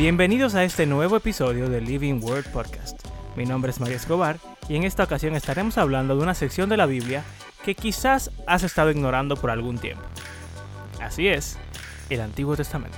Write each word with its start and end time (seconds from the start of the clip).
Bienvenidos 0.00 0.54
a 0.54 0.64
este 0.64 0.86
nuevo 0.86 1.16
episodio 1.16 1.68
de 1.68 1.82
Living 1.82 2.22
Word 2.22 2.46
Podcast. 2.54 3.06
Mi 3.36 3.44
nombre 3.44 3.70
es 3.70 3.80
María 3.80 3.96
Escobar 3.96 4.38
y 4.66 4.76
en 4.76 4.84
esta 4.84 5.04
ocasión 5.04 5.36
estaremos 5.36 5.76
hablando 5.76 6.16
de 6.16 6.22
una 6.22 6.32
sección 6.32 6.70
de 6.70 6.78
la 6.78 6.86
Biblia 6.86 7.22
que 7.62 7.74
quizás 7.74 8.30
has 8.46 8.62
estado 8.62 8.90
ignorando 8.90 9.36
por 9.36 9.50
algún 9.50 9.76
tiempo. 9.76 10.02
Así 11.02 11.28
es, 11.28 11.58
el 12.08 12.22
Antiguo 12.22 12.56
Testamento. 12.56 12.96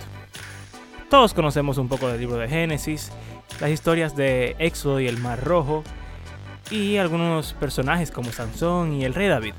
Todos 1.10 1.34
conocemos 1.34 1.76
un 1.76 1.88
poco 1.88 2.06
del 2.06 2.20
libro 2.20 2.36
de 2.36 2.48
Génesis, 2.48 3.10
las 3.60 3.70
historias 3.70 4.14
de 4.14 4.54
Éxodo 4.60 5.00
y 5.00 5.08
el 5.08 5.18
Mar 5.18 5.42
Rojo, 5.42 5.82
y 6.70 6.98
algunos 6.98 7.54
personajes 7.54 8.12
como 8.12 8.30
Sansón 8.30 8.92
y 8.92 9.04
el 9.04 9.14
rey 9.14 9.26
David. 9.26 9.54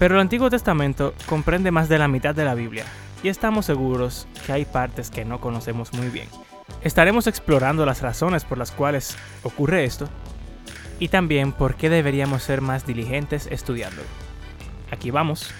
Pero 0.00 0.16
el 0.16 0.20
Antiguo 0.20 0.50
Testamento 0.50 1.14
comprende 1.26 1.70
más 1.70 1.88
de 1.88 1.98
la 1.98 2.08
mitad 2.08 2.34
de 2.34 2.44
la 2.44 2.56
Biblia, 2.56 2.86
y 3.22 3.28
estamos 3.28 3.66
seguros 3.66 4.26
que 4.44 4.52
hay 4.52 4.64
partes 4.64 5.12
que 5.12 5.24
no 5.24 5.40
conocemos 5.40 5.92
muy 5.92 6.08
bien. 6.08 6.26
Estaremos 6.84 7.26
explorando 7.26 7.86
las 7.86 8.02
razones 8.02 8.44
por 8.44 8.58
las 8.58 8.72
cuales 8.72 9.16
ocurre 9.44 9.84
esto, 9.84 10.08
y 10.98 11.08
también 11.08 11.52
por 11.52 11.76
qué 11.76 11.90
deberíamos 11.90 12.42
ser 12.42 12.60
más 12.60 12.86
diligentes 12.86 13.48
estudiándolo. 13.50 14.08
Aquí 14.90 15.10
vamos. 15.10 15.52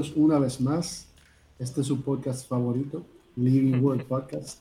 Bienvenidos 0.00 0.16
una 0.16 0.38
vez 0.38 0.60
más. 0.60 1.06
Este 1.58 1.82
es 1.82 1.86
su 1.86 2.00
podcast 2.00 2.48
favorito, 2.48 3.04
Living 3.36 3.80
World 3.82 4.04
Podcast. 4.04 4.60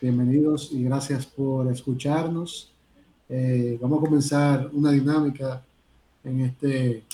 Bienvenidos 0.00 0.72
y 0.72 0.84
gracias 0.84 1.26
por 1.26 1.70
escucharnos. 1.70 2.72
Eh, 3.28 3.78
vamos 3.82 3.98
a 3.98 4.06
comenzar 4.06 4.70
una 4.72 4.92
dinámica 4.92 5.62
en 6.24 6.40
este 6.40 7.04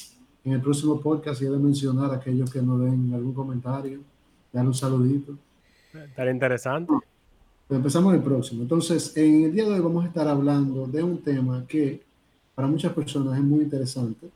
en 0.44 0.52
el 0.52 0.60
próximo 0.60 1.00
podcast 1.00 1.42
y 1.42 1.46
he 1.46 1.50
de 1.50 1.58
mencionar 1.58 2.12
a 2.12 2.16
aquellos 2.16 2.50
que 2.50 2.62
nos 2.62 2.80
den 2.80 3.12
algún 3.12 3.34
comentario, 3.34 4.00
dar 4.52 4.66
un 4.66 4.74
saludito. 4.74 5.36
Estaría 5.92 6.32
interesante. 6.32 6.92
Pues 7.66 7.78
empezamos 7.78 8.14
el 8.14 8.22
próximo. 8.22 8.62
Entonces, 8.62 9.16
en 9.16 9.44
el 9.44 9.52
día 9.52 9.64
de 9.64 9.74
hoy 9.74 9.80
vamos 9.80 10.04
a 10.04 10.08
estar 10.08 10.28
hablando 10.28 10.86
de 10.86 11.02
un 11.02 11.18
tema 11.18 11.64
que 11.66 12.02
para 12.54 12.68
muchas 12.68 12.92
personas 12.92 13.36
es 13.36 13.44
muy 13.44 13.62
interesante 13.62 14.30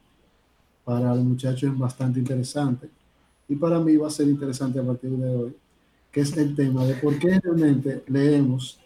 para 0.86 1.12
los 1.16 1.24
muchachos 1.24 1.64
es 1.72 1.76
bastante 1.76 2.20
interesante 2.20 2.88
y 3.48 3.56
para 3.56 3.80
mí 3.80 3.96
va 3.96 4.06
a 4.06 4.10
ser 4.10 4.28
interesante 4.28 4.78
a 4.78 4.84
partir 4.84 5.10
de 5.10 5.34
hoy, 5.34 5.56
que 6.12 6.20
es 6.20 6.36
el 6.36 6.54
tema 6.54 6.84
de 6.84 6.94
por 6.94 7.18
qué 7.18 7.40
realmente 7.40 8.04
leemos 8.06 8.78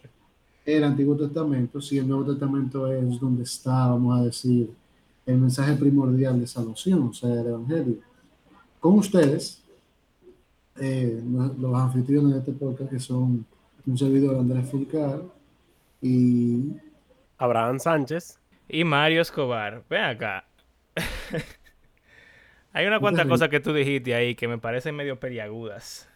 el 0.65 0.83
Antiguo 0.83 1.15
Testamento 1.15 1.79
si 1.79 1.99
el 1.99 2.07
Nuevo 2.07 2.25
Testamento 2.25 2.91
es 2.91 3.19
donde 3.19 3.43
está, 3.43 3.87
vamos 3.87 4.19
a 4.19 4.23
decir, 4.23 4.73
el 5.27 5.37
mensaje 5.37 5.73
primordial 5.75 6.39
de 6.39 6.47
salvación, 6.47 7.03
o 7.03 7.13
sea, 7.13 7.39
el 7.39 7.45
Evangelio. 7.45 7.97
Con 8.79 8.97
ustedes, 8.97 9.61
eh, 10.79 11.23
los 11.59 11.75
anfitriones 11.75 12.33
de 12.33 12.39
este 12.39 12.51
podcast, 12.53 12.89
que 12.89 12.99
son 12.99 13.45
un 13.85 13.97
servidor 13.97 14.37
Andrés 14.37 14.67
Fulcar 14.67 15.21
y 16.01 16.71
Abraham 17.37 17.79
Sánchez 17.79 18.39
y 18.67 18.83
Mario 18.83 19.21
Escobar. 19.21 19.83
Ven 19.87 20.03
acá. 20.03 20.45
Hay 22.73 22.85
una 22.85 22.99
cuantas 22.99 23.27
cosas 23.27 23.49
que 23.49 23.59
tú 23.59 23.73
dijiste 23.73 24.15
ahí 24.15 24.35
que 24.35 24.47
me 24.47 24.57
parecen 24.57 24.95
medio 24.95 25.19
periagudas. 25.19 26.07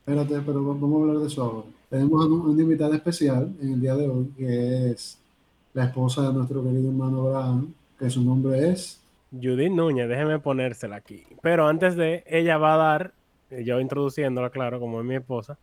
Espérate, 0.00 0.40
pero 0.44 0.62
vamos 0.62 0.92
a 0.92 1.02
hablar 1.02 1.22
de 1.22 1.26
eso 1.26 1.42
ahora. 1.42 1.68
Tenemos 1.88 2.26
una 2.26 2.62
invitada 2.62 2.96
especial 2.96 3.52
en 3.60 3.74
el 3.74 3.80
día 3.80 3.94
de 3.94 4.08
hoy, 4.08 4.32
que 4.36 4.90
es 4.90 5.18
la 5.74 5.84
esposa 5.84 6.28
de 6.28 6.34
nuestro 6.34 6.62
querido 6.62 6.88
hermano 6.88 7.28
Abraham, 7.28 7.72
que 7.98 8.10
su 8.10 8.22
nombre 8.22 8.70
es... 8.70 9.00
Judith 9.30 9.72
Núñez, 9.72 10.08
déjeme 10.08 10.38
ponérsela 10.38 10.96
aquí. 10.96 11.24
Pero 11.40 11.66
antes 11.66 11.96
de, 11.96 12.24
ella 12.26 12.58
va 12.58 12.74
a 12.74 12.76
dar, 12.76 13.12
yo 13.50 13.80
introduciéndola, 13.80 14.50
claro, 14.50 14.80
como 14.80 15.00
es 15.00 15.06
mi 15.06 15.14
esposa, 15.14 15.56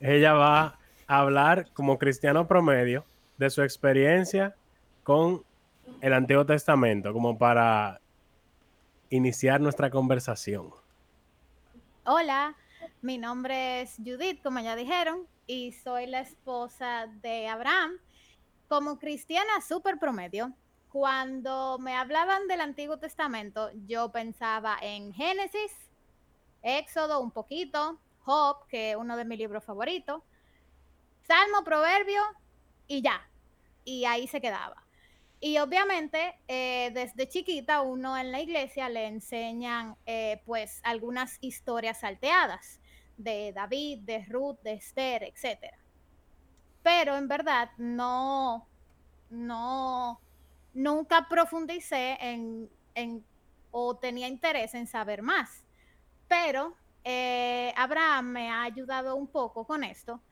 ella 0.00 0.32
va 0.32 0.78
a 1.06 1.18
hablar 1.18 1.68
como 1.74 1.98
cristiano 1.98 2.46
promedio 2.46 3.04
de 3.36 3.50
su 3.50 3.62
experiencia 3.62 4.54
con 5.02 5.42
el 6.00 6.12
Antiguo 6.12 6.46
Testamento, 6.46 7.12
como 7.12 7.36
para 7.36 8.00
iniciar 9.12 9.60
nuestra 9.60 9.90
conversación. 9.90 10.70
Hola, 12.04 12.56
mi 13.02 13.18
nombre 13.18 13.82
es 13.82 13.96
Judith, 13.98 14.42
como 14.42 14.60
ya 14.60 14.74
dijeron, 14.74 15.26
y 15.46 15.72
soy 15.72 16.06
la 16.06 16.20
esposa 16.20 17.08
de 17.20 17.46
Abraham. 17.46 17.98
Como 18.68 18.98
cristiana 18.98 19.60
súper 19.60 19.98
promedio, 19.98 20.54
cuando 20.88 21.78
me 21.78 21.94
hablaban 21.94 22.48
del 22.48 22.62
Antiguo 22.62 22.98
Testamento, 22.98 23.70
yo 23.86 24.10
pensaba 24.10 24.78
en 24.80 25.12
Génesis, 25.12 25.72
Éxodo 26.62 27.20
un 27.20 27.32
poquito, 27.32 27.98
Job, 28.20 28.66
que 28.68 28.92
es 28.92 28.96
uno 28.96 29.18
de 29.18 29.26
mis 29.26 29.38
libros 29.38 29.62
favoritos, 29.62 30.22
Salmo, 31.26 31.64
Proverbio 31.64 32.22
y 32.86 33.02
ya. 33.02 33.28
Y 33.84 34.06
ahí 34.06 34.26
se 34.26 34.40
quedaba. 34.40 34.81
Y 35.44 35.58
obviamente, 35.58 36.38
eh, 36.46 36.92
desde 36.94 37.28
chiquita, 37.28 37.80
uno 37.80 38.16
en 38.16 38.30
la 38.30 38.40
iglesia 38.40 38.88
le 38.88 39.08
enseñan, 39.08 39.96
eh, 40.06 40.40
pues, 40.46 40.80
algunas 40.84 41.38
historias 41.40 41.98
salteadas 41.98 42.78
de 43.16 43.52
David, 43.52 44.02
de 44.02 44.24
Ruth, 44.26 44.60
de 44.62 44.74
Esther, 44.74 45.24
etc. 45.24 45.74
Pero 46.84 47.16
en 47.16 47.26
verdad, 47.26 47.70
no, 47.76 48.68
no, 49.30 50.20
nunca 50.74 51.26
profundicé 51.28 52.18
en, 52.20 52.70
en 52.94 53.24
o 53.72 53.96
tenía 53.96 54.28
interés 54.28 54.74
en 54.74 54.86
saber 54.86 55.22
más. 55.22 55.64
Pero 56.28 56.76
eh, 57.02 57.74
Abraham 57.76 58.26
me 58.26 58.48
ha 58.48 58.62
ayudado 58.62 59.16
un 59.16 59.26
poco 59.26 59.66
con 59.66 59.82
esto 59.82 60.22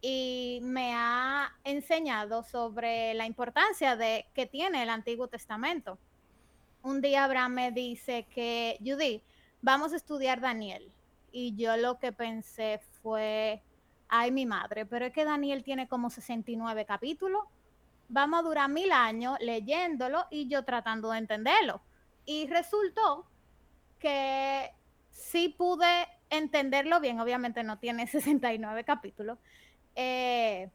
y 0.00 0.60
me 0.62 0.94
ha 0.94 1.52
enseñado 1.64 2.42
sobre 2.42 3.14
la 3.14 3.26
importancia 3.26 3.96
de 3.96 4.26
que 4.34 4.46
tiene 4.46 4.82
el 4.82 4.90
Antiguo 4.90 5.28
Testamento. 5.28 5.98
Un 6.82 7.00
día 7.00 7.24
Abraham 7.24 7.52
me 7.52 7.72
dice 7.72 8.26
que, 8.30 8.78
Judy, 8.80 9.22
vamos 9.60 9.92
a 9.92 9.96
estudiar 9.96 10.40
Daniel. 10.40 10.90
Y 11.32 11.54
yo 11.54 11.76
lo 11.76 11.98
que 11.98 12.12
pensé 12.12 12.80
fue, 13.02 13.62
ay 14.08 14.30
mi 14.30 14.46
madre, 14.46 14.86
pero 14.86 15.06
es 15.06 15.12
que 15.12 15.24
Daniel 15.24 15.62
tiene 15.62 15.88
como 15.88 16.10
69 16.10 16.86
capítulos. 16.86 17.44
Vamos 18.08 18.40
a 18.40 18.42
durar 18.42 18.70
mil 18.70 18.90
años 18.90 19.36
leyéndolo 19.40 20.26
y 20.30 20.48
yo 20.48 20.64
tratando 20.64 21.10
de 21.10 21.18
entenderlo. 21.18 21.82
Y 22.24 22.46
resultó 22.46 23.26
que 23.98 24.72
sí 25.10 25.50
pude 25.50 26.08
entenderlo 26.30 27.00
bien, 27.00 27.20
obviamente 27.20 27.62
no 27.62 27.78
tiene 27.78 28.06
69 28.08 28.84
capítulos, 28.84 29.38
eh, 29.94 30.70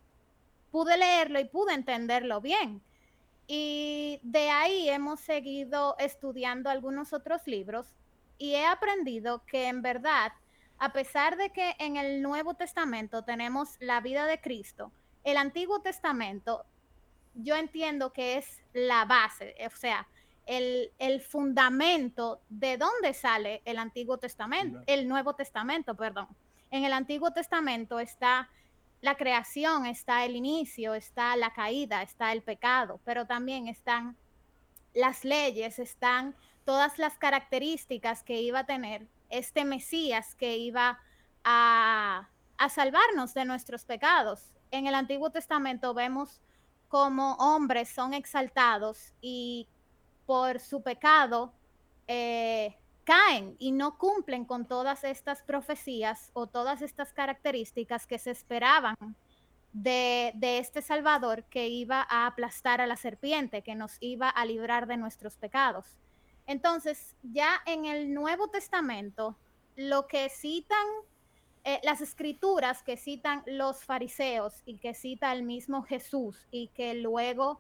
pude 0.72 0.98
leerlo 0.98 1.40
y 1.40 1.46
pude 1.46 1.74
entenderlo 1.74 2.42
bien. 2.42 2.82
Y 3.48 4.20
de 4.24 4.50
ahí 4.50 4.90
hemos 4.90 5.20
seguido 5.20 5.96
estudiando 6.00 6.70
algunos 6.70 7.14
otros 7.14 7.46
libros 7.46 7.96
y 8.38 8.56
he 8.56 8.66
aprendido 8.66 9.46
que 9.46 9.68
en 9.68 9.82
verdad, 9.82 10.34
a 10.80 10.92
pesar 10.92 11.38
de 11.38 11.52
que 11.52 11.76
en 11.80 11.98
el 11.98 12.22
Nuevo 12.22 12.56
Testamento 12.56 13.24
tenemos 13.24 13.78
la 13.80 14.02
vida 14.02 14.26
de 14.26 14.42
Cristo, 14.42 14.92
el 15.24 15.38
Antiguo 15.38 15.82
Testamento 15.82 16.66
yo 17.36 17.56
entiendo 17.56 18.14
que 18.14 18.38
es 18.38 18.62
la 18.74 19.06
base, 19.06 19.56
o 19.66 19.78
sea, 19.78 20.08
el, 20.46 20.92
el 21.00 21.22
fundamento 21.22 22.42
de 22.50 22.78
dónde 22.78 23.14
sale 23.14 23.62
el 23.66 23.78
Antiguo 23.78 24.18
Testamento, 24.18 24.82
el 24.88 25.08
Nuevo 25.08 25.36
Testamento, 25.36 25.96
perdón. 25.96 26.28
En 26.72 26.84
el 26.86 26.94
Antiguo 26.94 27.32
Testamento 27.32 28.00
está 28.00 28.50
la 29.06 29.16
creación, 29.18 29.86
está 29.86 30.26
el 30.26 30.36
inicio, 30.36 30.96
está 30.96 31.36
la 31.36 31.54
caída, 31.54 32.02
está 32.02 32.32
el 32.32 32.42
pecado, 32.42 33.00
pero 33.06 33.28
también 33.28 33.68
están 33.68 34.18
las 34.96 35.24
leyes, 35.24 35.78
están 35.78 36.36
todas 36.66 36.98
las 36.98 37.16
características 37.20 38.24
que 38.24 38.42
iba 38.42 38.60
a 38.62 38.66
tener 38.66 39.08
este 39.30 39.64
Mesías 39.64 40.34
que 40.34 40.58
iba 40.58 41.00
a, 41.44 42.28
salvarnos 42.70 43.36
de 43.36 43.46
nuestros 43.46 43.86
pecados. 43.86 44.52
En 44.72 44.88
el 44.88 44.96
Antiguo 44.96 45.30
Testamento 45.30 45.94
vemos 45.94 46.42
cómo 46.88 47.36
hombres 47.36 47.90
son 47.90 48.16
exaltados 48.16 49.14
y 49.22 49.68
por 50.26 50.60
su 50.60 50.82
pecado 50.82 51.54
eh, 52.08 52.76
caen 53.06 53.56
y 53.60 53.72
no 53.72 53.98
cumplen 53.98 54.44
con 54.44 54.68
todas 54.68 55.04
estas 55.04 55.42
profecías 55.44 56.32
o 56.34 56.48
todas 56.48 56.82
estas 56.82 57.14
características 57.14 58.06
que 58.08 58.20
se 58.20 58.32
esperaban 58.32 58.96
de, 59.72 60.34
este 60.42 60.82
Salvador 60.82 61.44
que 61.46 61.68
iba 61.68 62.06
a 62.10 62.28
aplastar 62.28 62.82
a 62.82 62.88
la 62.88 62.96
serpiente, 62.96 63.62
que 63.62 63.76
nos 63.76 63.98
iba 64.00 64.30
a 64.30 64.46
librar 64.46 64.88
de 64.88 64.98
nuestros 64.98 65.38
pecados. 65.38 65.86
Entonces, 66.48 67.16
ya 67.24 67.62
en 67.66 67.86
el 67.86 68.14
Nuevo 68.14 68.50
Testamento, 68.50 69.38
lo 69.76 70.08
que 70.08 70.30
citan 70.30 70.86
eh, 71.64 71.82
las 71.84 72.00
escrituras 72.02 72.84
que 72.84 72.96
citan 72.96 73.44
los 73.48 73.84
fariseos 73.84 74.62
y 74.66 74.78
que 74.78 74.94
cita 74.94 75.34
el 75.34 75.44
mismo 75.44 75.82
Jesús 75.82 76.48
y 76.52 76.68
que 76.70 76.94
luego 76.94 77.60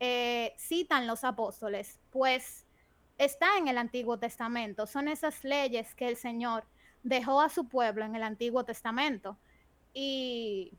eh, 0.00 0.54
citan 0.58 1.06
los 1.06 1.22
apóstoles, 1.22 2.00
pues 2.10 2.66
está 3.18 3.58
en 3.58 3.68
el 3.68 3.78
Antiguo 3.78 4.18
Testamento. 4.18 4.86
Son 4.86 5.08
esas 5.08 5.44
leyes 5.44 5.94
que 5.94 6.08
el 6.08 6.16
Señor 6.16 6.64
dejó 7.02 7.40
a 7.40 7.48
su 7.48 7.68
pueblo 7.68 8.04
en 8.04 8.14
el 8.16 8.22
Antiguo 8.22 8.64
Testamento. 8.64 9.38
Y 9.94 10.72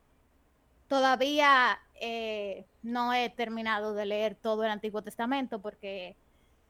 todavía 0.88 1.78
eh, 2.00 2.66
no 2.82 3.12
he 3.12 3.30
terminado 3.30 3.94
de 3.94 4.06
leer 4.06 4.34
todo 4.34 4.64
el 4.64 4.70
Antiguo 4.70 5.02
Testamento 5.02 5.60
porque 5.60 6.16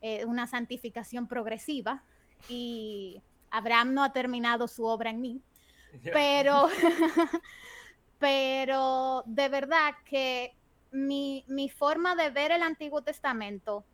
es 0.01 0.25
una 0.25 0.47
santificación 0.47 1.27
progresiva 1.27 2.03
y 2.49 3.23
Abraham 3.51 3.95
no 3.95 4.05
ha 4.05 4.13
terminado 4.13 4.69
su 4.69 4.85
obra 4.85 5.11
en 5.11 5.21
mí. 5.21 5.41
Pero, 6.13 6.69
pero 8.19 9.23
de 9.27 9.49
verdad 9.49 9.95
que 10.05 10.55
mi, 10.91 11.45
mi 11.47 11.69
forma 11.69 12.17
de 12.17 12.31
ver 12.31 12.51
el 12.51 12.63
Antiguo 12.63 13.03
Testamento 13.03 13.85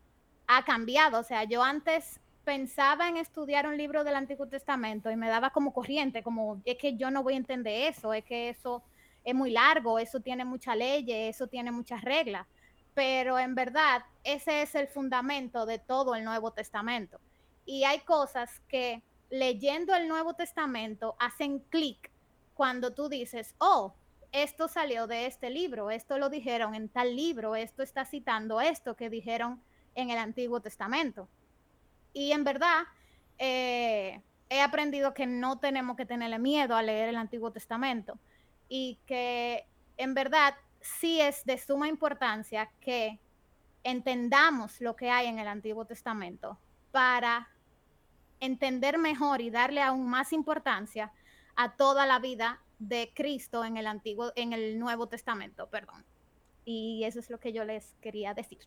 ha 0.53 0.65
cambiado. 0.65 1.21
O 1.21 1.23
sea, 1.23 1.45
yo 1.45 1.63
antes 1.63 2.19
pensaba 2.45 3.09
en 3.09 3.17
estudiar 3.17 3.69
un 3.69 3.77
libro 3.77 4.03
del 4.03 4.17
Antiguo 4.17 4.49
Testamento 4.49 5.09
y 5.11 5.17
me 5.17 5.29
daba 5.29 5.51
como 5.51 5.73
corriente, 5.73 6.25
como 6.25 6.61
es 6.65 6.77
que 6.77 6.97
yo 6.97 7.11
no 7.11 7.23
voy 7.23 7.35
a 7.35 7.37
entender 7.37 7.93
eso, 7.93 8.13
es 8.13 8.25
que 8.25 8.49
eso 8.49 8.83
es 9.23 9.35
muy 9.35 9.53
largo, 9.53 10.01
eso 10.01 10.19
tiene 10.19 10.45
mucha 10.45 10.75
ley, 10.75 11.05
eso 11.09 11.47
tiene 11.47 11.71
muchas 11.71 12.03
reglas. 12.03 12.49
Pero 12.95 13.39
en 13.39 13.55
verdad, 13.55 14.03
ese 14.25 14.63
es 14.63 14.75
el 14.75 14.89
fundamento 14.89 15.67
de 15.67 15.79
todo 15.79 16.17
el 16.17 16.25
Nuevo 16.25 16.51
Testamento. 16.51 17.21
Y 17.65 17.85
hay 17.85 18.01
cosas 18.01 18.51
que 18.67 19.03
leyendo 19.31 19.95
el 19.95 20.09
Nuevo 20.09 20.35
Testamento 20.35 21.15
hacen 21.21 21.61
clic 21.71 22.11
cuando 22.55 22.93
tú 22.93 23.09
dices, 23.09 23.55
oh, 23.59 23.95
esto 24.33 24.67
salió 24.67 25.07
de 25.07 25.27
este 25.27 25.51
libro, 25.51 25.93
esto 25.93 26.19
lo 26.19 26.29
dijeron 26.29 26.75
en 26.75 26.89
tal 26.89 27.15
libro, 27.15 27.55
esto 27.55 27.85
está 27.85 28.05
citando 28.05 28.61
esto 28.61 28.97
que 28.97 29.09
dijeron 29.11 29.61
en 30.01 30.11
el 30.11 30.19
Antiguo 30.19 30.61
Testamento. 30.61 31.29
Y 32.13 32.33
en 32.33 32.45
verdad, 32.45 32.85
eh, 33.39 34.21
he 34.49 34.61
aprendido 34.61 35.15
que 35.15 35.27
no 35.27 35.59
tenemos 35.59 35.97
que 35.97 36.07
tenerle 36.07 36.39
miedo 36.39 36.77
a 36.77 36.83
leer 36.83 37.09
el 37.09 37.17
Antiguo 37.17 37.53
Testamento 37.53 38.19
y 38.69 38.99
que 39.07 39.67
en 39.97 40.15
verdad 40.15 40.55
sí 40.81 41.21
es 41.21 41.45
de 41.45 41.59
suma 41.59 41.89
importancia 41.89 42.71
que 42.81 43.21
entendamos 43.85 44.81
lo 44.81 44.97
que 44.97 45.11
hay 45.11 45.27
en 45.27 45.39
el 45.39 45.49
Antiguo 45.49 45.85
Testamento 45.85 46.59
para 46.91 47.49
entender 48.41 48.99
mejor 48.99 49.41
y 49.41 49.51
darle 49.51 49.83
aún 49.83 50.09
más 50.09 50.33
importancia 50.33 51.13
a 51.57 51.77
toda 51.77 52.07
la 52.07 52.19
vida 52.19 52.61
de 52.79 53.13
Cristo 53.15 53.65
en 53.65 53.77
el 53.77 53.87
antiguo, 53.87 54.33
en 54.35 54.53
el 54.53 54.79
Nuevo 54.79 55.07
Testamento, 55.09 55.69
perdón. 55.69 56.05
Y 56.65 57.05
eso 57.05 57.21
es 57.21 57.31
lo 57.31 57.39
que 57.39 57.53
yo 57.53 57.65
les 57.65 57.95
quería 58.01 58.35
decir. 58.35 58.61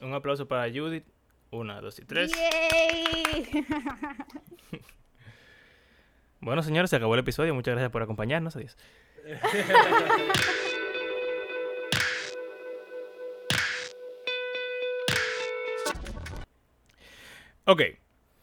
Un 0.00 0.14
aplauso 0.14 0.48
para 0.48 0.72
Judith. 0.72 1.04
Una, 1.50 1.80
dos 1.80 1.98
y 1.98 2.04
tres. 2.04 2.30
bueno, 6.40 6.62
señores, 6.62 6.90
se 6.90 6.96
acabó 6.96 7.14
el 7.14 7.20
episodio. 7.20 7.54
Muchas 7.54 7.74
gracias 7.74 7.92
por 7.92 8.02
acompañarnos. 8.02 8.56
Adiós. 8.56 8.76
ok. 17.66 17.82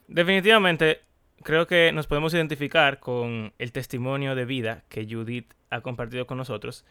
Definitivamente, 0.07 1.01
creo 1.44 1.68
que 1.68 1.92
nos 1.92 2.07
podemos 2.07 2.34
identificar 2.34 3.00
con 3.00 3.54
el 3.57 3.72
testimonio 3.72 4.36
de 4.36 4.46
vida 4.46 4.84
que 4.90 5.07
Judith 5.10 5.54
ha 5.69 5.81
compartido 5.81 6.28
con 6.28 6.38
nosotros. 6.38 6.86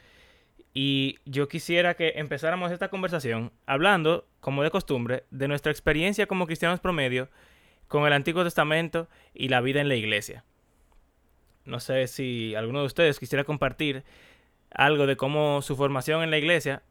Y 0.75 1.19
yo 1.25 1.49
quisiera 1.49 1.95
que 1.95 2.15
empezáramos 2.17 2.71
esta 2.71 2.89
conversación 2.89 3.53
hablando, 3.67 4.27
como 4.41 4.63
de 4.63 4.71
costumbre, 4.71 5.25
de 5.31 5.49
nuestra 5.49 5.73
experiencia 5.73 6.27
como 6.27 6.47
cristianos 6.47 6.81
promedio 6.81 7.29
con 7.89 8.07
el 8.07 8.13
Antiguo 8.13 8.45
Testamento 8.45 9.09
y 9.35 9.49
la 9.49 9.61
vida 9.61 9.81
en 9.81 9.89
la 9.89 9.97
iglesia. 9.97 10.45
No 11.65 11.81
sé 11.81 12.07
si 12.07 12.55
alguno 12.55 12.81
de 12.81 12.87
ustedes 12.87 13.19
quisiera 13.19 13.45
compartir 13.45 14.05
algo 14.71 15.07
de 15.07 15.17
cómo 15.17 15.63
su 15.63 15.75
formación 15.77 16.23
en 16.23 16.31
la 16.31 16.39
iglesia, 16.39 16.83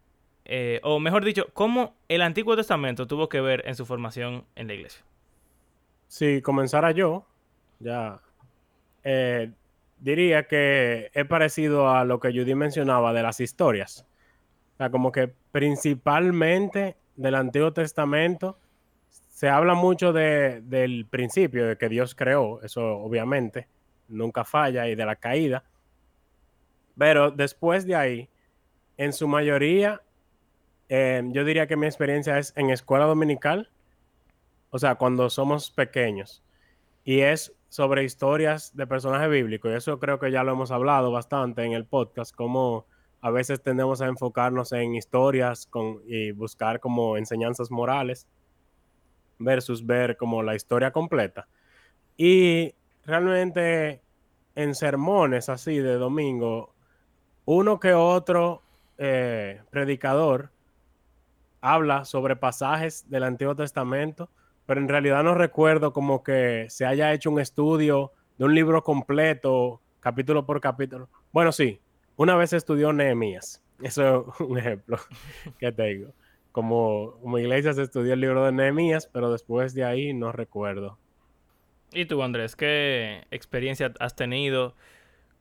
eh, 0.45 0.79
o 0.83 0.99
mejor 0.99 1.23
dicho, 1.23 1.47
cómo 1.53 1.95
el 2.09 2.21
Antiguo 2.21 2.55
Testamento 2.55 3.07
tuvo 3.07 3.29
que 3.29 3.41
ver 3.41 3.63
en 3.67 3.75
su 3.75 3.85
formación 3.85 4.45
en 4.55 4.67
la 4.67 4.73
iglesia 4.73 5.03
si 6.07 6.41
comenzara 6.41 6.91
yo, 6.91 7.25
ya 7.79 8.21
eh, 9.03 9.51
diría 9.99 10.47
que 10.47 11.09
es 11.13 11.25
parecido 11.25 11.89
a 11.89 12.05
lo 12.05 12.19
que 12.19 12.29
Judy 12.29 12.55
mencionaba 12.55 13.13
de 13.13 13.23
las 13.23 13.39
historias. 13.39 14.05
O 14.73 14.77
sea, 14.77 14.89
como 14.89 15.11
que 15.11 15.33
principalmente 15.51 16.97
del 17.15 17.35
Antiguo 17.35 17.73
Testamento 17.73 18.59
se 19.29 19.49
habla 19.49 19.73
mucho 19.75 20.13
del 20.13 21.05
principio, 21.09 21.67
de 21.67 21.77
que 21.77 21.89
Dios 21.89 22.15
creó, 22.15 22.61
eso 22.63 22.97
obviamente 22.97 23.67
nunca 24.07 24.43
falla, 24.43 24.87
y 24.87 24.95
de 24.95 25.05
la 25.05 25.15
caída. 25.15 25.63
Pero 26.97 27.29
después 27.29 27.85
de 27.85 27.95
ahí, 27.95 28.29
en 28.97 29.13
su 29.13 29.27
mayoría, 29.27 30.01
eh, 30.89 31.21
yo 31.27 31.43
diría 31.43 31.67
que 31.67 31.75
mi 31.75 31.85
experiencia 31.85 32.39
es 32.39 32.53
en 32.55 32.71
escuela 32.71 33.05
dominical 33.05 33.69
o 34.69 34.79
sea, 34.79 34.95
cuando 34.95 35.29
somos 35.29 35.71
pequeños. 35.71 36.43
Y 37.03 37.21
es 37.21 37.53
sobre 37.69 38.03
historias 38.03 38.75
de 38.75 38.87
personajes 38.87 39.29
bíblicos. 39.29 39.71
Y 39.71 39.75
eso 39.75 39.99
creo 39.99 40.19
que 40.19 40.31
ya 40.31 40.43
lo 40.43 40.53
hemos 40.53 40.71
hablado 40.71 41.11
bastante 41.11 41.63
en 41.63 41.73
el 41.73 41.85
podcast, 41.85 42.33
como 42.33 42.85
a 43.21 43.31
veces 43.31 43.61
tendemos 43.61 44.01
a 44.01 44.07
enfocarnos 44.07 44.71
en 44.71 44.95
historias 44.95 45.65
con, 45.67 46.01
y 46.05 46.31
buscar 46.31 46.79
como 46.79 47.17
enseñanzas 47.17 47.71
morales 47.71 48.27
versus 49.39 49.85
ver 49.85 50.17
como 50.17 50.43
la 50.43 50.55
historia 50.55 50.91
completa. 50.91 51.47
Y 52.15 52.73
realmente 53.05 54.01
en 54.55 54.75
sermones 54.75 55.49
así 55.49 55.77
de 55.77 55.95
domingo, 55.95 56.73
uno 57.45 57.79
que 57.79 57.93
otro 57.93 58.61
eh, 58.97 59.61
predicador 59.69 60.49
habla 61.61 62.05
sobre 62.05 62.35
pasajes 62.35 63.09
del 63.09 63.23
Antiguo 63.23 63.55
Testamento 63.55 64.29
pero 64.67 64.81
en 64.81 64.89
realidad 64.89 65.23
no 65.23 65.33
recuerdo 65.33 65.93
como 65.93 66.23
que 66.23 66.67
se 66.69 66.85
haya 66.85 67.13
hecho 67.13 67.31
un 67.31 67.39
estudio 67.39 68.11
de 68.37 68.45
un 68.45 68.53
libro 68.53 68.83
completo, 68.83 69.81
capítulo 70.01 70.45
por 70.45 70.61
capítulo. 70.61 71.09
Bueno, 71.31 71.51
sí, 71.51 71.79
una 72.17 72.35
vez 72.35 72.53
estudió 72.53 72.93
Nehemías. 72.93 73.63
Eso 73.81 74.33
es 74.33 74.41
un 74.41 74.57
ejemplo 74.59 74.97
que 75.59 75.71
tengo. 75.71 76.13
Como, 76.51 77.17
como 77.21 77.39
iglesia 77.39 77.73
se 77.73 77.83
estudió 77.83 78.13
el 78.13 78.19
libro 78.19 78.45
de 78.45 78.51
Nehemías, 78.51 79.07
pero 79.07 79.31
después 79.31 79.73
de 79.73 79.85
ahí 79.85 80.13
no 80.13 80.31
recuerdo. 80.33 80.97
¿Y 81.93 82.05
tú, 82.05 82.21
Andrés, 82.21 82.55
qué 82.57 83.25
experiencia 83.31 83.93
has 83.99 84.15
tenido 84.15 84.75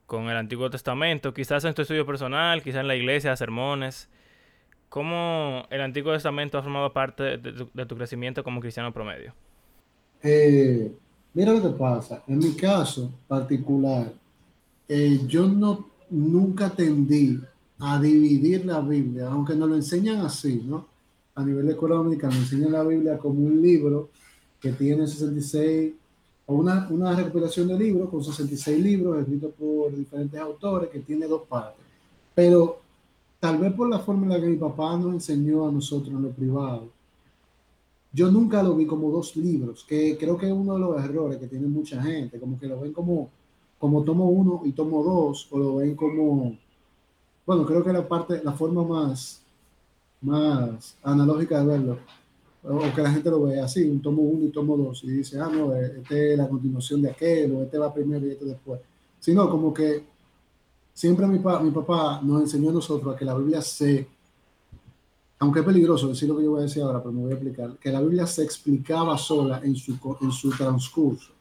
con 0.06 0.28
el 0.28 0.36
Antiguo 0.36 0.70
Testamento? 0.70 1.34
Quizás 1.34 1.64
en 1.64 1.74
tu 1.74 1.82
estudio 1.82 2.06
personal, 2.06 2.62
quizás 2.62 2.82
en 2.82 2.88
la 2.88 2.94
iglesia, 2.94 3.34
sermones. 3.34 4.08
¿Cómo 4.88 5.64
el 5.70 5.80
Antiguo 5.80 6.12
Testamento 6.12 6.58
ha 6.58 6.62
formado 6.62 6.92
parte 6.92 7.38
de 7.38 7.86
tu, 7.86 7.96
crecimiento 7.96 8.44
como 8.44 8.60
cristiano 8.60 8.92
promedio? 8.92 9.34
Eh, 10.22 10.92
mira 11.34 11.52
lo 11.52 11.62
que 11.62 11.76
pasa. 11.76 12.22
En 12.26 12.38
mi 12.38 12.54
caso 12.54 13.12
particular, 13.26 14.12
eh, 14.88 15.20
yo 15.26 15.46
no 15.48 15.88
nunca 16.10 16.70
tendí 16.70 17.40
a 17.78 18.00
dividir 18.00 18.64
la 18.64 18.80
Biblia, 18.80 19.28
aunque 19.28 19.54
nos 19.54 19.68
lo 19.68 19.74
enseñan 19.74 20.20
así, 20.20 20.62
¿no? 20.64 20.86
A 21.34 21.44
nivel 21.44 21.66
de 21.66 21.74
dominicana, 21.74 22.34
nos 22.34 22.44
enseñan 22.44 22.72
la 22.72 22.84
Biblia 22.84 23.18
como 23.18 23.40
un 23.40 23.60
libro 23.60 24.10
que 24.60 24.72
tiene 24.72 25.06
66, 25.06 25.92
o 26.46 26.54
una, 26.54 26.86
una 26.90 27.14
recopilación 27.14 27.68
de 27.68 27.78
libros 27.78 28.08
con 28.08 28.24
66 28.24 28.82
libros 28.82 29.18
escritos 29.20 29.52
por 29.58 29.94
diferentes 29.94 30.40
autores 30.40 30.88
que 30.88 31.00
tiene 31.00 31.26
dos 31.26 31.42
partes. 31.42 31.84
Pero 32.34 32.80
tal 33.46 33.58
vez 33.58 33.72
por 33.74 33.88
la 33.88 34.00
forma 34.00 34.24
en 34.24 34.32
la 34.32 34.40
que 34.40 34.48
mi 34.48 34.56
papá 34.56 34.96
nos 34.96 35.14
enseñó 35.14 35.68
a 35.68 35.70
nosotros 35.70 36.08
en 36.08 36.20
lo 36.20 36.30
privado, 36.30 36.88
yo 38.12 38.28
nunca 38.28 38.60
lo 38.60 38.74
vi 38.74 38.86
como 38.86 39.08
dos 39.08 39.36
libros, 39.36 39.84
que 39.84 40.18
creo 40.18 40.36
que 40.36 40.46
es 40.46 40.52
uno 40.52 40.74
de 40.74 40.80
los 40.80 41.04
errores 41.04 41.38
que 41.38 41.46
tiene 41.46 41.68
mucha 41.68 42.02
gente, 42.02 42.40
como 42.40 42.58
que 42.58 42.66
lo 42.66 42.80
ven 42.80 42.92
como, 42.92 43.30
como 43.78 44.02
tomo 44.02 44.28
uno 44.30 44.62
y 44.64 44.72
tomo 44.72 45.00
dos, 45.04 45.46
o 45.52 45.58
lo 45.60 45.76
ven 45.76 45.94
como, 45.94 46.58
bueno, 47.46 47.64
creo 47.64 47.84
que 47.84 47.92
la 47.92 48.08
parte, 48.08 48.42
la 48.42 48.52
forma 48.52 48.82
más, 48.82 49.40
más 50.22 50.96
analógica 51.04 51.60
de 51.60 51.66
verlo, 51.66 51.98
o 52.64 52.80
que 52.96 53.00
la 53.00 53.12
gente 53.12 53.30
lo 53.30 53.42
ve 53.42 53.60
así, 53.60 53.88
un 53.88 54.02
tomo 54.02 54.22
uno 54.22 54.46
y 54.46 54.48
tomo 54.48 54.76
dos, 54.76 55.04
y 55.04 55.08
dice, 55.08 55.38
ah, 55.38 55.48
no, 55.48 55.72
este 55.72 56.32
es 56.32 56.38
la 56.38 56.48
continuación 56.48 57.00
de 57.00 57.10
aquel, 57.10 57.52
o 57.52 57.62
este 57.62 57.78
va 57.78 57.94
primero 57.94 58.26
y 58.26 58.30
este 58.30 58.44
después, 58.44 58.80
sino 59.20 59.48
como 59.48 59.72
que 59.72 60.15
siempre 60.96 61.26
mi, 61.26 61.38
mi 61.38 61.70
papá 61.70 62.20
nos 62.22 62.40
enseñó 62.40 62.70
a 62.70 62.72
nosotros 62.72 63.14
a 63.14 63.18
que 63.18 63.26
la 63.26 63.36
Biblia 63.36 63.60
se 63.60 64.08
aunque 65.38 65.60
es 65.60 65.66
peligroso 65.66 66.08
decir 66.08 66.30
lo 66.30 66.38
que 66.38 66.44
yo 66.44 66.52
voy 66.52 66.60
a 66.60 66.62
decir 66.62 66.82
ahora, 66.82 67.00
pero 67.00 67.12
me 67.12 67.20
voy 67.20 67.32
a 67.32 67.34
explicar, 67.34 67.76
que 67.76 67.92
la 67.92 68.00
Biblia 68.00 68.26
se 68.26 68.42
explicaba 68.42 69.18
sola 69.18 69.60
en 69.62 69.76
su, 69.76 69.98
en 70.22 70.32
su 70.32 70.48
transcurso. 70.48 71.32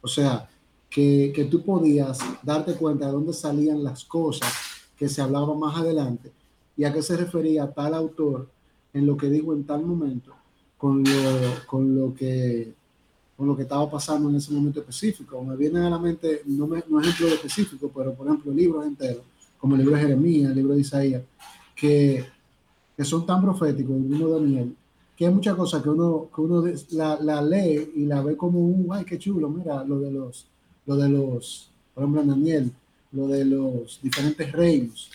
O 0.00 0.08
sea, 0.08 0.48
que, 0.90 1.32
que 1.32 1.44
tú 1.44 1.62
podías 1.62 2.18
darte 2.42 2.74
cuenta 2.74 3.06
de 3.06 3.12
dónde 3.12 3.32
salían 3.32 3.84
las 3.84 4.04
cosas 4.04 4.52
que 4.96 5.08
se 5.08 5.22
hablaban 5.22 5.56
más 5.58 5.76
adelante 5.76 6.32
y 6.76 6.82
a 6.82 6.92
qué 6.92 7.00
se 7.00 7.16
refería 7.16 7.70
tal 7.70 7.94
autor 7.94 8.48
en 8.92 9.06
lo 9.06 9.16
que 9.16 9.30
dijo 9.30 9.52
en 9.52 9.64
tal 9.64 9.86
momento 9.86 10.34
con 10.76 11.04
lo, 11.04 11.66
con 11.66 11.96
lo 11.96 12.12
que 12.12 12.74
con 13.36 13.46
lo 13.46 13.56
que 13.56 13.62
estaba 13.62 13.90
pasando 13.90 14.30
en 14.30 14.36
ese 14.36 14.52
momento 14.52 14.80
específico. 14.80 15.42
Me 15.42 15.56
vienen 15.56 15.82
a 15.82 15.90
la 15.90 15.98
mente, 15.98 16.42
no, 16.46 16.66
me, 16.66 16.82
no 16.88 17.00
ejemplos 17.00 17.32
específicos, 17.32 17.90
pero 17.94 18.14
por 18.14 18.26
ejemplo 18.26 18.52
libros 18.52 18.86
enteros, 18.86 19.22
como 19.58 19.74
el 19.74 19.80
libro 19.80 19.96
de 19.96 20.02
Jeremías, 20.02 20.50
el 20.50 20.56
libro 20.56 20.74
de 20.74 20.80
Isaías, 20.80 21.22
que, 21.74 22.24
que 22.96 23.04
son 23.04 23.26
tan 23.26 23.42
proféticos, 23.42 23.96
el 23.96 24.02
mismo 24.02 24.28
Daniel, 24.28 24.74
que 25.16 25.26
hay 25.26 25.32
muchas 25.32 25.54
cosas 25.54 25.82
que 25.82 25.88
uno, 25.88 26.28
que 26.34 26.40
uno 26.40 26.64
la, 26.90 27.18
la, 27.20 27.42
lee 27.42 27.92
y 27.96 28.04
la 28.04 28.22
ve 28.22 28.36
como 28.36 28.60
un, 28.60 28.88
ay, 28.92 29.04
qué 29.04 29.18
chulo, 29.18 29.48
mira, 29.48 29.84
lo 29.84 29.98
de 30.00 30.10
los, 30.10 30.46
lo 30.86 30.96
de 30.96 31.08
los, 31.08 31.70
por 31.94 32.04
ejemplo, 32.04 32.24
Daniel, 32.24 32.72
lo 33.12 33.28
de 33.28 33.44
los 33.44 34.00
diferentes 34.02 34.50
reinos 34.52 35.10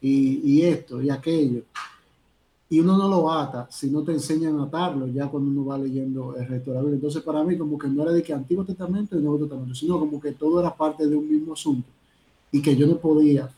y, 0.00 0.40
y 0.44 0.62
esto 0.62 1.00
y 1.00 1.10
aquello 1.10 1.62
y 2.68 2.80
uno 2.80 2.98
no 2.98 3.08
lo 3.08 3.30
ata 3.30 3.68
si 3.70 3.90
no 3.90 4.02
te 4.02 4.12
enseñan 4.12 4.58
a 4.58 4.64
atarlo 4.64 5.06
ya 5.06 5.28
cuando 5.28 5.50
uno 5.50 5.64
va 5.66 5.78
leyendo 5.78 6.34
el 6.36 6.48
resto 6.48 6.70
de 6.70 6.76
la 6.76 6.82
Biblia. 6.82 6.96
Entonces, 6.96 7.22
para 7.22 7.44
mí, 7.44 7.56
como 7.56 7.78
que 7.78 7.88
no 7.88 8.02
era 8.02 8.12
de 8.12 8.22
que 8.22 8.32
Antiguo 8.32 8.64
Testamento 8.64 9.16
y 9.16 9.22
Nuevo 9.22 9.38
Testamento, 9.38 9.74
sino 9.74 9.98
como 9.98 10.20
que 10.20 10.32
todo 10.32 10.60
era 10.60 10.74
parte 10.74 11.06
de 11.06 11.16
un 11.16 11.28
mismo 11.28 11.52
asunto 11.52 11.88
y 12.50 12.60
que 12.60 12.76
yo 12.76 12.86
no 12.86 12.96
podía 12.96 13.48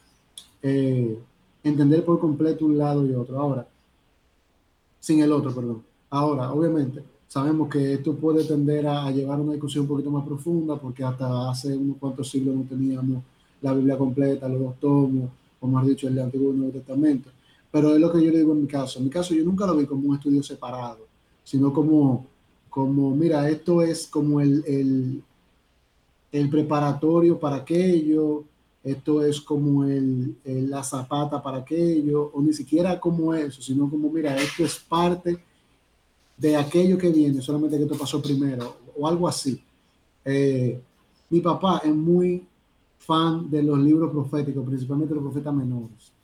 eh, 0.62 1.18
entender 1.62 2.04
por 2.04 2.20
completo 2.20 2.66
un 2.66 2.76
lado 2.76 3.06
y 3.06 3.14
otro. 3.14 3.38
Ahora, 3.38 3.66
sin 5.00 5.20
el 5.20 5.32
otro, 5.32 5.54
perdón. 5.54 5.82
Ahora, 6.10 6.52
obviamente, 6.52 7.02
sabemos 7.28 7.70
que 7.70 7.94
esto 7.94 8.14
puede 8.14 8.44
tender 8.44 8.86
a, 8.86 9.10
llevar 9.10 9.40
una 9.40 9.52
discusión 9.52 9.82
un 9.82 9.88
poquito 9.88 10.10
más 10.10 10.24
profunda 10.26 10.76
porque 10.76 11.02
hasta 11.02 11.50
hace 11.50 11.74
unos 11.74 11.96
cuantos 11.96 12.28
siglos 12.28 12.54
no 12.54 12.62
teníamos 12.64 13.22
la 13.62 13.72
Biblia 13.72 13.96
completa, 13.96 14.48
los 14.48 14.60
dos 14.60 14.80
tomos, 14.80 15.30
como 15.58 15.78
has 15.78 15.86
dicho, 15.86 16.08
el 16.08 16.18
Antiguo 16.18 16.52
y 16.52 16.56
Nuevo 16.58 16.72
Testamento 16.72 17.30
pero 17.70 17.94
es 17.94 18.00
lo 18.00 18.12
que 18.12 18.24
yo 18.24 18.30
le 18.30 18.38
digo 18.38 18.52
en 18.52 18.62
mi 18.62 18.66
caso. 18.66 18.98
En 18.98 19.06
mi 19.06 19.10
caso 19.10 19.34
yo 19.34 19.44
nunca 19.44 19.66
lo 19.66 19.76
vi 19.76 19.86
como 19.86 20.08
un 20.08 20.16
estudio 20.16 20.42
separado, 20.42 21.06
sino 21.44 21.72
como, 21.72 22.26
como 22.70 23.14
mira, 23.14 23.48
esto 23.48 23.82
es 23.82 24.06
como 24.06 24.40
el, 24.40 25.22
el, 26.32 26.50
preparatorio 26.50 27.38
para 27.38 27.56
aquello, 27.56 28.44
esto 28.82 29.24
es 29.24 29.40
como 29.40 29.84
el, 29.84 30.36
la 30.44 30.82
zapata 30.82 31.42
para 31.42 31.58
aquello, 31.58 32.30
o 32.32 32.40
ni 32.40 32.52
siquiera 32.52 32.98
como 32.98 33.34
eso, 33.34 33.60
sino 33.60 33.88
como, 33.90 34.10
mira, 34.10 34.36
esto 34.36 34.64
es 34.64 34.78
parte 34.78 35.38
de 36.36 36.56
aquello 36.56 36.96
que 36.96 37.10
viene, 37.10 37.42
solamente 37.42 37.76
que 37.76 37.84
esto 37.84 37.98
pasó 37.98 38.22
primero, 38.22 38.76
o 38.96 39.06
algo 39.06 39.28
así. 39.28 39.60
Eh, 40.24 40.80
mi 41.30 41.40
papá 41.40 41.82
es 41.84 41.94
muy 41.94 42.46
fan 42.98 43.50
de 43.50 43.62
los 43.62 43.78
libros 43.78 44.10
proféticos, 44.10 44.64
principalmente 44.64 45.14
los 45.14 45.24
profetas 45.24 45.54
menores 45.54 46.17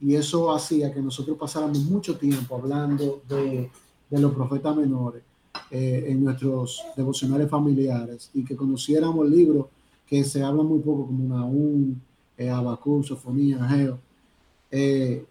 y 0.00 0.14
eso 0.14 0.52
hacía 0.54 0.92
que 0.92 1.02
nosotros 1.02 1.36
pasáramos 1.38 1.78
mucho 1.84 2.16
tiempo 2.16 2.56
hablando 2.56 3.22
de, 3.28 3.70
de 4.08 4.18
los 4.18 4.32
profetas 4.32 4.74
menores 4.74 5.22
eh, 5.70 6.06
en 6.08 6.24
nuestros 6.24 6.82
devocionales 6.96 7.48
familiares 7.48 8.30
y 8.34 8.44
que 8.44 8.56
conociéramos 8.56 9.28
libros 9.28 9.66
que 10.06 10.24
se 10.24 10.42
hablan 10.42 10.66
muy 10.66 10.80
poco 10.80 11.06
como 11.06 11.32
Nahum, 11.32 11.94
eh, 12.36 12.48
Abacú, 12.48 13.02
Sofonía, 13.04 13.64
Geo, 13.68 13.98
eh, 14.70 15.24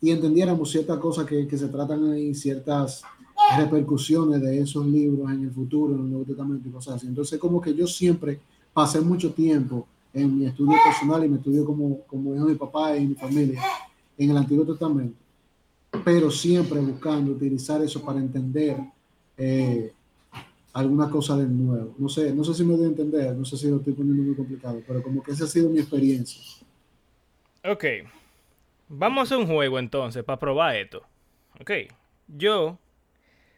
y 0.00 0.10
entendiéramos 0.10 0.70
ciertas 0.70 0.98
cosas 0.98 1.26
que, 1.26 1.46
que, 1.46 1.58
se 1.58 1.68
tratan 1.68 2.10
ahí, 2.10 2.34
ciertas 2.34 3.02
repercusiones 3.58 4.40
de 4.40 4.60
esos 4.60 4.86
libros 4.86 5.30
en 5.30 5.44
el 5.44 5.50
futuro, 5.50 5.94
en 5.94 6.00
el 6.00 6.10
Nuevo 6.10 6.24
Testamento 6.24 6.68
y 6.68 6.72
cosas 6.72 6.94
así. 6.94 7.06
Entonces, 7.06 7.38
como 7.38 7.60
que 7.60 7.74
yo 7.74 7.86
siempre 7.86 8.40
pasé 8.72 9.00
mucho 9.00 9.32
tiempo 9.32 9.86
en 10.14 10.38
mi 10.38 10.46
estudio 10.46 10.76
personal 10.84 11.24
y 11.24 11.28
mi 11.28 11.36
estudio 11.36 11.64
como, 11.64 12.00
como 12.06 12.32
mi 12.32 12.54
papá 12.54 12.96
y 12.96 13.06
mi 13.06 13.14
familia 13.14 13.62
en 14.18 14.30
el 14.30 14.36
Antiguo 14.36 14.64
Testamento, 14.64 15.16
pero 16.04 16.30
siempre 16.30 16.80
buscando 16.80 17.32
utilizar 17.32 17.82
eso 17.82 18.02
para 18.04 18.18
entender 18.18 18.76
eh, 19.36 19.92
alguna 20.72 21.10
cosa 21.10 21.36
del 21.36 21.56
nuevo. 21.56 21.94
No 21.98 22.08
sé, 22.08 22.34
no 22.34 22.44
sé 22.44 22.54
si 22.54 22.64
me 22.64 22.76
doy 22.76 22.84
a 22.84 22.88
entender, 22.88 23.34
no 23.34 23.44
sé 23.44 23.56
si 23.56 23.68
lo 23.68 23.76
estoy 23.76 23.92
poniendo 23.94 24.22
muy 24.22 24.34
complicado, 24.34 24.82
pero 24.86 25.02
como 25.02 25.22
que 25.22 25.32
esa 25.32 25.44
ha 25.44 25.48
sido 25.48 25.68
mi 25.70 25.78
experiencia. 25.78 26.40
Ok, 27.64 27.84
vamos 28.88 29.30
a 29.32 29.38
un 29.38 29.46
juego 29.46 29.78
entonces 29.78 30.24
para 30.24 30.38
probar 30.38 30.76
esto. 30.76 31.02
Ok, 31.60 31.70
yo 32.28 32.78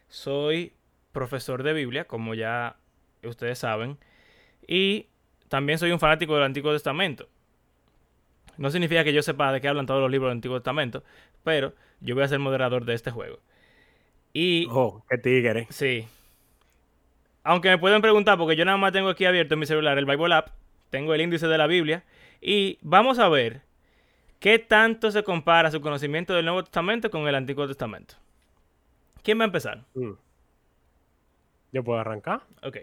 soy 0.09 0.73
profesor 1.11 1.63
de 1.63 1.73
Biblia, 1.73 2.05
como 2.05 2.33
ya 2.33 2.77
ustedes 3.23 3.59
saben, 3.59 3.97
y 4.67 5.07
también 5.49 5.79
soy 5.79 5.91
un 5.91 5.99
fanático 5.99 6.33
del 6.35 6.43
Antiguo 6.43 6.71
Testamento. 6.71 7.27
No 8.57 8.69
significa 8.69 9.03
que 9.03 9.13
yo 9.13 9.21
sepa 9.21 9.51
de 9.51 9.61
qué 9.61 9.67
hablan 9.67 9.85
todos 9.85 10.01
los 10.01 10.09
libros 10.09 10.29
del 10.29 10.37
Antiguo 10.37 10.57
Testamento, 10.59 11.03
pero 11.43 11.73
yo 11.99 12.15
voy 12.15 12.23
a 12.23 12.27
ser 12.27 12.39
moderador 12.39 12.85
de 12.85 12.93
este 12.93 13.11
juego. 13.11 13.39
Y. 14.33 14.67
Oh, 14.69 15.03
qué 15.09 15.17
tigre. 15.17 15.67
Sí. 15.69 16.07
Aunque 17.43 17.69
me 17.69 17.77
pueden 17.77 18.01
preguntar, 18.01 18.37
porque 18.37 18.55
yo 18.55 18.65
nada 18.65 18.77
más 18.77 18.91
tengo 18.91 19.09
aquí 19.09 19.25
abierto 19.25 19.53
en 19.53 19.59
mi 19.59 19.65
celular 19.65 19.97
el 19.97 20.05
Bible 20.05 20.33
App, 20.33 20.49
tengo 20.89 21.13
el 21.13 21.21
índice 21.21 21.47
de 21.47 21.57
la 21.57 21.67
Biblia, 21.67 22.03
y 22.41 22.79
vamos 22.81 23.19
a 23.19 23.29
ver 23.29 23.61
qué 24.39 24.57
tanto 24.57 25.11
se 25.11 25.23
compara 25.23 25.69
su 25.69 25.79
conocimiento 25.81 26.33
del 26.33 26.45
Nuevo 26.45 26.63
Testamento 26.63 27.09
con 27.11 27.27
el 27.27 27.35
Antiguo 27.35 27.67
Testamento. 27.67 28.15
¿Quién 29.21 29.39
va 29.39 29.43
a 29.43 29.45
empezar? 29.47 29.83
Mm. 29.93 30.13
¿Yo 31.71 31.83
puedo 31.83 31.99
arrancar? 31.99 32.41
Ok. 32.63 32.77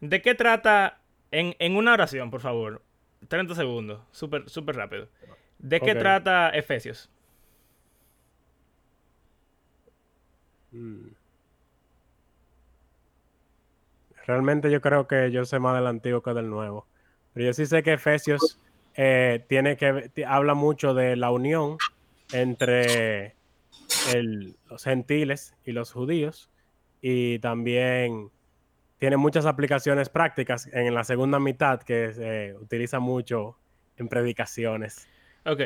¿De 0.00 0.22
qué 0.22 0.34
trata 0.34 0.98
en, 1.30 1.54
en, 1.58 1.76
una 1.76 1.92
oración, 1.92 2.30
por 2.30 2.40
favor. 2.40 2.82
30 3.28 3.54
segundos. 3.54 4.00
Súper 4.12 4.48
super 4.48 4.76
rápido. 4.76 5.08
¿De 5.58 5.80
qué 5.80 5.94
trata 5.94 6.50
Efesios? 6.50 7.10
Mm. 10.70 11.08
Realmente 14.26 14.70
yo 14.70 14.80
creo 14.80 15.08
que 15.08 15.30
yo 15.30 15.44
sé 15.44 15.58
más 15.58 15.74
del 15.74 15.86
antiguo 15.86 16.22
que 16.22 16.34
del 16.34 16.50
nuevo. 16.50 16.86
Pero 17.32 17.46
yo 17.46 17.52
sí 17.52 17.66
sé 17.66 17.82
que 17.82 17.94
Efesios 17.94 18.60
eh, 18.94 19.44
tiene 19.48 19.76
que 19.76 20.10
habla 20.26 20.54
mucho 20.54 20.92
de 20.92 21.16
la 21.16 21.30
unión 21.30 21.78
entre 22.32 23.34
el, 24.14 24.56
los 24.68 24.84
gentiles 24.84 25.54
y 25.64 25.72
los 25.72 25.92
judíos. 25.92 26.50
Y 27.00 27.38
también 27.38 28.30
tiene 28.98 29.16
muchas 29.16 29.46
aplicaciones 29.46 30.08
prácticas 30.08 30.68
en 30.72 30.94
la 30.94 31.04
segunda 31.04 31.38
mitad 31.38 31.80
que 31.80 32.12
se 32.12 32.54
utiliza 32.60 32.98
mucho 32.98 33.56
en 33.96 34.08
predicaciones. 34.08 35.06
Ok. 35.44 35.60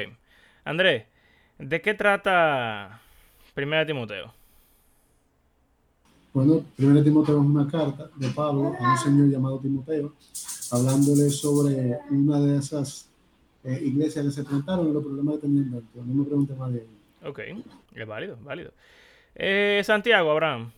Andrés, 0.64 1.04
¿de 1.58 1.80
qué 1.80 1.94
trata 1.94 3.00
Primera 3.54 3.84
Timoteo? 3.86 4.32
Bueno, 6.32 6.64
Primera 6.76 7.02
Timoteo 7.02 7.40
es 7.40 7.46
una 7.46 7.68
carta 7.68 8.08
de 8.16 8.28
Pablo 8.28 8.74
a 8.78 8.92
un 8.92 8.98
señor 8.98 9.28
llamado 9.28 9.58
Timoteo, 9.60 10.14
hablándole 10.70 11.28
sobre 11.28 11.98
una 12.10 12.40
de 12.40 12.58
esas 12.58 13.10
eh, 13.64 13.80
iglesias 13.82 14.24
que 14.24 14.30
se 14.30 14.44
plantaron 14.44 14.88
y 14.88 14.92
los 14.92 15.02
problemas 15.02 15.36
que 15.36 15.40
tenían 15.42 15.70
dentro. 15.70 16.02
No 16.04 16.14
me 16.14 16.24
pregunte 16.24 16.54
más 16.54 16.72
de 16.72 16.78
ello. 16.78 17.28
Ok, 17.28 17.40
es 17.94 18.06
válido, 18.06 18.38
válido. 18.42 18.72
Eh, 19.34 19.82
Santiago, 19.84 20.30
Abraham. 20.30 20.72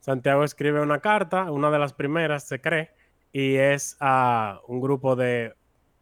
Santiago 0.00 0.44
escribe 0.44 0.80
una 0.80 1.00
carta, 1.00 1.50
una 1.50 1.70
de 1.70 1.78
las 1.78 1.92
primeras, 1.92 2.44
se 2.44 2.60
cree, 2.60 2.90
y 3.32 3.56
es 3.56 3.96
a 4.00 4.60
un 4.66 4.80
grupo 4.80 5.14
de 5.14 5.54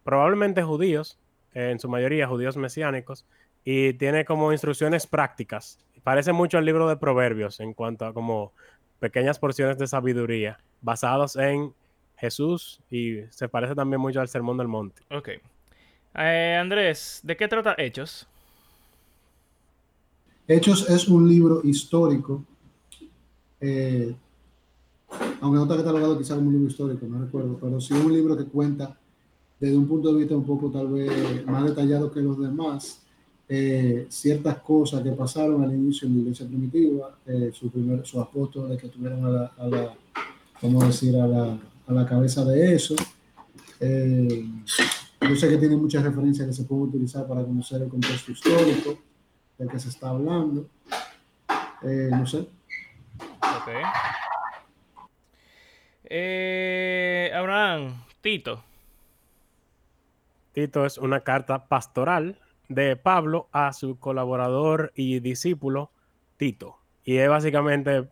probablemente 0.04 0.62
judíos, 0.62 1.18
en 1.52 1.78
su 1.80 1.88
mayoría 1.88 2.28
judíos 2.28 2.56
mesiánicos, 2.56 3.26
y 3.64 3.92
tiene 3.94 4.24
como 4.24 4.52
instrucciones 4.52 5.06
prácticas. 5.06 5.78
Parece 6.02 6.32
mucho 6.32 6.58
al 6.58 6.64
libro 6.64 6.88
de 6.88 6.96
Proverbios 6.96 7.60
en 7.60 7.74
cuanto 7.74 8.06
a 8.06 8.14
como 8.14 8.52
pequeñas 9.00 9.38
porciones 9.38 9.78
de 9.78 9.86
sabiduría 9.86 10.58
basados 10.80 11.36
en 11.36 11.74
Jesús 12.16 12.80
y 12.90 13.18
se 13.30 13.48
parece 13.48 13.74
también 13.74 14.00
mucho 14.00 14.20
al 14.20 14.28
Sermón 14.28 14.56
del 14.56 14.68
Monte. 14.68 15.02
Ok. 15.10 15.28
Eh, 16.14 16.56
Andrés, 16.58 17.20
¿de 17.22 17.36
qué 17.36 17.46
trata 17.46 17.74
Hechos? 17.76 18.26
Hechos 20.46 20.88
es 20.88 21.06
un 21.08 21.28
libro 21.28 21.60
histórico 21.62 22.44
eh, 23.60 24.14
aunque 25.40 25.56
no 25.56 25.62
está 25.62 25.76
catalogado 25.76 26.18
quizá 26.18 26.34
como 26.34 26.48
un 26.48 26.54
libro 26.54 26.68
histórico, 26.68 27.06
no 27.06 27.24
recuerdo, 27.24 27.58
pero 27.60 27.80
sí 27.80 27.94
un 27.94 28.12
libro 28.12 28.36
que 28.36 28.44
cuenta 28.44 28.96
desde 29.58 29.76
un 29.76 29.88
punto 29.88 30.12
de 30.12 30.18
vista 30.18 30.36
un 30.36 30.44
poco 30.44 30.70
tal 30.70 30.88
vez 30.88 31.46
más 31.46 31.64
detallado 31.64 32.10
que 32.10 32.20
los 32.20 32.38
demás, 32.38 33.02
eh, 33.48 34.06
ciertas 34.08 34.58
cosas 34.58 35.02
que 35.02 35.10
pasaron 35.12 35.62
al 35.62 35.74
inicio 35.74 36.06
en 36.06 36.14
la 36.14 36.20
iglesia 36.20 36.46
primitiva, 36.46 37.18
eh, 37.26 37.50
sus 37.52 37.72
sus 38.04 38.20
apóstoles 38.20 38.80
que 38.80 38.86
estuvieron 38.86 39.24
a 39.24 39.28
la, 39.30 39.52
a 39.56 39.66
la 39.68 40.86
decir, 40.86 41.16
a 41.16 41.26
la, 41.26 41.58
a 41.86 41.92
la 41.92 42.06
cabeza 42.06 42.44
de 42.44 42.74
eso. 42.74 42.94
Eh, 43.80 44.44
Yo 45.20 45.34
sé 45.34 45.48
que 45.48 45.56
tiene 45.56 45.76
muchas 45.76 46.04
referencias 46.04 46.46
que 46.46 46.52
se 46.52 46.64
pueden 46.64 46.84
utilizar 46.84 47.26
para 47.26 47.42
conocer 47.42 47.82
el 47.82 47.88
contexto 47.88 48.32
histórico 48.32 48.98
del 49.58 49.68
que 49.68 49.80
se 49.80 49.88
está 49.88 50.10
hablando. 50.10 50.68
Eh, 51.82 52.08
no 52.10 52.26
sé. 52.26 52.46
Eh, 56.04 57.30
Abraham, 57.34 58.04
Tito. 58.20 58.64
Tito 60.52 60.86
es 60.86 60.98
una 60.98 61.20
carta 61.20 61.68
pastoral 61.68 62.38
de 62.68 62.96
Pablo 62.96 63.48
a 63.52 63.72
su 63.72 63.98
colaborador 63.98 64.92
y 64.94 65.20
discípulo 65.20 65.90
Tito. 66.36 66.78
Y 67.04 67.16
es 67.18 67.28
básicamente 67.28 68.08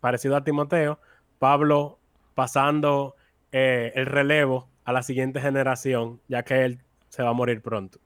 parecido 0.00 0.36
a 0.36 0.44
Timoteo, 0.44 1.00
Pablo 1.38 1.98
pasando 2.34 3.16
eh, 3.52 3.92
el 3.94 4.06
relevo 4.06 4.68
a 4.84 4.92
la 4.92 5.02
siguiente 5.02 5.40
generación, 5.40 6.20
ya 6.28 6.44
que 6.44 6.64
él 6.64 6.80
se 7.08 7.22
va 7.22 7.30
a 7.30 7.34
morir 7.34 7.60
pronto. 7.60 7.98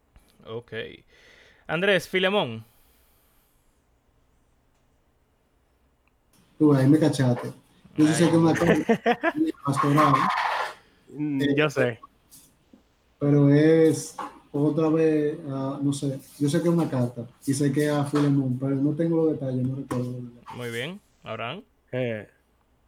Ok. 0.47 0.73
Andrés, 1.67 2.09
Filemón. 2.09 2.65
Tú 6.63 6.73
ahí 6.73 6.87
me 6.89 6.97
cachaste. 6.97 7.51
Yo 7.97 8.07
sé 8.07 8.27
que 8.27 8.31
es 8.31 8.37
una 8.37 8.55
carta 8.55 9.01
pastoral, 9.67 10.15
Mm, 11.13 11.43
Yo 11.57 11.69
sé. 11.69 11.99
pero 13.19 13.53
es 13.53 14.15
otra 14.53 14.89
vez, 14.91 15.37
ah, 15.51 15.81
no 15.83 15.93
sé, 15.93 16.21
yo 16.39 16.49
sé 16.49 16.63
que 16.63 16.69
es 16.69 16.73
una 16.75 16.89
carta 16.89 17.27
y 17.45 17.53
sé 17.53 17.73
que 17.73 17.87
es 17.87 17.91
a 17.91 18.05
Filemón, 18.05 18.57
pero 18.61 18.77
no 18.77 18.93
tengo 18.95 19.17
los 19.25 19.33
detalles, 19.33 19.67
no 19.67 19.75
recuerdo. 19.75 20.21
Muy 20.55 20.71
bien. 20.71 21.01
Abraham. 21.25 21.65
Eh, 21.91 22.29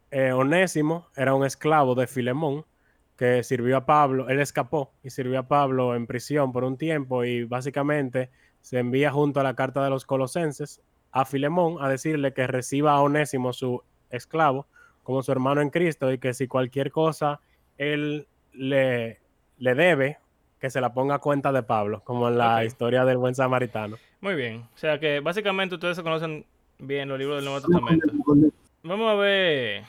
eh, 0.09 0.31
Onésimo 0.31 1.07
era 1.17 1.35
un 1.35 1.45
esclavo 1.45 1.95
de 1.95 2.07
Filemón 2.07 2.63
que 3.17 3.43
sirvió 3.43 3.75
a 3.75 3.85
Pablo, 3.85 4.29
él 4.29 4.39
escapó 4.39 4.93
y 5.03 5.09
sirvió 5.09 5.39
a 5.39 5.47
Pablo 5.49 5.95
en 5.95 6.07
prisión 6.07 6.53
por 6.53 6.63
un 6.63 6.77
tiempo 6.77 7.25
y 7.25 7.43
básicamente 7.43 8.29
se 8.61 8.79
envía 8.79 9.11
junto 9.11 9.41
a 9.41 9.43
la 9.43 9.53
carta 9.53 9.83
de 9.83 9.89
los 9.89 10.05
colosenses 10.05 10.81
a 11.15 11.23
Filemón 11.23 11.77
a 11.79 11.87
decirle 11.87 12.33
que 12.33 12.45
reciba 12.45 12.91
a 12.91 13.01
Onésimo, 13.01 13.53
su 13.53 13.81
esclavo, 14.09 14.67
como 15.01 15.23
su 15.23 15.31
hermano 15.31 15.61
en 15.61 15.69
Cristo 15.69 16.11
y 16.11 16.17
que 16.17 16.33
si 16.33 16.45
cualquier 16.45 16.91
cosa 16.91 17.39
él 17.77 18.27
le, 18.51 19.21
le 19.57 19.75
debe, 19.75 20.17
que 20.59 20.69
se 20.69 20.81
la 20.81 20.93
ponga 20.93 21.15
a 21.15 21.19
cuenta 21.19 21.53
de 21.53 21.63
Pablo, 21.63 22.01
como 22.03 22.27
en 22.27 22.37
la 22.37 22.65
historia 22.65 23.05
del 23.05 23.17
buen 23.17 23.33
samaritano. 23.33 23.95
Muy 24.19 24.35
bien. 24.35 24.67
O 24.75 24.77
sea 24.77 24.99
que 24.99 25.21
básicamente 25.21 25.75
ustedes 25.75 25.95
se 25.95 26.03
conocen 26.03 26.45
bien 26.79 27.07
los 27.07 27.17
libros 27.17 27.37
del 27.37 27.45
Nuevo 27.45 27.61
Testamento. 27.61 28.07
Vamos 28.83 29.09
a 29.09 29.15
ver 29.15 29.83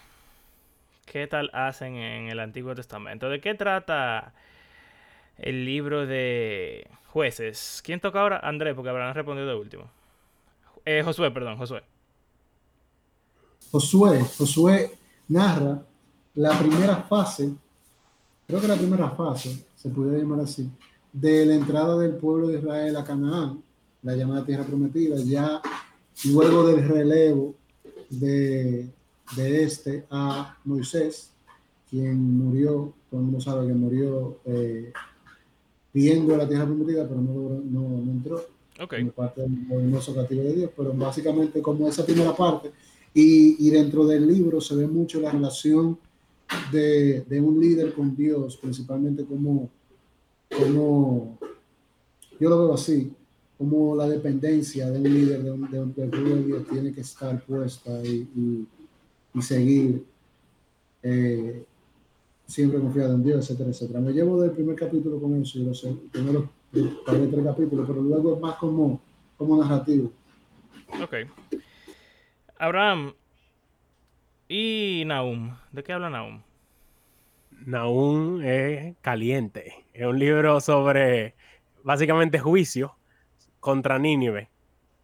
qué 1.06 1.26
tal 1.26 1.50
hacen 1.52 1.96
en 1.96 2.28
el 2.28 2.38
Antiguo 2.38 2.76
Testamento. 2.76 3.28
¿De 3.28 3.40
qué 3.40 3.54
trata 3.54 4.32
el 5.38 5.64
libro 5.64 6.06
de 6.06 6.86
jueces? 7.08 7.82
¿Quién 7.84 7.98
toca 7.98 8.20
ahora? 8.20 8.38
Andrés, 8.44 8.74
porque 8.76 8.90
habrán 8.90 9.12
respondido 9.12 9.48
de 9.48 9.56
último. 9.56 9.90
Eh, 10.88 11.02
Josué, 11.02 11.32
perdón, 11.32 11.58
Josué. 11.58 11.82
Josué, 13.72 14.24
Josué 14.38 14.92
narra 15.26 15.82
la 16.36 16.56
primera 16.56 17.02
fase, 17.02 17.52
creo 18.46 18.60
que 18.60 18.68
la 18.68 18.76
primera 18.76 19.10
fase, 19.10 19.66
se 19.74 19.88
pudiera 19.88 20.18
llamar 20.18 20.40
así, 20.40 20.70
de 21.12 21.44
la 21.44 21.56
entrada 21.56 21.98
del 21.98 22.14
pueblo 22.14 22.46
de 22.46 22.58
Israel 22.58 22.96
a 22.96 23.02
Canaán, 23.04 23.60
la 24.02 24.14
llamada 24.14 24.46
tierra 24.46 24.62
prometida, 24.62 25.16
ya 25.16 25.60
luego 26.26 26.68
del 26.68 26.86
relevo 26.86 27.56
de, 28.08 28.88
este 29.36 30.06
a 30.08 30.56
Moisés, 30.64 31.32
quien 31.90 32.38
murió, 32.38 32.92
todo 33.10 33.18
el 33.18 33.26
mundo 33.26 33.40
sabe 33.40 33.66
que 33.66 33.74
murió 33.74 34.38
eh, 34.44 34.92
viendo 35.92 36.36
la 36.36 36.46
tierra 36.46 36.64
prometida, 36.64 37.08
pero 37.08 37.20
no, 37.20 37.60
no, 37.64 37.80
no 38.04 38.12
entró 38.12 38.55
Ok, 38.80 38.94
como 38.98 39.12
parte 39.12 39.40
del 39.42 39.50
movimiento 39.50 40.14
castigo 40.14 40.42
de 40.42 40.52
Dios, 40.54 40.70
pero 40.76 40.92
básicamente 40.92 41.62
como 41.62 41.88
esa 41.88 42.04
primera 42.04 42.34
parte, 42.36 42.70
y, 43.14 43.66
y 43.66 43.70
dentro 43.70 44.06
del 44.06 44.26
libro 44.26 44.60
se 44.60 44.76
ve 44.76 44.86
mucho 44.86 45.20
la 45.20 45.30
relación 45.32 45.98
de, 46.70 47.22
de 47.22 47.40
un 47.40 47.58
líder 47.60 47.94
con 47.94 48.14
Dios, 48.14 48.56
principalmente 48.58 49.24
como, 49.24 49.70
como, 50.50 51.38
yo 52.38 52.48
lo 52.50 52.58
veo 52.58 52.74
así, 52.74 53.12
como 53.58 53.96
la 53.96 54.06
dependencia 54.08 54.90
de 54.90 54.98
un 54.98 55.04
líder 55.14 55.42
de 55.42 55.50
un- 55.50 55.70
de 55.70 55.80
un- 55.80 55.92
pueblo 55.92 56.36
de 56.36 56.44
Dios 56.44 56.66
tiene 56.70 56.92
que 56.92 57.00
estar 57.00 57.42
puesta 57.44 58.04
y, 58.04 58.28
y- 58.36 58.66
y 59.34 59.42
seguir 59.42 60.04
eh, 61.02 61.64
siempre 62.46 62.78
confiado 62.80 63.14
en 63.14 63.24
Dios, 63.24 63.44
etcétera, 63.44 63.70
etcétera. 63.70 64.00
Me 64.00 64.12
llevo 64.12 64.40
del 64.40 64.50
primer 64.52 64.76
capítulo 64.76 65.18
con 65.20 65.40
eso 65.40 65.58
y 65.58 65.64
los 65.64 65.86
primeros 66.12 66.44
tal 67.04 67.20
vez 67.20 67.30
tres 67.30 67.44
capítulos, 67.44 67.86
pero 67.86 68.00
luego 68.00 68.34
es 68.34 68.40
más 68.40 68.56
como, 68.56 69.00
como 69.36 69.62
narrativo. 69.62 70.12
ok. 71.02 71.14
Abraham 72.58 73.14
y 74.48 75.04
Nahum. 75.06 75.56
¿De 75.72 75.82
qué 75.82 75.92
habla 75.92 76.10
Nahum? 76.10 76.42
Nahum 77.66 78.40
es 78.42 78.96
caliente. 79.00 79.86
Es 79.92 80.06
un 80.06 80.18
libro 80.18 80.60
sobre 80.60 81.34
básicamente 81.82 82.38
juicio 82.38 82.96
contra 83.60 83.98
Nínive. 83.98 84.48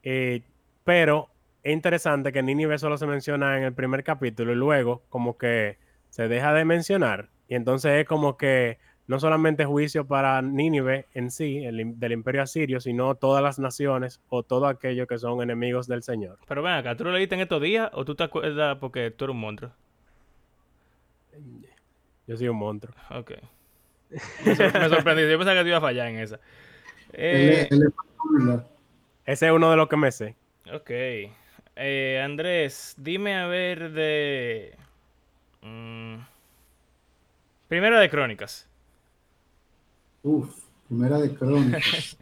Eh, 0.02 0.42
pero 0.84 1.28
es 1.62 1.72
interesante 1.72 2.32
que 2.32 2.42
Nínive 2.42 2.78
solo 2.78 2.96
se 2.96 3.06
menciona 3.06 3.56
en 3.58 3.64
el 3.64 3.74
primer 3.74 4.02
capítulo 4.04 4.52
y 4.52 4.56
luego 4.56 5.02
como 5.08 5.36
que 5.36 5.78
se 6.08 6.28
deja 6.28 6.52
de 6.52 6.64
mencionar. 6.64 7.30
Y 7.48 7.54
entonces 7.54 8.00
es 8.00 8.06
como 8.06 8.36
que 8.36 8.78
no 9.12 9.20
solamente 9.20 9.66
juicio 9.66 10.06
para 10.06 10.40
Nínive 10.40 11.06
en 11.12 11.30
sí, 11.30 11.62
el 11.66 12.00
del 12.00 12.12
imperio 12.12 12.40
asirio, 12.42 12.80
sino 12.80 13.14
todas 13.14 13.42
las 13.42 13.58
naciones 13.58 14.22
o 14.30 14.42
todo 14.42 14.66
aquello 14.66 15.06
que 15.06 15.18
son 15.18 15.42
enemigos 15.42 15.86
del 15.86 16.02
Señor. 16.02 16.38
Pero 16.48 16.62
ven 16.62 16.72
acá, 16.72 16.96
¿tú 16.96 17.04
lo 17.04 17.12
leíste 17.12 17.34
en 17.34 17.42
estos 17.42 17.60
días 17.60 17.90
o 17.92 18.06
tú 18.06 18.14
te 18.14 18.22
acuerdas 18.24 18.78
porque 18.78 19.10
tú 19.10 19.26
eres 19.26 19.34
un 19.34 19.40
monstruo? 19.40 19.70
Yo 22.26 22.36
soy 22.38 22.48
un 22.48 22.56
monstruo. 22.56 22.94
Ok. 23.10 23.32
Me, 24.46 24.54
sor- 24.56 24.72
me 24.80 24.88
sorprendí. 24.88 25.30
Yo 25.30 25.36
pensaba 25.38 25.56
que 25.58 25.62
te 25.62 25.68
iba 25.68 25.76
a 25.78 25.82
fallar 25.82 26.08
en 26.08 26.18
esa. 26.18 26.40
Eh. 27.12 27.68
Ese 29.26 29.46
es 29.46 29.52
uno 29.52 29.70
de 29.70 29.76
los 29.76 29.88
que 29.88 29.96
me 29.98 30.10
sé. 30.10 30.36
ok. 30.72 30.90
Eh, 31.76 32.20
Andrés, 32.24 32.94
dime 32.96 33.36
a 33.36 33.46
ver 33.46 33.92
de... 33.92 34.74
mm, 35.60 36.16
Primero 37.68 37.98
de 37.98 38.08
Crónicas. 38.08 38.68
Uf, 40.22 40.48
primera 40.88 41.18
de 41.18 41.34
crónicas. 41.34 42.16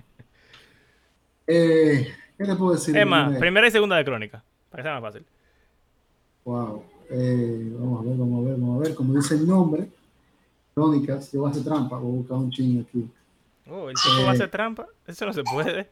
eh, 1.46 2.08
¿Qué 2.38 2.44
te 2.44 2.54
puedo 2.56 2.72
decir? 2.72 3.06
más, 3.06 3.36
primera? 3.38 3.66
y 3.66 3.70
segunda 3.70 3.96
de 3.96 4.04
Crónicas. 4.04 4.42
Para 4.70 4.82
que 4.82 4.88
sea 4.88 5.00
más 5.00 5.12
fácil. 5.12 5.26
Wow. 6.44 6.84
Eh, 7.10 7.72
vamos 7.78 8.00
a 8.00 8.08
ver, 8.08 8.16
vamos 8.16 8.44
a 8.44 8.48
ver, 8.48 8.56
vamos 8.58 8.76
a 8.76 8.82
ver. 8.88 8.94
Como 8.94 9.14
dice 9.14 9.34
el 9.34 9.46
nombre, 9.46 9.88
crónicas, 10.74 11.30
yo 11.32 11.40
voy 11.40 11.48
a 11.48 11.52
hacer 11.52 11.64
trampa, 11.64 11.98
voy 11.98 12.12
a 12.12 12.16
buscar 12.18 12.36
un 12.38 12.50
ching 12.50 12.80
aquí. 12.88 13.06
Oh, 13.68 13.90
el 13.90 13.96
tipo 13.96 14.22
va 14.22 14.30
a 14.30 14.32
Eh. 14.32 14.36
hacer 14.36 14.50
trampa. 14.50 14.86
Eso 15.06 15.26
no 15.26 15.32
se 15.32 15.42
puede. 15.44 15.90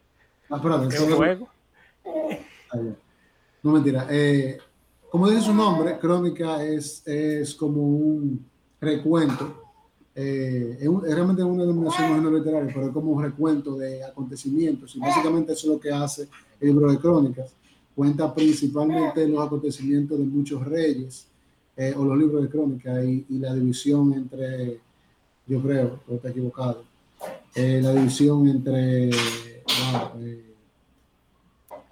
Ah, 0.49 0.55
espérate, 0.55 0.87
Es 0.87 0.99
un 1.01 1.11
juego. 1.15 1.49
No 3.61 3.71
mentira. 3.73 4.07
Eh, 4.09 4.57
como 5.11 5.29
dice 5.29 5.41
su 5.43 5.53
nombre, 5.53 5.99
crónica 5.99 6.63
es, 6.63 7.05
es 7.07 7.53
como 7.53 7.81
un 7.81 8.45
recuento. 8.81 9.68
Eh, 10.21 10.77
es, 10.81 10.87
un- 10.87 11.05
es 11.05 11.13
realmente 11.15 11.43
una 11.43 11.63
denominación 11.63 12.11
más 12.11 12.21
no 12.21 12.31
literaria, 12.31 12.71
pero 12.73 12.87
es 12.87 12.93
como 12.93 13.11
un 13.11 13.23
recuento 13.23 13.77
de 13.77 14.03
acontecimientos. 14.03 14.95
Y 14.95 14.99
básicamente 14.99 15.53
eso 15.53 15.67
es 15.67 15.73
lo 15.75 15.79
que 15.79 15.91
hace 15.91 16.27
el 16.59 16.67
libro 16.69 16.91
de 16.91 16.97
crónicas. 16.99 17.51
Cuenta 17.95 18.33
principalmente 18.33 19.27
los 19.27 19.45
acontecimientos 19.45 20.17
de 20.19 20.25
muchos 20.25 20.65
reyes 20.65 21.27
eh, 21.77 21.93
o 21.97 22.03
los 22.03 22.17
libros 22.17 22.41
de 22.43 22.49
crónicas 22.49 23.05
y, 23.05 23.25
y 23.29 23.39
la 23.39 23.53
división 23.53 24.13
entre, 24.13 24.79
yo 25.47 25.61
creo, 25.61 25.99
pero 26.05 26.15
está 26.17 26.29
equivocado, 26.29 26.83
eh, 27.55 27.79
la 27.81 27.93
división 27.93 28.47
entre 28.47 29.09
eh, 29.09 30.45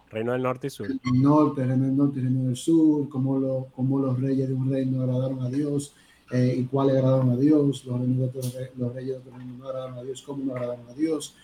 Reino 0.10 0.32
del 0.34 0.42
Norte 0.44 0.68
y 0.68 0.70
Sur. 0.70 0.88
el 0.88 1.22
norte, 1.22 1.66
reino 1.66 1.86
del 1.86 1.98
norte 1.98 2.20
y 2.20 2.24
reino 2.24 2.44
del 2.46 2.56
sur, 2.56 3.10
cómo, 3.10 3.38
lo, 3.38 3.68
cómo 3.76 4.00
los 4.00 4.20
reyes 4.20 4.48
de 4.48 4.54
un 4.54 4.70
reino 4.70 5.02
agradaron 5.02 5.42
a 5.42 5.50
Dios 5.50 5.94
eh, 6.32 6.56
y 6.58 6.66
cuáles 6.66 6.96
agradaron 6.98 7.32
a 7.32 7.36
Dios, 7.38 7.86
los, 7.86 8.02
de 8.34 8.72
los 8.78 8.94
reyes 8.94 9.10
de 9.13 9.18
otro 9.18 9.38
reino 9.38 9.54
no 9.58 9.68
agradaron 9.68 9.98
a 9.98 10.04
Dios, 10.04 10.22
cómo 10.22 10.44
no 10.46 10.54
agradaron 10.54 10.88
a 10.90 10.94
Dios, 10.94 11.36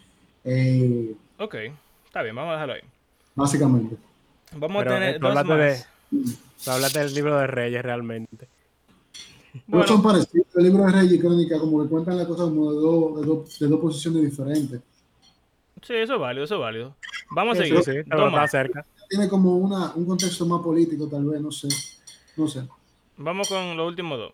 eh, 0.43 1.15
Ok, 1.39 1.55
está 2.05 2.21
bien, 2.21 2.35
vamos 2.35 2.51
a 2.51 2.53
dejarlo 2.53 2.73
ahí. 2.75 2.81
básicamente. 3.35 3.97
Vamos 4.55 4.83
Pero, 4.83 4.91
a 4.91 4.99
tener 4.99 5.15
eh, 5.15 5.19
tú 5.19 5.25
dos 5.25 5.33
más. 5.33 5.57
de- 5.59 5.85
Tú 6.63 6.71
hablaste 6.71 6.99
del 6.99 7.13
libro 7.13 7.37
de 7.37 7.47
Reyes 7.47 7.81
realmente. 7.83 8.47
Pero 9.53 9.63
Bueno, 9.67 9.87
son 9.87 10.01
parecidos, 10.03 10.47
el 10.55 10.63
libro 10.63 10.83
de 10.85 10.91
Reyes 10.91 11.13
y 11.13 11.19
Crónica 11.19 11.59
como 11.59 11.83
que 11.83 11.89
cuentan 11.89 12.17
las 12.17 12.27
cosas 12.27 12.45
como 12.49 12.71
de 12.71 12.79
dos, 12.81 13.21
de 13.21 13.25
dos, 13.27 13.59
de 13.59 13.67
dos 13.67 13.79
posiciones 13.79 14.23
diferentes. 14.23 14.81
sí, 15.81 15.93
eso 15.95 16.15
es 16.15 16.19
válido, 16.19 16.45
eso 16.45 16.55
es 16.55 16.61
válido. 16.61 16.95
Vamos 17.31 17.57
a 17.59 17.63
seguir. 17.63 17.83
sí, 17.83 17.91
sí, 17.93 18.47
cerca. 18.47 18.85
Tiene 19.09 19.29
como 19.29 19.57
una, 19.57 19.93
un 19.95 20.05
contexto 20.05 20.45
más 20.45 20.61
político 20.61 21.07
tal 21.07 21.25
vez, 21.25 21.41
no 21.41 21.51
sé, 21.51 21.67
no 22.37 22.47
sé. 22.47 22.67
Vamos 23.17 23.47
con 23.47 23.77
los 23.77 23.87
últimos 23.87 24.17
dos. 24.17 24.33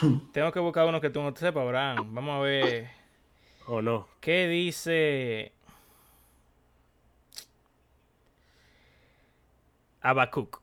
tengo 0.32 0.52
que 0.52 0.60
buscar 0.60 0.86
uno 0.86 1.00
que 1.00 1.10
tú 1.10 1.22
no 1.22 1.32
te 1.32 1.40
sepas, 1.40 1.62
Abraham. 1.62 2.14
Vamos 2.14 2.38
a 2.38 2.40
ver. 2.40 2.90
¿O 3.66 3.82
no? 3.82 4.08
¿Qué 4.20 4.48
dice 4.48 5.52
Habacuc? 10.00 10.60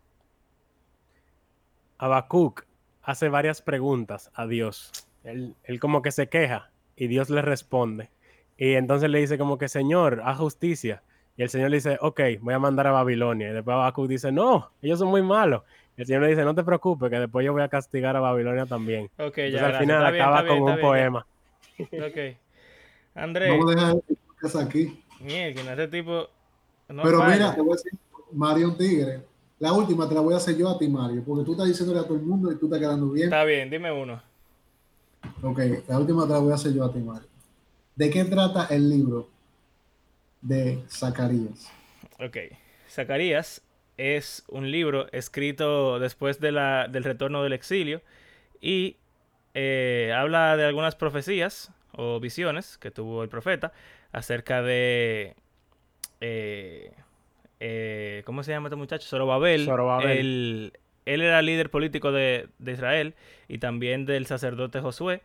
Habacuc 1.98 2.66
hace 3.02 3.30
varias 3.30 3.62
preguntas 3.62 4.32
a 4.34 4.46
Dios. 4.46 4.92
Él, 5.24 5.56
él 5.64 5.80
como 5.80 6.02
que 6.02 6.12
se 6.12 6.28
queja 6.30 6.72
y 6.96 7.08
Dios 7.08 7.30
le 7.30 7.42
responde. 7.42 8.10
Y 8.58 8.74
entonces 8.74 9.10
le 9.10 9.20
dice 9.20 9.38
como 9.38 9.58
que, 9.58 9.70
Señor, 9.70 10.22
haz 10.26 10.38
justicia. 10.38 11.04
Y 11.38 11.44
el 11.44 11.50
Señor 11.50 11.70
le 11.70 11.78
dice, 11.78 11.98
ok, 12.02 12.20
voy 12.42 12.56
a 12.56 12.60
mandar 12.60 12.88
a 12.88 12.92
Babilonia. 12.92 13.50
Y 13.50 13.54
después 13.54 13.76
Habacuc 13.76 14.08
dice, 14.08 14.32
no, 14.32 14.72
ellos 14.82 14.98
son 14.98 15.10
muy 15.10 15.22
malos. 15.22 15.62
El 15.98 16.06
Señor 16.06 16.22
le 16.22 16.30
dice, 16.30 16.44
no 16.44 16.54
te 16.56 16.64
preocupes, 16.64 17.10
que 17.10 17.20
después 17.20 17.46
yo 17.46 17.54
voy 17.54 17.64
a 17.64 17.70
castigar 17.70 18.16
a 18.16 18.20
Babilonia 18.20 18.66
también. 18.68 19.06
Ok, 19.18 19.38
Entonces 19.40 19.52
ya. 19.54 19.66
al 19.66 19.72
gracias. 19.72 19.80
final 19.82 19.98
Está 19.98 20.12
bien, 20.12 20.22
acaba 20.24 20.40
está 20.40 20.54
bien, 20.54 20.64
con 20.64 20.70
está 20.70 20.88
un 20.88 20.94
bien, 20.94 21.12
poema. 21.12 21.28
ya. 21.92 22.06
Ok. 22.08 22.38
Andrés, 23.16 23.50
Vamos 23.50 23.72
a 23.72 23.76
dejar 23.76 23.96
el 24.08 24.18
podcast 24.28 24.56
aquí. 24.58 25.04
mierda, 25.20 25.72
este 25.74 25.88
tipo. 25.88 26.28
No 26.90 27.04
Pero 27.04 27.18
falla. 27.20 27.34
mira, 27.36 27.56
te 27.56 27.62
voy 27.62 27.72
a 27.72 27.76
decir, 27.76 27.92
Mario 28.32 28.68
un 28.70 28.78
tigre. 28.78 29.22
La 29.60 29.74
última 29.74 30.08
te 30.08 30.14
la 30.14 30.22
voy 30.22 30.36
a 30.36 30.38
hacer 30.38 30.56
yo 30.56 30.70
a 30.70 30.78
ti, 30.78 30.88
Mario, 30.88 31.24
porque 31.26 31.44
tú 31.44 31.54
estás 31.54 31.68
diciéndole 31.68 32.00
a 32.00 32.04
todo 32.04 32.14
el 32.16 32.22
mundo 32.24 32.52
y 32.52 32.58
tú 32.58 32.68
estás 32.68 32.80
quedando 32.80 33.10
bien. 33.10 33.26
Está 33.26 33.44
bien, 33.44 33.70
dime 33.72 33.92
uno. 33.92 34.22
Ok, 35.42 35.60
la 35.88 36.00
última 36.00 36.28
te 36.28 36.34
la 36.34 36.40
voy 36.40 36.52
a 36.52 36.56
hacer 36.56 36.74
yo 36.74 36.84
a 36.86 36.94
ti, 36.94 37.00
Mario. 37.00 37.28
¿De 37.96 38.10
qué 38.12 38.24
trata 38.26 38.68
el 38.70 38.88
libro 38.88 39.28
de 40.42 40.84
Zacarías? 40.90 41.72
Ok. 42.20 42.38
Zacarías 42.88 43.62
es 43.98 44.44
un 44.48 44.70
libro 44.72 45.08
escrito 45.12 46.00
después 46.00 46.40
de 46.40 46.52
la, 46.52 46.88
del 46.88 47.04
retorno 47.04 47.44
del 47.44 47.54
exilio 47.54 48.02
y 48.62 48.98
eh, 49.54 50.14
habla 50.16 50.56
de 50.58 50.66
algunas 50.66 50.96
profecías 50.96 51.72
o 51.94 52.20
visiones 52.20 52.78
que 52.78 52.92
tuvo 52.92 53.24
el 53.24 53.30
profeta 53.30 53.74
acerca 54.12 54.62
de... 54.62 55.36
eh, 56.22 56.92
eh, 57.60 58.22
¿Cómo 58.26 58.44
se 58.44 58.52
llama 58.52 58.68
este 58.68 58.76
muchacho? 58.76 59.08
Zorobabel. 59.08 59.66
Zorobabel. 59.66 60.18
El- 60.18 60.74
él 61.06 61.22
era 61.22 61.42
líder 61.42 61.70
político 61.70 62.12
de, 62.12 62.50
de 62.60 62.72
Israel 62.74 63.16
y 63.48 63.60
también 63.60 64.06
del 64.06 64.26
sacerdote 64.26 64.82
Josué, 64.82 65.22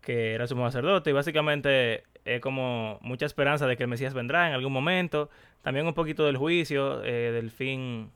que 0.00 0.34
era 0.34 0.46
sumo 0.46 0.64
sacerdote, 0.70 1.10
y 1.10 1.12
básicamente 1.12 2.04
es 2.26 2.40
como 2.40 2.98
mucha 3.02 3.24
esperanza 3.26 3.66
de 3.66 3.76
que 3.76 3.84
el 3.84 3.88
Mesías 3.88 4.12
vendrá 4.14 4.48
en 4.48 4.54
algún 4.54 4.72
momento, 4.72 5.30
también 5.62 5.86
un 5.86 5.94
poquito 5.94 6.24
del 6.26 6.36
juicio, 6.36 7.02
eh, 7.04 7.32
del 7.32 7.50
fin, 7.50 8.10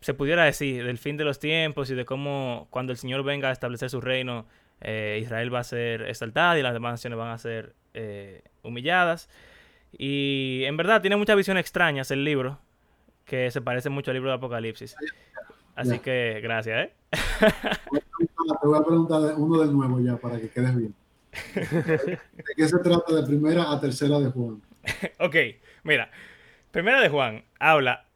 se 0.00 0.14
pudiera 0.14 0.44
decir, 0.44 0.84
del 0.84 0.98
fin 0.98 1.16
de 1.16 1.24
los 1.24 1.38
tiempos 1.38 1.90
y 1.90 1.94
de 1.94 2.04
cómo 2.04 2.66
cuando 2.70 2.92
el 2.92 2.98
Señor 2.98 3.22
venga 3.22 3.48
a 3.48 3.52
establecer 3.52 3.90
su 3.90 4.00
reino, 4.00 4.46
eh, 4.80 5.18
Israel 5.22 5.54
va 5.54 5.60
a 5.60 5.64
ser 5.64 6.02
exaltada 6.02 6.58
y 6.58 6.62
las 6.62 6.72
demás 6.72 6.92
naciones 6.94 7.18
van 7.18 7.30
a 7.30 7.38
ser 7.38 7.74
eh, 7.94 8.42
humilladas. 8.62 9.28
Y 9.98 10.62
en 10.64 10.76
verdad 10.76 11.00
tiene 11.00 11.16
muchas 11.16 11.36
visiones 11.36 11.62
extrañas 11.62 12.10
el 12.10 12.24
libro, 12.24 12.58
que 13.24 13.50
se 13.50 13.60
parece 13.62 13.88
mucho 13.88 14.10
al 14.10 14.16
libro 14.16 14.30
de 14.30 14.36
Apocalipsis. 14.36 14.94
Así 15.74 15.90
Ya. 15.90 15.98
que 16.02 16.40
gracias, 16.42 16.86
¿eh? 16.86 16.92
Te 18.60 18.66
voy 18.66 18.78
a 18.78 18.82
preguntar 18.84 19.20
uno 19.36 19.60
de 19.62 19.72
nuevo 19.72 20.00
ya 20.00 20.16
para 20.16 20.38
que 20.40 20.48
quedes 20.50 20.76
bien. 20.76 20.94
¿De 21.54 22.18
qué 22.56 22.68
se 22.68 22.78
trata 22.78 23.14
de 23.14 23.26
primera 23.26 23.70
a 23.70 23.80
tercera 23.80 24.18
de 24.18 24.30
Juan? 24.30 24.62
Ok, 25.18 25.36
mira. 25.82 26.10
Primera 26.70 27.00
de 27.00 27.08
Juan 27.08 27.44
habla 27.58 28.06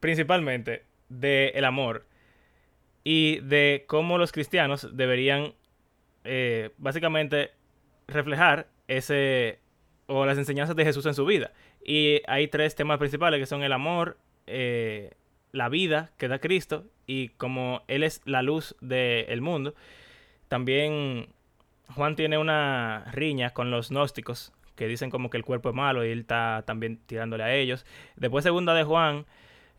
principalmente 0.00 0.84
del 1.08 1.64
amor 1.64 2.06
y 3.02 3.40
de 3.40 3.84
cómo 3.86 4.16
los 4.16 4.32
cristianos 4.32 4.88
deberían 4.96 5.54
eh, 6.24 6.70
básicamente 6.78 7.50
reflejar 8.06 8.68
ese 8.88 9.60
o 10.06 10.26
las 10.26 10.38
enseñanzas 10.38 10.76
de 10.76 10.84
Jesús 10.84 11.06
en 11.06 11.14
su 11.14 11.24
vida. 11.24 11.52
Y 11.84 12.20
hay 12.26 12.48
tres 12.48 12.74
temas 12.74 12.98
principales 12.98 13.40
que 13.40 13.46
son 13.46 13.62
el 13.62 13.72
amor, 13.72 14.18
eh, 14.46 15.12
la 15.52 15.68
vida 15.68 16.12
que 16.18 16.28
da 16.28 16.38
Cristo 16.38 16.84
y 17.06 17.30
como 17.30 17.82
Él 17.88 18.02
es 18.02 18.20
la 18.24 18.42
luz 18.42 18.76
del 18.80 19.40
mundo. 19.40 19.74
También 20.48 21.28
Juan 21.94 22.16
tiene 22.16 22.38
una 22.38 23.04
riña 23.12 23.50
con 23.50 23.70
los 23.70 23.90
gnósticos 23.90 24.52
que 24.74 24.86
dicen 24.88 25.10
como 25.10 25.30
que 25.30 25.36
el 25.36 25.44
cuerpo 25.44 25.68
es 25.68 25.74
malo 25.74 26.04
y 26.04 26.10
él 26.10 26.20
está 26.20 26.62
también 26.66 26.98
tirándole 27.06 27.44
a 27.44 27.54
ellos. 27.54 27.86
Después 28.16 28.42
segunda 28.42 28.74
de 28.74 28.82
Juan 28.84 29.26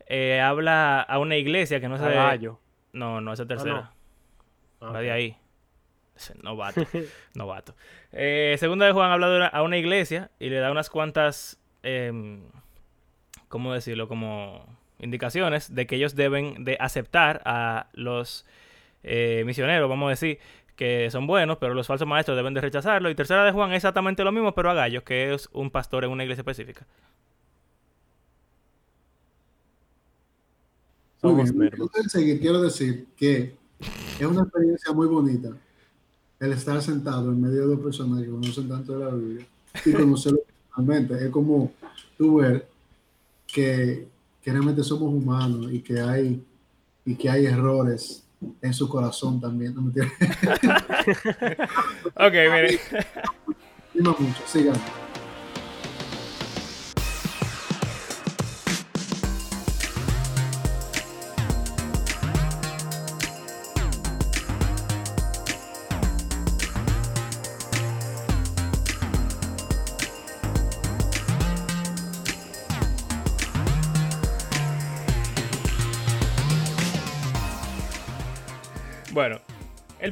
eh, 0.06 0.40
habla 0.40 1.00
a 1.02 1.18
una 1.18 1.36
iglesia 1.36 1.80
que 1.80 1.88
no 1.88 1.98
se... 1.98 2.04
Gallo. 2.04 2.60
No, 2.92 3.20
no, 3.20 3.32
esa 3.32 3.42
es 3.42 3.48
tercera. 3.48 3.92
Ah, 4.80 4.90
Va 4.92 5.00
de 5.00 5.10
ahí. 5.10 5.36
Novato. 6.42 6.82
Novato. 7.34 7.74
Eh, 8.12 8.56
segunda 8.58 8.86
de 8.86 8.92
Juan 8.92 9.10
habla 9.10 9.28
de 9.28 9.36
una- 9.36 9.46
a 9.48 9.62
una 9.62 9.76
iglesia 9.76 10.30
y 10.38 10.48
le 10.48 10.56
da 10.60 10.70
unas 10.70 10.88
cuantas, 10.88 11.60
em, 11.82 12.40
¿cómo 13.48 13.74
decirlo? 13.74 14.08
Como 14.08 14.64
indicaciones 14.98 15.74
de 15.74 15.86
que 15.86 15.96
ellos 15.96 16.14
deben 16.14 16.64
de 16.64 16.78
aceptar 16.80 17.42
a 17.44 17.88
los 17.92 18.46
eh, 19.02 19.42
misioneros, 19.44 19.88
vamos 19.90 20.06
a 20.06 20.10
decir, 20.10 20.38
que 20.76 21.10
son 21.10 21.26
buenos, 21.26 21.58
pero 21.58 21.74
los 21.74 21.86
falsos 21.86 22.06
maestros 22.06 22.36
deben 22.36 22.54
de 22.54 22.60
rechazarlo. 22.60 23.10
Y 23.10 23.14
tercera 23.14 23.44
de 23.44 23.52
Juan 23.52 23.70
es 23.72 23.76
exactamente 23.76 24.22
lo 24.24 24.32
mismo, 24.32 24.54
pero 24.54 24.70
a 24.70 24.74
Gallo, 24.74 25.02
que 25.04 25.34
es 25.34 25.48
un 25.52 25.70
pastor 25.70 26.04
en 26.04 26.10
una 26.10 26.22
iglesia 26.22 26.42
específica. 26.42 26.86
Muy 31.22 31.32
Somos 31.32 31.44
bien. 31.52 31.58
verdes. 31.58 31.80
Antes 31.80 32.04
de 32.04 32.10
seguir, 32.10 32.40
quiero 32.40 32.62
decir 32.62 33.06
que 33.16 33.56
es 34.20 34.26
una 34.26 34.42
experiencia 34.42 34.92
muy 34.92 35.06
bonita 35.08 35.50
el 36.38 36.52
estar 36.52 36.80
sentado 36.82 37.32
en 37.32 37.40
medio 37.40 37.62
de 37.62 37.74
dos 37.74 37.80
personas 37.80 38.22
que 38.22 38.30
conocen 38.30 38.68
tanto 38.68 38.98
de 38.98 39.04
la 39.04 39.10
Biblia 39.10 39.46
y 39.84 39.92
conocerlo 39.92 40.40
personalmente. 40.46 41.24
Es 41.24 41.30
como 41.30 41.72
tú 42.18 42.36
ver 42.36 42.68
que, 43.46 44.06
que 44.42 44.52
realmente 44.52 44.82
somos 44.82 45.12
humanos 45.12 45.72
y 45.72 45.80
que 45.80 46.00
hay 46.00 46.44
y 47.06 47.14
que 47.14 47.30
hay 47.30 47.46
errores 47.46 48.25
en 48.62 48.74
su 48.74 48.88
corazón 48.88 49.40
también. 49.40 49.74
No 49.74 49.82
me 49.82 49.88
entiendes. 49.88 50.14
Ok, 52.16 52.32
mire. 52.32 52.80
Mucho. 53.94 54.42
Sigamos. 54.46 55.05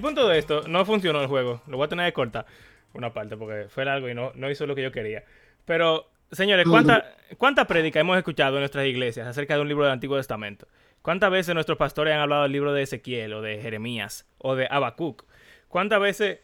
Punto 0.05 0.29
de 0.29 0.39
esto, 0.39 0.69
no 0.69 0.85
funcionó 0.85 1.23
el 1.23 1.29
juego. 1.29 1.63
Lo 1.67 1.79
voy 1.79 1.87
a 1.87 1.89
tener 1.89 2.07
que 2.07 2.13
cortar 2.13 2.45
una 2.93 3.15
parte 3.15 3.39
porque 3.39 3.69
fue 3.71 3.87
largo 3.87 4.09
y 4.09 4.15
no, 4.15 4.33
no 4.35 4.51
hizo 4.51 4.67
lo 4.67 4.75
que 4.75 4.83
yo 4.83 4.93
quería. 4.93 5.25
Pero, 5.65 6.11
señores, 6.31 6.67
¿cuánta, 6.69 7.17
¿cuánta 7.39 7.67
prédica 7.67 8.01
hemos 8.01 8.19
escuchado 8.19 8.57
en 8.57 8.61
nuestras 8.61 8.87
iglesias 8.87 9.27
acerca 9.27 9.55
de 9.55 9.63
un 9.63 9.69
libro 9.69 9.85
del 9.85 9.95
Antiguo 9.95 10.19
Testamento? 10.19 10.69
¿Cuántas 11.01 11.31
veces 11.31 11.55
nuestros 11.55 11.79
pastores 11.79 12.15
han 12.15 12.21
hablado 12.21 12.43
del 12.43 12.53
libro 12.53 12.75
de 12.75 12.83
Ezequiel 12.83 13.33
o 13.33 13.41
de 13.41 13.63
Jeremías 13.63 14.27
o 14.37 14.55
de 14.55 14.69
Habacuc? 14.71 15.25
¿Cuántas 15.69 16.01
veces, 16.01 16.41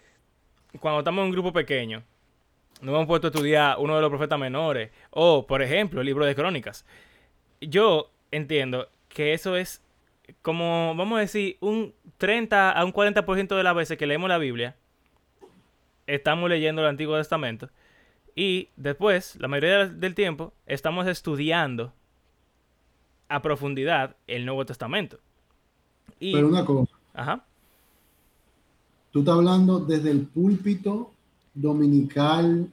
cuando 0.80 1.00
estamos 1.00 1.20
en 1.20 1.26
un 1.26 1.32
grupo 1.32 1.52
pequeño, 1.52 2.02
nos 2.80 2.94
hemos 2.94 3.06
puesto 3.06 3.26
a 3.26 3.30
estudiar 3.30 3.76
uno 3.78 3.94
de 3.94 4.00
los 4.00 4.08
profetas 4.08 4.38
menores? 4.38 4.90
O, 5.10 5.46
por 5.46 5.60
ejemplo, 5.60 6.00
el 6.00 6.06
libro 6.06 6.24
de 6.24 6.34
Crónicas. 6.34 6.86
Yo 7.60 8.10
entiendo 8.30 8.88
que 9.10 9.34
eso 9.34 9.54
es 9.56 9.82
como, 10.42 10.94
vamos 10.96 11.16
a 11.18 11.20
decir, 11.20 11.56
un 11.60 11.94
30 12.18 12.70
a 12.72 12.84
un 12.84 12.92
40% 12.92 13.56
de 13.56 13.62
las 13.62 13.74
veces 13.74 13.96
que 13.98 14.06
leemos 14.06 14.28
la 14.28 14.38
Biblia, 14.38 14.76
estamos 16.06 16.48
leyendo 16.50 16.82
el 16.82 16.88
Antiguo 16.88 17.16
Testamento. 17.16 17.68
Y 18.34 18.68
después, 18.76 19.36
la 19.40 19.48
mayoría 19.48 19.86
del- 19.86 20.14
tiempo, 20.14 20.52
estamos 20.66 21.06
estudiando 21.06 21.92
a 23.28 23.42
profundidad 23.42 24.16
el 24.26 24.44
Nuevo 24.46 24.64
Testamento. 24.66 25.18
Y, 26.18 26.32
Pero 26.32 26.48
una 26.48 26.64
cosa, 26.64 26.92
ajá. 27.14 27.44
tú 29.12 29.20
estás 29.20 29.34
hablando 29.34 29.80
desde 29.80 30.10
el 30.10 30.20
púlpito 30.26 31.10
dominical, 31.54 32.68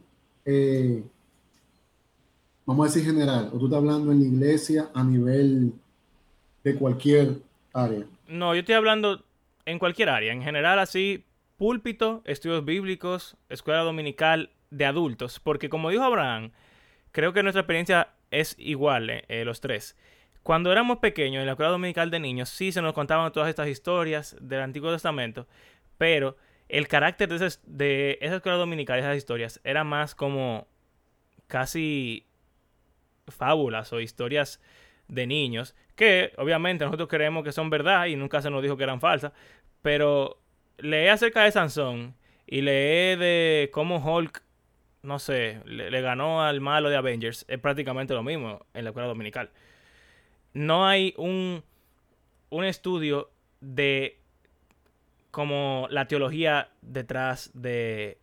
eh, 0.45 1.03
vamos 2.65 2.85
a 2.85 2.93
decir 2.93 3.05
general, 3.09 3.49
o 3.53 3.57
tú 3.57 3.65
estás 3.65 3.77
hablando 3.77 4.11
en 4.11 4.19
la 4.21 4.25
iglesia 4.27 4.89
a 4.93 5.03
nivel 5.03 5.73
de 6.63 6.75
cualquier 6.75 7.37
No, 8.27 8.53
yo 8.53 8.59
estoy 8.59 8.75
hablando 8.75 9.23
en 9.65 9.79
cualquier 9.79 10.09
área, 10.09 10.33
en 10.33 10.41
general 10.41 10.79
así, 10.79 11.25
púlpito, 11.57 12.21
estudios 12.25 12.63
bíblicos, 12.63 13.35
escuela 13.49 13.81
dominical 13.81 14.51
de 14.69 14.85
adultos, 14.85 15.39
porque 15.39 15.69
como 15.69 15.89
dijo 15.89 16.03
Abraham, 16.03 16.51
creo 17.11 17.33
que 17.33 17.43
nuestra 17.43 17.61
experiencia 17.61 18.09
es 18.31 18.55
igual, 18.57 19.09
eh, 19.09 19.25
eh, 19.27 19.45
los 19.45 19.61
tres. 19.61 19.97
Cuando 20.43 20.71
éramos 20.71 20.99
pequeños 20.99 21.41
en 21.41 21.45
la 21.45 21.53
escuela 21.53 21.71
dominical 21.71 22.09
de 22.09 22.19
niños, 22.19 22.49
sí 22.49 22.71
se 22.71 22.81
nos 22.81 22.93
contaban 22.93 23.31
todas 23.31 23.49
estas 23.49 23.67
historias 23.67 24.37
del 24.39 24.61
Antiguo 24.61 24.91
Testamento, 24.91 25.47
pero 25.97 26.37
el 26.69 26.87
carácter 26.87 27.27
de, 27.27 27.53
de 27.65 28.17
esa 28.21 28.37
escuela 28.37 28.57
dominical, 28.57 28.99
esas 28.99 29.17
historias, 29.17 29.59
era 29.63 29.83
más 29.83 30.15
como 30.15 30.67
casi 31.47 32.25
fábulas 33.27 33.91
o 33.93 33.99
historias 33.99 34.61
de 35.07 35.27
niños, 35.27 35.75
que 35.95 36.33
obviamente 36.37 36.85
nosotros 36.85 37.09
creemos 37.09 37.43
que 37.43 37.51
son 37.51 37.69
verdad 37.69 38.05
y 38.05 38.15
nunca 38.15 38.41
se 38.41 38.49
nos 38.49 38.61
dijo 38.61 38.77
que 38.77 38.83
eran 38.83 38.99
falsas, 38.99 39.31
pero 39.81 40.39
leí 40.77 41.07
acerca 41.07 41.43
de 41.43 41.51
Sansón 41.51 42.15
y 42.45 42.61
leí 42.61 43.15
de 43.17 43.69
cómo 43.73 43.97
Hulk, 43.97 44.41
no 45.03 45.19
sé, 45.19 45.61
le, 45.65 46.01
ganó 46.01 46.43
al 46.43 46.61
malo 46.61 46.89
de 46.89 46.97
Avengers, 46.97 47.45
es 47.47 47.59
prácticamente 47.59 48.13
lo 48.13 48.23
mismo 48.23 48.65
en 48.73 48.83
la 48.83 48.91
escuela 48.91 49.07
dominical. 49.07 49.49
No 50.53 50.87
hay 50.87 51.13
un, 51.17 51.63
un 52.49 52.63
estudio 52.65 53.29
de 53.61 54.19
como 55.31 55.87
la 55.91 56.07
teología 56.07 56.69
detrás 56.81 57.51
de 57.53 58.17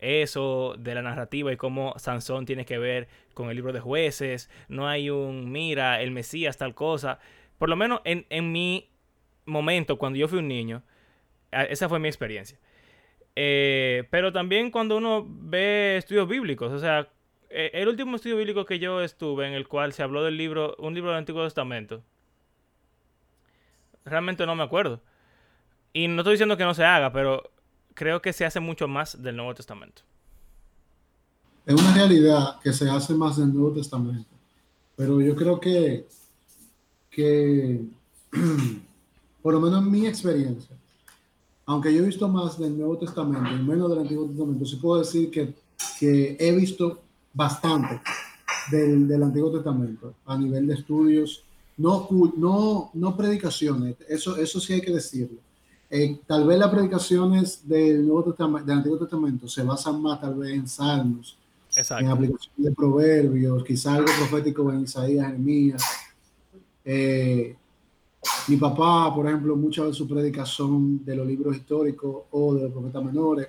eso, 0.00 0.74
de 0.78 0.94
la 0.94 1.02
narrativa 1.02 1.52
y 1.52 1.56
cómo 1.56 1.94
Sansón 1.98 2.46
tiene 2.46 2.64
que 2.64 2.78
ver 2.78 3.08
con 3.34 3.50
el 3.50 3.56
libro 3.56 3.72
de 3.72 3.80
jueces. 3.80 4.50
No 4.68 4.88
hay 4.88 5.10
un, 5.10 5.50
mira, 5.52 6.00
el 6.00 6.10
Mesías, 6.10 6.56
tal 6.56 6.74
cosa. 6.74 7.18
Por 7.58 7.68
lo 7.68 7.76
menos 7.76 8.00
en, 8.04 8.26
en 8.30 8.52
mi 8.52 8.90
momento, 9.44 9.98
cuando 9.98 10.18
yo 10.18 10.28
fui 10.28 10.38
un 10.38 10.48
niño, 10.48 10.82
esa 11.52 11.88
fue 11.88 11.98
mi 11.98 12.08
experiencia. 12.08 12.58
Eh, 13.36 14.04
pero 14.10 14.32
también 14.32 14.70
cuando 14.70 14.96
uno 14.96 15.26
ve 15.26 15.96
estudios 15.96 16.28
bíblicos, 16.28 16.72
o 16.72 16.78
sea, 16.78 17.08
e, 17.48 17.70
el 17.74 17.88
último 17.88 18.16
estudio 18.16 18.36
bíblico 18.36 18.64
que 18.64 18.78
yo 18.78 19.02
estuve 19.02 19.46
en 19.46 19.54
el 19.54 19.68
cual 19.68 19.92
se 19.92 20.02
habló 20.02 20.24
del 20.24 20.36
libro, 20.36 20.76
un 20.78 20.94
libro 20.94 21.10
del 21.10 21.18
Antiguo 21.18 21.44
Testamento, 21.44 22.02
realmente 24.04 24.46
no 24.46 24.54
me 24.54 24.62
acuerdo. 24.62 25.00
Y 25.92 26.08
no 26.08 26.22
estoy 26.22 26.34
diciendo 26.34 26.56
que 26.56 26.64
no 26.64 26.74
se 26.74 26.84
haga, 26.84 27.12
pero 27.12 27.50
creo 27.94 28.22
que 28.22 28.32
se 28.32 28.44
hace 28.44 28.60
mucho 28.60 28.88
más 28.88 29.20
del 29.22 29.36
Nuevo 29.36 29.54
Testamento. 29.54 30.02
Es 31.66 31.74
una 31.74 31.92
realidad 31.94 32.58
que 32.62 32.72
se 32.72 32.88
hace 32.88 33.14
más 33.14 33.36
del 33.36 33.52
Nuevo 33.52 33.72
Testamento, 33.72 34.30
pero 34.96 35.20
yo 35.20 35.36
creo 35.36 35.60
que, 35.60 36.06
que 37.10 37.80
por 39.42 39.54
lo 39.54 39.60
menos 39.60 39.82
en 39.82 39.90
mi 39.90 40.06
experiencia, 40.06 40.76
aunque 41.66 41.94
yo 41.94 42.02
he 42.02 42.06
visto 42.06 42.28
más 42.28 42.58
del 42.58 42.76
Nuevo 42.76 42.98
Testamento 42.98 43.50
y 43.50 43.62
menos 43.62 43.90
del 43.90 44.00
Antiguo 44.00 44.26
Testamento, 44.26 44.64
sí 44.64 44.76
puedo 44.76 45.00
decir 45.00 45.30
que, 45.30 45.54
que 45.98 46.36
he 46.40 46.52
visto 46.56 47.02
bastante 47.32 48.00
del, 48.70 49.06
del, 49.06 49.22
Antiguo 49.22 49.52
Testamento 49.52 50.14
a 50.26 50.36
nivel 50.36 50.66
de 50.66 50.74
estudios, 50.74 51.44
no, 51.76 52.08
no, 52.36 52.90
no 52.94 53.16
predicaciones, 53.16 53.96
eso, 54.08 54.36
eso 54.36 54.58
sí 54.58 54.72
hay 54.72 54.80
que 54.80 54.92
decirlo 54.92 55.38
eh, 55.92 56.20
tal 56.24 56.46
vez 56.46 56.56
las 56.56 56.70
predicaciones 56.70 57.66
del, 57.66 58.06
Nuevo 58.06 58.30
Testamento, 58.30 58.64
del 58.64 58.76
Antiguo 58.76 58.98
Testamento 58.98 59.48
se 59.48 59.64
basan 59.64 60.00
más 60.00 60.20
tal 60.20 60.36
vez 60.36 60.52
en 60.52 60.68
salmos, 60.68 61.36
en 61.76 62.08
aplicación 62.08 62.54
de 62.56 62.70
proverbios, 62.70 63.64
quizá 63.64 63.94
algo 63.94 64.08
profético 64.18 64.70
en 64.72 64.82
Isaías, 64.82 65.26
Jeremías. 65.26 65.82
Eh, 66.84 67.56
mi 68.46 68.56
papá, 68.56 69.12
por 69.12 69.26
ejemplo, 69.26 69.56
muchas 69.56 69.86
de 69.86 69.92
sus 69.92 70.08
predicas 70.08 70.48
son 70.48 71.04
de 71.04 71.16
los 71.16 71.26
libros 71.26 71.56
históricos 71.56 72.22
o 72.30 72.54
de 72.54 72.62
los 72.62 72.72
profetas 72.72 73.04
menores. 73.04 73.48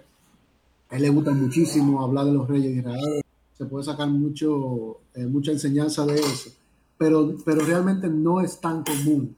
A 0.90 0.96
él 0.96 1.02
le 1.04 1.10
gusta 1.10 1.32
muchísimo 1.32 2.04
hablar 2.04 2.26
de 2.26 2.34
los 2.34 2.48
reyes 2.48 2.72
de 2.74 2.80
Israel. 2.80 3.22
Se 3.56 3.66
puede 3.66 3.86
sacar 3.86 4.08
mucho, 4.08 5.02
eh, 5.14 5.28
mucha 5.28 5.52
enseñanza 5.52 6.08
de 6.08 6.16
eso, 6.16 6.50
pero, 6.98 7.36
pero 7.46 7.64
realmente 7.64 8.10
no 8.10 8.42
es 8.42 8.60
tan 8.60 8.84
común 8.84 9.36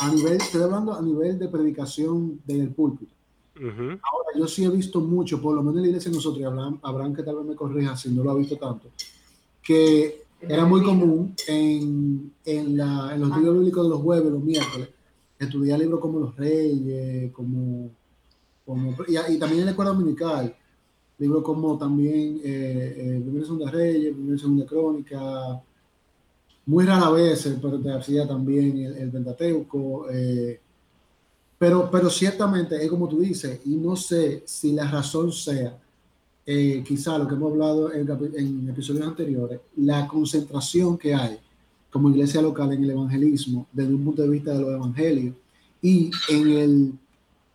a 0.00 0.10
nivel, 0.12 0.34
estoy 0.34 0.62
hablando 0.62 0.94
a 0.94 1.02
nivel 1.02 1.38
de 1.38 1.48
predicación 1.48 2.40
del 2.46 2.70
púlpito. 2.70 3.14
Ahora, 3.56 4.30
yo 4.38 4.48
sí 4.48 4.64
he 4.64 4.70
visto 4.70 5.00
mucho, 5.00 5.40
por 5.40 5.54
lo 5.54 5.60
menos 5.60 5.76
en 5.76 5.82
la 5.82 5.88
iglesia 5.88 6.10
de 6.10 6.16
nosotros, 6.16 6.40
y 6.40 6.44
Abraham, 6.44 7.14
que 7.14 7.22
tal 7.22 7.36
vez 7.36 7.44
me 7.44 7.54
corrija 7.54 7.94
si 7.94 8.10
no 8.10 8.24
lo 8.24 8.30
ha 8.30 8.34
visto 8.34 8.56
tanto, 8.56 8.88
que 9.62 10.24
era 10.40 10.64
muy 10.64 10.82
común 10.82 11.34
en, 11.46 12.32
en, 12.46 12.76
la, 12.78 13.14
en 13.14 13.20
los 13.20 13.36
libros 13.36 13.58
bíblicos 13.58 13.84
de 13.84 13.90
los 13.90 14.00
jueves, 14.00 14.32
los 14.32 14.42
miércoles, 14.42 14.88
estudiar 15.38 15.78
libros 15.78 16.00
como 16.00 16.20
Los 16.20 16.36
Reyes, 16.36 17.30
como, 17.32 17.90
como 18.64 18.94
y, 19.06 19.38
también 19.38 19.60
en 19.60 19.64
la 19.66 19.70
escuela 19.72 19.90
dominical, 19.90 20.56
libros 21.18 21.42
como 21.42 21.76
también 21.76 22.40
eh, 22.42 22.94
eh, 22.96 23.20
Primera 23.22 23.42
y 23.42 23.46
Segunda 23.46 23.70
Reyes, 23.70 24.14
Primera 24.14 24.36
y 24.36 24.38
Segunda 24.38 24.66
Crónica, 24.66 25.62
muy 26.70 26.86
rara 26.86 27.10
vez 27.10 27.46
el 27.46 27.92
hacía 27.92 28.28
también 28.28 28.78
el, 28.78 28.96
el 28.96 29.10
Pentateuco, 29.10 30.06
eh, 30.08 30.60
pero, 31.58 31.90
pero 31.90 32.08
ciertamente 32.08 32.80
es 32.80 32.88
como 32.88 33.08
tú 33.08 33.18
dices, 33.18 33.60
y 33.64 33.70
no 33.70 33.96
sé 33.96 34.44
si 34.46 34.72
la 34.72 34.88
razón 34.88 35.32
sea, 35.32 35.76
eh, 36.46 36.84
quizá 36.86 37.18
lo 37.18 37.26
que 37.26 37.34
hemos 37.34 37.50
hablado 37.50 37.92
en, 37.92 38.08
en, 38.36 38.68
episodios 38.68 39.04
anteriores, 39.04 39.58
la 39.78 40.06
concentración 40.06 40.96
que 40.96 41.12
hay 41.12 41.40
como 41.90 42.08
iglesia 42.10 42.40
local 42.40 42.72
en 42.72 42.84
el 42.84 42.90
evangelismo 42.90 43.66
desde 43.72 43.92
un 43.92 44.04
punto 44.04 44.22
de 44.22 44.28
vista 44.28 44.52
de 44.52 44.60
los 44.60 44.70
evangelios 44.70 45.34
y 45.82 46.12
en 46.28 46.48
el, 46.50 46.92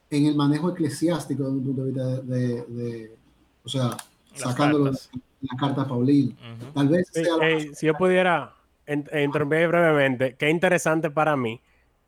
en 0.10 0.25
el 0.25 0.36
manejo 0.36 0.71
eclesiástico 0.71 1.43
desde 1.43 1.58
un 1.58 1.63
punto 1.63 1.86
de 1.86 1.91
vista 1.91 2.21
de, 2.21 3.12
o 3.63 3.69
sea, 3.69 3.95
sacándolo 4.34 4.91
de 4.91 4.97
la 5.39 5.58
carta 5.58 5.88
Paulina. 5.88 6.36
Tal 6.73 6.89
vez 6.89 7.10
si 7.75 7.86
yo 7.86 7.93
pudiera 7.93 8.54
interrumpir 8.88 9.67
brevemente, 9.67 10.36
qué 10.36 10.50
interesante 10.50 11.10
para 11.10 11.36
mí 11.36 11.62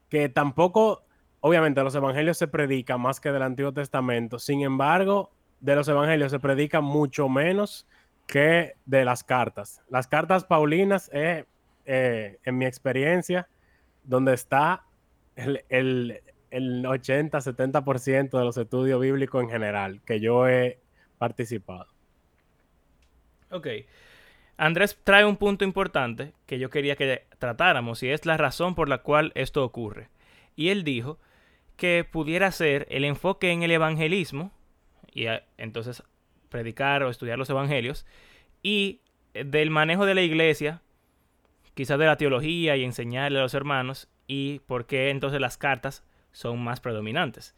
que 0.09 0.29
tampoco, 0.29 1.03
obviamente, 1.41 1.83
los 1.83 1.95
evangelios 1.95 2.37
se 2.37 2.47
predican 2.47 3.01
más 3.01 3.19
que 3.19 3.31
del 3.31 3.41
Antiguo 3.41 3.73
Testamento. 3.73 4.39
Sin 4.39 4.61
embargo, 4.61 5.31
de 5.59 5.75
los 5.75 5.87
evangelios 5.87 6.31
se 6.31 6.39
predica 6.39 6.81
mucho 6.81 7.29
menos 7.29 7.87
que 8.25 8.75
de 8.85 9.05
las 9.05 9.23
cartas. 9.23 9.81
Las 9.89 10.07
cartas 10.07 10.45
paulinas 10.45 11.09
eh, 11.13 11.45
en 11.85 12.57
mi 12.57 12.65
experiencia, 12.65 13.47
donde 14.03 14.33
está 14.33 14.83
el, 15.35 15.63
el, 15.69 16.21
el 16.51 16.85
80-70% 16.85 18.37
de 18.37 18.45
los 18.45 18.57
estudios 18.57 18.99
bíblicos 19.01 19.43
en 19.43 19.49
general 19.49 20.01
que 20.05 20.19
yo 20.19 20.47
he 20.47 20.79
participado. 21.17 21.87
Ok. 23.51 23.67
Andrés 24.57 24.99
trae 25.03 25.23
un 25.23 25.37
punto 25.37 25.63
importante 25.63 26.33
que 26.47 26.57
yo 26.57 26.71
quería 26.71 26.95
que 26.95 27.25
tratáramos 27.37 28.01
y 28.01 28.09
es 28.09 28.25
la 28.25 28.37
razón 28.37 28.73
por 28.73 28.89
la 28.89 28.99
cual 28.99 29.31
esto 29.35 29.63
ocurre. 29.63 30.09
Y 30.55 30.69
él 30.69 30.83
dijo 30.83 31.19
que 31.75 32.03
pudiera 32.09 32.51
ser 32.51 32.87
el 32.89 33.05
enfoque 33.05 33.51
en 33.51 33.61
el 33.61 33.69
evangelismo 33.69 34.51
y 35.13 35.25
entonces 35.57 36.03
predicar 36.49 37.03
o 37.03 37.09
estudiar 37.09 37.37
los 37.37 37.49
evangelios 37.51 38.07
y 38.63 39.01
del 39.33 39.69
manejo 39.69 40.07
de 40.07 40.15
la 40.15 40.23
iglesia, 40.23 40.81
quizás 41.75 41.99
de 41.99 42.07
la 42.07 42.17
teología 42.17 42.75
y 42.75 42.83
enseñarle 42.83 43.37
a 43.37 43.43
los 43.43 43.53
hermanos 43.53 44.09
y 44.25 44.59
por 44.65 44.87
qué 44.87 45.11
entonces 45.11 45.39
las 45.39 45.57
cartas 45.57 46.03
son 46.31 46.63
más 46.63 46.79
predominantes. 46.79 47.55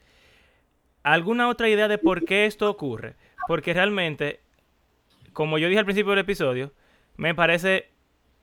¿Alguna 1.03 1.47
otra 1.47 1.69
idea 1.69 1.87
de 1.87 1.97
por 1.97 2.25
qué 2.25 2.45
esto 2.45 2.69
ocurre? 2.69 3.15
Porque 3.47 3.73
realmente, 3.73 4.41
como 5.31 5.57
yo 5.57 5.69
dije 5.69 5.79
al 5.79 5.85
principio 5.85 6.11
del 6.11 6.19
episodio, 6.19 6.73
me 7.19 7.35
parece 7.35 7.89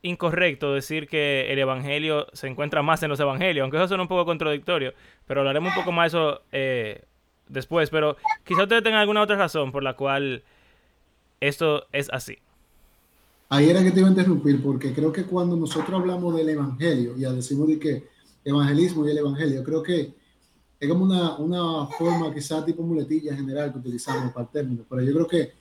incorrecto 0.03 0.75
decir 0.75 1.07
que 1.07 1.51
el 1.51 1.57
evangelio 1.57 2.27
se 2.33 2.47
encuentra 2.47 2.83
más 2.83 3.01
en 3.01 3.09
los 3.09 3.19
evangelios, 3.19 3.63
aunque 3.63 3.77
eso 3.77 3.87
suena 3.87 4.03
un 4.03 4.07
poco 4.07 4.23
contradictorio, 4.23 4.93
pero 5.25 5.41
hablaremos 5.41 5.75
un 5.75 5.81
poco 5.81 5.91
más 5.91 6.11
de 6.11 6.17
eso 6.17 6.41
eh, 6.51 7.03
después. 7.49 7.89
Pero 7.89 8.17
quizá 8.43 8.63
ustedes 8.63 8.83
tengan 8.83 9.01
alguna 9.01 9.23
otra 9.23 9.35
razón 9.35 9.71
por 9.71 9.81
la 9.81 9.95
cual 9.95 10.43
esto 11.41 11.87
es 11.91 12.07
así. 12.11 12.37
Ahí 13.49 13.67
era 13.67 13.81
que 13.81 13.91
te 13.91 13.99
iba 13.99 14.09
a 14.09 14.11
interrumpir, 14.11 14.61
porque 14.61 14.93
creo 14.93 15.11
que 15.11 15.23
cuando 15.23 15.55
nosotros 15.55 15.99
hablamos 15.99 16.35
del 16.35 16.49
evangelio, 16.49 17.15
ya 17.17 17.31
decimos 17.31 17.67
de 17.69 17.79
que 17.79 18.03
evangelismo 18.45 19.07
y 19.07 19.11
el 19.11 19.17
evangelio, 19.17 19.63
creo 19.63 19.81
que 19.81 20.13
es 20.79 20.87
como 20.87 21.05
una, 21.05 21.37
una 21.37 21.87
forma 21.87 22.31
quizá 22.31 22.63
tipo 22.63 22.83
muletilla 22.83 23.35
general 23.35 23.71
que 23.71 23.79
utilizamos 23.79 24.31
para 24.31 24.45
el 24.45 24.51
término, 24.51 24.85
pero 24.87 25.01
yo 25.01 25.13
creo 25.13 25.27
que 25.27 25.56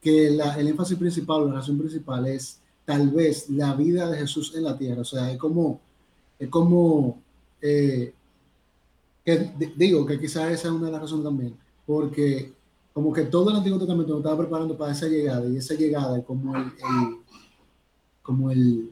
que 0.00 0.28
el 0.28 0.68
énfasis 0.68 0.96
principal, 0.96 1.46
la 1.46 1.54
razón 1.54 1.78
principal 1.78 2.26
es 2.26 2.60
tal 2.84 3.10
vez 3.10 3.50
la 3.50 3.74
vida 3.74 4.08
de 4.10 4.18
Jesús 4.18 4.54
en 4.54 4.64
la 4.64 4.76
tierra. 4.78 5.02
O 5.02 5.04
sea, 5.04 5.30
es 5.30 5.38
como, 5.38 5.80
es 6.38 6.48
como, 6.48 7.20
eh, 7.60 8.12
que, 9.24 9.52
digo 9.76 10.06
que 10.06 10.18
quizás 10.18 10.52
esa 10.52 10.68
es 10.68 10.74
una 10.74 10.86
de 10.86 10.92
las 10.92 11.02
razones 11.02 11.24
también, 11.24 11.54
porque 11.86 12.52
como 12.92 13.12
que 13.12 13.24
todo 13.24 13.50
el 13.50 13.56
Antiguo 13.56 13.78
Testamento 13.78 14.12
nos 14.12 14.20
estaba 14.20 14.38
preparando 14.38 14.76
para 14.76 14.92
esa 14.92 15.06
llegada 15.06 15.46
y 15.48 15.56
esa 15.56 15.74
llegada 15.74 16.18
es 16.18 16.24
como 16.24 16.56
el, 16.56 16.72
como 18.22 18.50
el, 18.50 18.90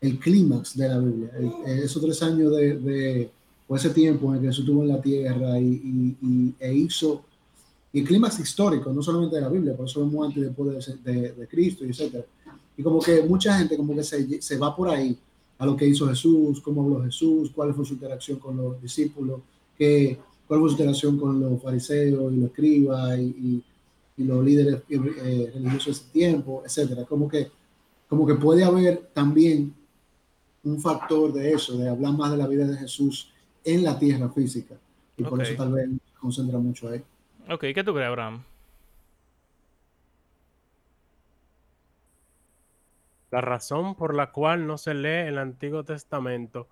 el 0.00 0.18
clímax 0.18 0.76
de 0.76 0.88
la 0.88 0.98
Biblia. 0.98 1.30
esos 1.66 2.02
tres 2.02 2.22
años 2.22 2.56
de, 2.56 2.76
de, 2.78 3.30
o 3.68 3.76
ese 3.76 3.90
tiempo 3.90 4.28
en 4.30 4.34
el 4.34 4.40
que 4.40 4.46
Jesús 4.48 4.64
estuvo 4.64 4.82
en 4.82 4.88
la 4.88 5.00
tierra 5.00 5.58
y, 5.60 5.66
y, 5.66 6.16
y 6.20 6.54
e 6.58 6.74
hizo 6.74 7.22
y 7.92 8.04
clímax 8.04 8.38
histórico, 8.38 8.92
no 8.92 9.02
solamente 9.02 9.36
de 9.36 9.42
la 9.42 9.48
Biblia, 9.48 9.76
por 9.76 9.86
eso 9.86 10.00
vemos 10.00 10.26
antes 10.26 10.42
y 10.42 10.46
después 10.46 10.86
de, 11.02 11.32
de, 11.32 11.48
Cristo, 11.48 11.84
y 11.84 11.90
etc. 11.90 12.24
Y 12.76 12.82
como 12.82 13.00
que 13.00 13.22
mucha 13.22 13.58
gente 13.58 13.76
como 13.76 13.94
que 13.96 14.04
se, 14.04 14.40
se, 14.40 14.56
va 14.56 14.74
por 14.74 14.88
ahí 14.88 15.16
a 15.58 15.66
lo 15.66 15.76
que 15.76 15.86
hizo 15.86 16.06
Jesús, 16.06 16.60
cómo 16.60 16.82
habló 16.82 17.02
Jesús, 17.02 17.50
cuál 17.54 17.74
fue 17.74 17.84
su 17.84 17.94
interacción 17.94 18.38
con 18.38 18.56
los 18.56 18.80
discípulos, 18.80 19.40
que 19.76 20.18
cuál 20.46 20.60
fue 20.60 20.70
su 20.70 20.76
relación 20.76 21.18
con 21.18 21.40
los 21.40 21.60
fariseos 21.60 22.32
y 22.32 22.36
los 22.36 22.50
escribas 22.50 23.18
y, 23.18 23.62
y, 24.16 24.24
los 24.24 24.44
líderes 24.44 24.82
eh, 24.90 25.50
religiosos 25.54 25.86
de 25.86 25.92
ese 25.92 26.04
tiempo, 26.12 26.62
etcétera. 26.62 27.06
Como 27.06 27.26
que, 27.26 27.50
como 28.06 28.26
que 28.26 28.34
puede 28.34 28.62
haber 28.62 29.08
también 29.14 29.72
un 30.62 30.78
factor 30.78 31.32
de 31.32 31.52
eso, 31.52 31.78
de 31.78 31.88
hablar 31.88 32.12
más 32.12 32.30
de 32.30 32.36
la 32.36 32.46
vida 32.46 32.66
de 32.66 32.76
Jesús 32.76 33.30
en 33.64 33.82
la 33.82 33.98
tierra 33.98 34.28
física. 34.28 34.74
Y 35.16 35.22
por 35.22 35.42
eso 35.42 35.54
tal 35.56 35.72
vez 35.72 35.88
se 35.88 36.18
concentra 36.20 36.58
mucho 36.58 36.90
ahí. 36.90 37.02
Ok, 37.48 37.60
¿qué 37.74 37.82
tú 37.84 37.94
crees, 37.94 38.08
Abraham? 38.08 38.44
La 43.30 43.40
razón 43.40 43.94
por 43.94 44.14
la 44.14 44.32
cual 44.32 44.66
no 44.66 44.76
se 44.76 44.94
lee 44.94 45.28
el 45.28 45.38
Antiguo 45.38 45.84
Testamento. 45.84 46.68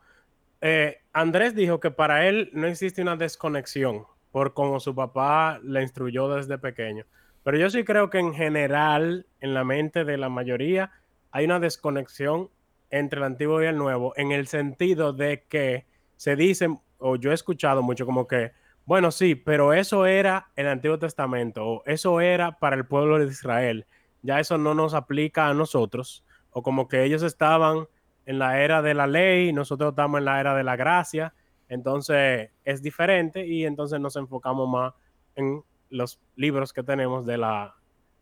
Eh, 0.61 1.03
Andrés 1.13 1.55
dijo 1.55 1.79
que 1.81 1.91
para 1.91 2.27
él 2.29 2.51
no 2.53 2.67
existe 2.67 3.03
una 3.03 3.17
desconexión 3.17 4.07
por 4.33 4.55
como 4.55 4.81
su 4.81 4.95
papá 4.95 5.61
le 5.63 5.83
instruyó 5.83 6.29
desde 6.29 6.59
pequeño. 6.59 7.05
Pero 7.45 7.59
yo 7.59 7.71
sí 7.71 7.85
creo 7.85 8.11
que 8.11 8.19
en 8.19 8.35
general, 8.35 9.27
en 9.41 9.55
la 9.55 9.65
mente 9.65 10.05
de 10.05 10.17
la 10.19 10.29
mayoría, 10.29 10.93
hay 11.31 11.45
una 11.45 11.61
desconexión 11.61 12.51
entre 12.91 13.19
el 13.19 13.25
antiguo 13.25 13.63
y 13.63 13.67
el 13.67 13.77
nuevo, 13.77 14.13
en 14.17 14.33
el 14.33 14.47
sentido 14.47 15.13
de 15.13 15.45
que 15.49 15.87
se 16.17 16.37
dice, 16.37 16.69
o 16.99 17.17
yo 17.17 17.31
he 17.31 17.35
escuchado 17.35 17.83
mucho 17.83 18.07
como 18.07 18.27
que, 18.27 18.53
bueno, 18.89 19.11
sí, 19.11 19.35
pero 19.35 19.75
eso 19.75 20.07
era 20.07 20.51
el 20.57 20.67
Antiguo 20.67 20.99
Testamento, 20.99 21.63
o 21.63 21.83
eso 21.85 22.23
era 22.23 22.59
para 22.59 22.75
el 22.75 22.87
pueblo 22.87 23.19
de 23.19 23.27
Israel, 23.27 23.87
ya 24.23 24.41
eso 24.41 24.57
no 24.57 24.73
nos 24.73 24.95
aplica 24.95 25.47
a 25.47 25.53
nosotros, 25.53 26.25
o 26.53 26.63
como 26.63 26.89
que 26.89 27.05
ellos 27.05 27.23
estaban 27.23 27.87
en 28.25 28.39
la 28.39 28.63
era 28.63 28.81
de 28.81 28.95
la 28.95 29.07
ley, 29.07 29.53
nosotros 29.53 29.91
estamos 29.91 30.21
en 30.21 30.25
la 30.25 30.41
era 30.41 30.55
de 30.55 30.65
la 30.65 30.75
gracia, 30.77 31.35
entonces 31.69 32.49
es 32.65 32.81
diferente 32.81 33.47
y 33.47 33.67
entonces 33.67 34.01
nos 34.01 34.17
enfocamos 34.17 34.67
más 34.67 34.95
en 35.35 35.63
los 35.91 36.19
libros 36.35 36.73
que 36.73 36.83
tenemos 36.83 37.27
de 37.27 37.37
la 37.37 37.75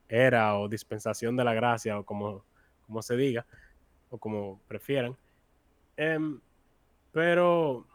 era 0.09 0.59
o 0.59 0.69
dispensación 0.69 1.37
de 1.37 1.45
la 1.45 1.55
gracia 1.55 1.97
o 1.97 2.05
como, 2.05 2.45
como 2.87 3.03
se 3.03 3.17
diga 3.17 3.47
o 4.11 4.19
como 4.19 4.61
prefieran. 4.67 5.17
Em, 5.97 6.41
pero, 7.13 7.87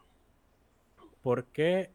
¿por 1.21 1.43
qué 1.47 1.91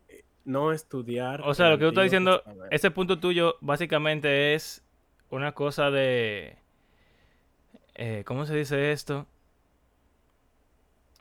no 0.47 0.73
estudiar? 0.73 1.43
O 1.43 1.53
sea, 1.53 1.69
lo 1.69 1.77
que 1.77 1.85
tú 1.85 1.89
estás 1.89 2.05
diciendo, 2.05 2.43
ese 2.71 2.91
punto 2.91 3.19
tuyo 3.19 3.57
básicamente 3.61 4.55
es 4.55 4.83
una 5.29 5.53
cosa 5.53 5.91
de... 5.91 6.57
Eh, 7.95 8.23
¿Cómo 8.25 8.47
se 8.47 8.55
dice 8.55 8.93
esto? 8.93 9.27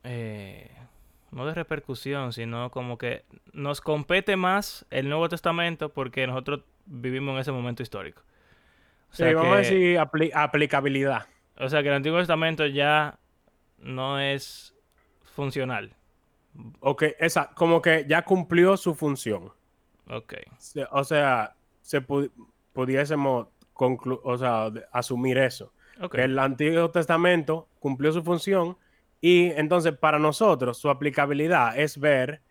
Eh, 0.03 0.69
no 1.31 1.45
de 1.45 1.53
repercusión, 1.53 2.31
sino 2.33 2.69
como 2.69 2.97
que 2.97 3.25
nos 3.51 3.81
compete 3.81 4.35
más 4.35 4.85
el 4.91 5.09
Nuevo 5.09 5.27
Testamento 5.27 5.89
porque 5.89 6.27
nosotros 6.27 6.61
vivimos 6.85 7.33
en 7.33 7.39
ese 7.39 7.51
momento 7.51 7.81
histórico. 7.81 8.21
sí, 9.11 9.23
vamos 9.33 9.53
a 9.53 9.57
decir 9.57 9.99
aplicabilidad. 10.33 11.27
O 11.57 11.69
sea 11.69 11.81
que 11.81 11.89
el 11.89 11.95
Antiguo 11.95 12.19
Testamento 12.19 12.65
ya 12.67 13.17
no 13.79 14.19
es 14.19 14.75
funcional. 15.23 15.95
Ok, 16.79 17.03
esa, 17.19 17.49
como 17.55 17.81
que 17.81 18.05
ya 18.07 18.23
cumplió 18.23 18.77
su 18.77 18.95
función. 18.95 19.51
Ok. 20.09 20.33
o 20.91 21.03
sea, 21.03 21.55
se 21.81 22.01
pudiésemos 22.01 23.47
o 23.73 24.37
sea, 24.37 24.71
asumir 24.91 25.37
eso. 25.37 25.71
Que 26.11 26.23
el 26.23 26.37
Antiguo 26.39 26.91
Testamento 26.91 27.69
cumplió 27.79 28.11
su 28.11 28.21
función 28.23 28.77
y 29.21 29.51
entonces 29.51 29.97
para 29.97 30.19
nosotros 30.19 30.77
su 30.77 30.89
aplicabilidad 30.89 31.79
es 31.79 31.97
ver, 31.97 32.41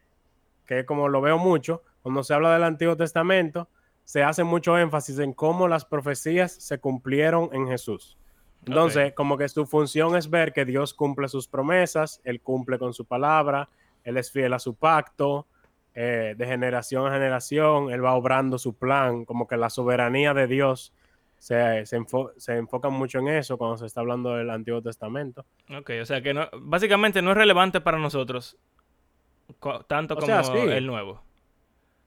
que 0.66 0.86
como 0.86 1.08
lo 1.08 1.20
veo 1.20 1.36
mucho, 1.36 1.82
cuando 2.02 2.22
se 2.22 2.32
habla 2.32 2.54
del 2.54 2.64
Antiguo 2.64 2.96
Testamento, 2.96 3.68
se 4.04 4.22
hace 4.22 4.44
mucho 4.44 4.78
énfasis 4.78 5.18
en 5.18 5.32
cómo 5.32 5.68
las 5.68 5.84
profecías 5.84 6.52
se 6.52 6.78
cumplieron 6.78 7.50
en 7.52 7.68
Jesús. 7.68 8.18
Entonces, 8.66 9.12
como 9.12 9.36
que 9.36 9.48
su 9.48 9.66
función 9.66 10.16
es 10.16 10.30
ver 10.30 10.52
que 10.52 10.64
Dios 10.64 10.94
cumple 10.94 11.28
sus 11.28 11.48
promesas, 11.48 12.20
Él 12.24 12.40
cumple 12.40 12.78
con 12.78 12.94
su 12.94 13.04
palabra, 13.04 13.68
Él 14.04 14.16
es 14.16 14.30
fiel 14.30 14.52
a 14.52 14.58
su 14.58 14.74
pacto, 14.74 15.46
eh, 15.94 16.34
de 16.36 16.46
generación 16.46 17.06
a 17.06 17.12
generación, 17.12 17.90
Él 17.90 18.04
va 18.04 18.14
obrando 18.14 18.58
su 18.58 18.76
plan, 18.76 19.24
como 19.24 19.46
que 19.46 19.56
la 19.56 19.70
soberanía 19.70 20.34
de 20.34 20.46
Dios 20.46 20.92
se, 21.38 21.84
se, 21.86 21.96
enfoca 22.54 22.88
mucho 22.88 23.18
en 23.18 23.28
eso 23.28 23.58
cuando 23.58 23.76
se 23.76 23.86
está 23.86 24.00
hablando 24.00 24.34
del 24.34 24.50
Antiguo 24.50 24.80
Testamento. 24.80 25.44
Ok, 25.76 25.90
o 26.00 26.06
sea 26.06 26.22
que 26.22 26.32
no, 26.34 26.48
básicamente 26.52 27.22
no 27.22 27.32
es 27.32 27.36
relevante 27.36 27.80
para 27.80 27.98
nosotros, 27.98 28.56
tanto 29.86 30.16
como 30.16 30.70
el 30.70 30.86
Nuevo. 30.86 31.22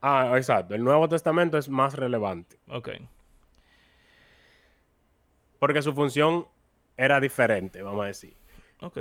Ah, 0.00 0.32
exacto, 0.36 0.74
el 0.74 0.84
Nuevo 0.84 1.08
Testamento 1.08 1.58
es 1.58 1.68
más 1.68 1.94
relevante. 1.94 2.58
Ok 2.68 2.90
porque 5.58 5.82
su 5.82 5.92
función 5.92 6.46
era 6.96 7.20
diferente, 7.20 7.82
vamos 7.82 8.04
a 8.04 8.06
decir. 8.06 8.34
Ok. 8.80 8.98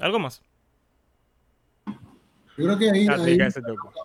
¿Algo 0.00 0.18
más? 0.18 0.42
Yo 2.58 2.64
creo 2.64 2.76
que 2.76 2.90
ahí, 2.90 3.06
ah, 3.06 3.16
hay 3.20 3.38
la 3.38 3.50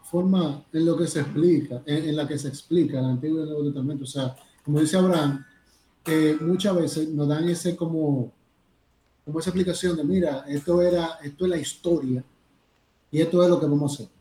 forma 0.04 0.64
en 0.72 0.86
lo 0.86 0.96
que 0.96 1.08
se 1.08 1.22
explica, 1.22 1.82
en, 1.88 2.16
la 2.16 2.28
que 2.28 2.38
se 2.38 2.50
explica 2.50 3.00
el 3.00 3.06
Antiguo 3.06 3.40
y 3.40 3.42
el 3.42 3.50
Nuevo 3.50 3.64
Testamento. 3.64 4.04
O 4.04 4.08
sea, 4.08 4.36
como 4.64 4.80
dice 4.80 4.96
Abraham, 4.96 5.44
que 6.04 6.38
muchas 6.40 6.76
veces 6.76 7.10
nos 7.10 7.28
dan 7.28 7.50
ese 7.50 7.76
como, 7.76 8.32
como 9.26 9.40
esa 9.40 9.50
explicación 9.50 9.98
de, 9.98 10.04
mira, 10.04 10.46
esto 10.48 10.84
era, 10.84 11.18
esto 11.24 11.46
es 11.46 11.50
la 11.50 11.58
historia 11.58 12.24
y 13.10 13.22
esto 13.22 13.42
es 13.42 13.50
lo 13.50 13.60
que 13.60 13.66
vamos 13.66 13.92
a 13.92 13.96
hacer. 13.96 14.14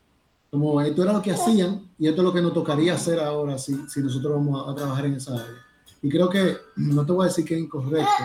Como 0.51 0.81
esto 0.81 1.03
era 1.03 1.13
lo 1.13 1.21
que 1.21 1.33
hacían 1.33 1.91
y 1.99 2.09
esto 2.09 2.23
es 2.23 2.25
lo 2.25 2.33
que 2.33 2.41
nos 2.41 2.55
tocaría 2.55 2.95
hacer 2.95 3.21
ahora 3.21 3.59
si, 3.59 3.87
si 3.87 4.01
nosotros 4.01 4.33
vamos 4.33 4.67
a 4.67 4.75
trabajar 4.75 5.05
en 5.05 5.15
esa 5.15 5.35
área. 5.35 5.63
Y 6.01 6.09
creo 6.09 6.31
que 6.31 6.57
no 6.77 7.05
te 7.05 7.13
voy 7.13 7.25
a 7.25 7.29
decir 7.29 7.45
que 7.45 7.55
es 7.55 7.61
incorrecto, 7.61 8.25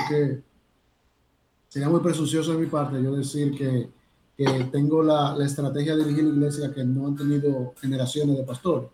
porque 0.00 0.42
sería 1.68 1.90
muy 1.90 2.00
presuncioso 2.00 2.52
de 2.52 2.58
mi 2.58 2.66
parte 2.68 3.02
yo 3.02 3.14
decir 3.14 3.54
que, 3.54 3.95
que 4.36 4.44
tengo 4.70 5.02
la, 5.02 5.34
la, 5.34 5.46
estrategia 5.46 5.96
de 5.96 6.04
dirigir 6.04 6.24
la 6.24 6.34
iglesia 6.34 6.74
que 6.74 6.84
no 6.84 7.06
han 7.06 7.16
tenido 7.16 7.74
generaciones 7.80 8.36
de 8.36 8.42
pastores. 8.42 8.90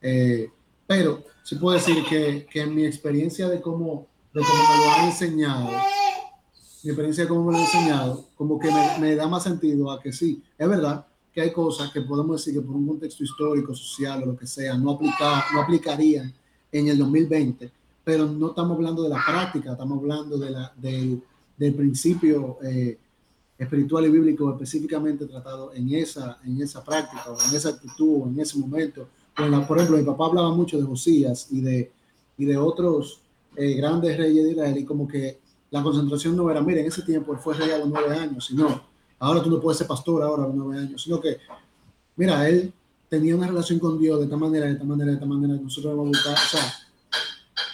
Eh, 0.00 0.48
pero 0.86 1.24
sí 1.42 1.56
puedo 1.56 1.76
decir 1.76 2.04
que, 2.08 2.46
que, 2.50 2.60
en 2.60 2.74
mi 2.74 2.84
experiencia 2.84 3.48
de 3.48 3.60
cómo, 3.60 4.06
de 4.32 4.40
cómo 4.40 4.62
me 4.62 4.84
lo 4.84 4.92
han 4.92 5.04
enseñado, 5.06 5.70
mi 6.82 6.90
experiencia 6.90 7.24
de 7.24 7.28
cómo 7.28 7.44
me 7.44 7.52
lo 7.52 7.58
han 7.58 7.64
enseñado, 7.64 8.24
como 8.36 8.58
que 8.58 8.70
me, 8.70 8.98
me, 9.00 9.16
da 9.16 9.26
más 9.26 9.42
sentido 9.42 9.90
a 9.90 10.00
que 10.00 10.12
sí, 10.12 10.42
es 10.56 10.68
verdad 10.68 11.04
que 11.32 11.40
hay 11.40 11.52
cosas 11.52 11.90
que 11.90 12.02
podemos 12.02 12.36
decir 12.36 12.54
que 12.54 12.64
por 12.64 12.76
un 12.76 12.86
contexto 12.86 13.24
histórico, 13.24 13.74
social 13.74 14.22
o 14.22 14.26
lo 14.26 14.36
que 14.36 14.46
sea, 14.46 14.78
no, 14.78 14.92
aplica, 14.92 15.44
no 15.52 15.62
aplicarían 15.62 16.32
en 16.70 16.88
el 16.88 16.98
2020, 16.98 17.72
pero 18.04 18.26
no 18.26 18.50
estamos 18.50 18.76
hablando 18.76 19.02
de 19.02 19.08
la 19.08 19.20
práctica, 19.26 19.72
estamos 19.72 19.98
hablando 19.98 20.38
de 20.38 20.50
la, 20.50 20.72
del 20.76 21.74
principio 21.74 22.58
eh, 22.62 22.98
espiritual 23.58 24.06
y 24.06 24.10
bíblico 24.10 24.52
específicamente 24.52 25.26
tratado 25.26 25.72
en 25.72 25.92
esa, 25.94 26.38
en 26.44 26.60
esa 26.60 26.82
práctica 26.84 27.24
o 27.28 27.36
en 27.48 27.56
esa 27.56 27.70
actitud 27.70 28.22
o 28.22 28.26
en 28.28 28.40
ese 28.40 28.58
momento. 28.58 29.08
por 29.34 29.78
ejemplo, 29.78 29.96
mi 29.96 30.04
papá 30.04 30.26
hablaba 30.26 30.54
mucho 30.54 30.78
de 30.78 30.84
Josías 30.84 31.48
y 31.50 31.60
de, 31.60 31.92
y 32.36 32.44
de 32.44 32.56
otros 32.56 33.20
eh, 33.56 33.74
grandes 33.74 34.16
reyes 34.16 34.44
de 34.44 34.50
Israel 34.50 34.78
y 34.78 34.84
como 34.84 35.06
que 35.06 35.40
la 35.70 35.82
concentración 35.82 36.36
no 36.36 36.50
era, 36.50 36.60
mira, 36.60 36.80
en 36.80 36.86
ese 36.86 37.02
tiempo 37.02 37.32
él 37.32 37.38
fue 37.38 37.54
rey 37.54 37.70
a 37.70 37.78
los 37.78 37.88
nueve 37.88 38.16
años, 38.16 38.46
sino 38.46 38.82
ahora 39.18 39.42
tú 39.42 39.50
no 39.50 39.60
puedes 39.60 39.78
ser 39.78 39.86
pastor 39.86 40.22
ahora 40.22 40.44
a 40.44 40.46
los 40.46 40.54
nueve 40.56 40.80
años, 40.80 41.02
sino 41.02 41.20
que, 41.20 41.38
mira, 42.16 42.48
él 42.48 42.72
tenía 43.08 43.36
una 43.36 43.46
relación 43.46 43.78
con 43.78 43.98
Dios 43.98 44.18
de 44.18 44.24
esta 44.24 44.36
manera, 44.36 44.66
de 44.66 44.72
esta 44.72 44.84
manera, 44.84 45.10
de 45.10 45.14
esta 45.14 45.26
manera, 45.26 45.54
nosotros 45.54 45.96
vamos 45.96 46.06
a 46.06 46.08
buscar, 46.08 46.34
o 46.34 46.48
sea, 46.48 46.72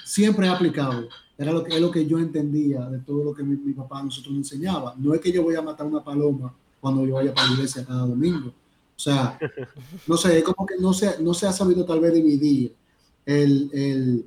siempre 0.05 0.47
es 0.47 0.53
aplicable. 0.53 1.09
Era 1.41 1.53
lo 1.53 1.65
que, 1.65 1.75
es 1.75 1.81
lo 1.81 1.91
que 1.91 2.05
yo 2.05 2.19
entendía 2.19 2.85
de 2.91 2.99
todo 2.99 3.25
lo 3.25 3.33
que 3.33 3.43
mi, 3.43 3.57
mi, 3.57 3.73
papá 3.73 4.01
a 4.01 4.03
nosotros 4.03 4.35
nos 4.35 4.53
enseñaba. 4.53 4.95
No 4.99 5.15
es 5.15 5.23
que 5.23 5.33
yo 5.33 5.43
voy 5.43 5.55
a 5.55 5.63
matar 5.63 5.87
una 5.87 6.05
paloma 6.05 6.55
cuando 6.79 7.07
yo 7.07 7.15
vaya 7.15 7.33
para 7.33 7.47
la 7.47 7.55
iglesia 7.55 7.83
cada 7.83 8.01
domingo. 8.01 8.49
O 8.49 9.03
sea, 9.03 9.39
no 10.07 10.19
sé, 10.19 10.37
es 10.37 10.45
como 10.45 10.67
que 10.67 10.77
no 10.79 10.93
se, 10.93 11.23
no 11.23 11.33
se 11.33 11.47
ha 11.47 11.53
sabido 11.53 11.87
tal 11.87 11.99
vez 12.01 12.13
dividir 12.13 12.75
el, 13.25 13.71
el, 13.73 14.27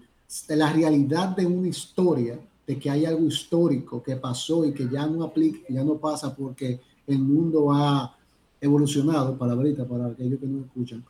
la 0.57 0.73
realidad 0.73 1.35
de 1.35 1.45
una 1.45 1.67
historia, 1.67 2.39
de 2.65 2.79
que 2.79 2.89
hay 2.89 3.05
algo 3.05 3.27
histórico 3.27 4.01
que 4.01 4.15
pasó 4.15 4.65
y 4.65 4.73
que 4.73 4.89
ya 4.89 5.05
no 5.05 5.23
aplica, 5.23 5.71
ya 5.71 5.83
no 5.83 5.97
pasa 5.97 6.35
porque 6.35 6.81
el 7.05 7.19
mundo 7.19 7.71
ha 7.71 8.17
evolucionado, 8.59 9.37
palabrita 9.37 9.85
para 9.85 10.07
aquellos 10.07 10.39
que 10.39 10.47
no 10.47 10.65
escuchan, 10.65 11.05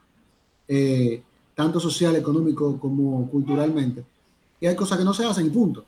eh, 0.67 1.23
tanto 1.55 1.79
social, 1.79 2.13
económico 2.17 2.77
como 2.77 3.29
culturalmente. 3.29 4.03
Y 4.59 4.65
hay 4.65 4.75
cosas 4.75 4.97
que 4.97 5.05
no 5.05 5.13
se 5.13 5.23
hacen 5.23 5.45
y 5.45 5.49
punto. 5.49 5.85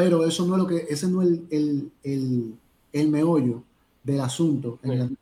Pero 0.00 0.24
eso 0.24 0.46
no 0.46 0.54
es 0.54 0.62
lo 0.62 0.66
que, 0.66 0.86
ese 0.88 1.08
no 1.08 1.20
es 1.20 1.28
el, 1.50 1.90
el, 2.02 2.54
el, 2.92 3.08
meollo 3.08 3.62
del 4.02 4.20
asunto 4.20 4.78
en 4.82 4.90
el 4.92 5.16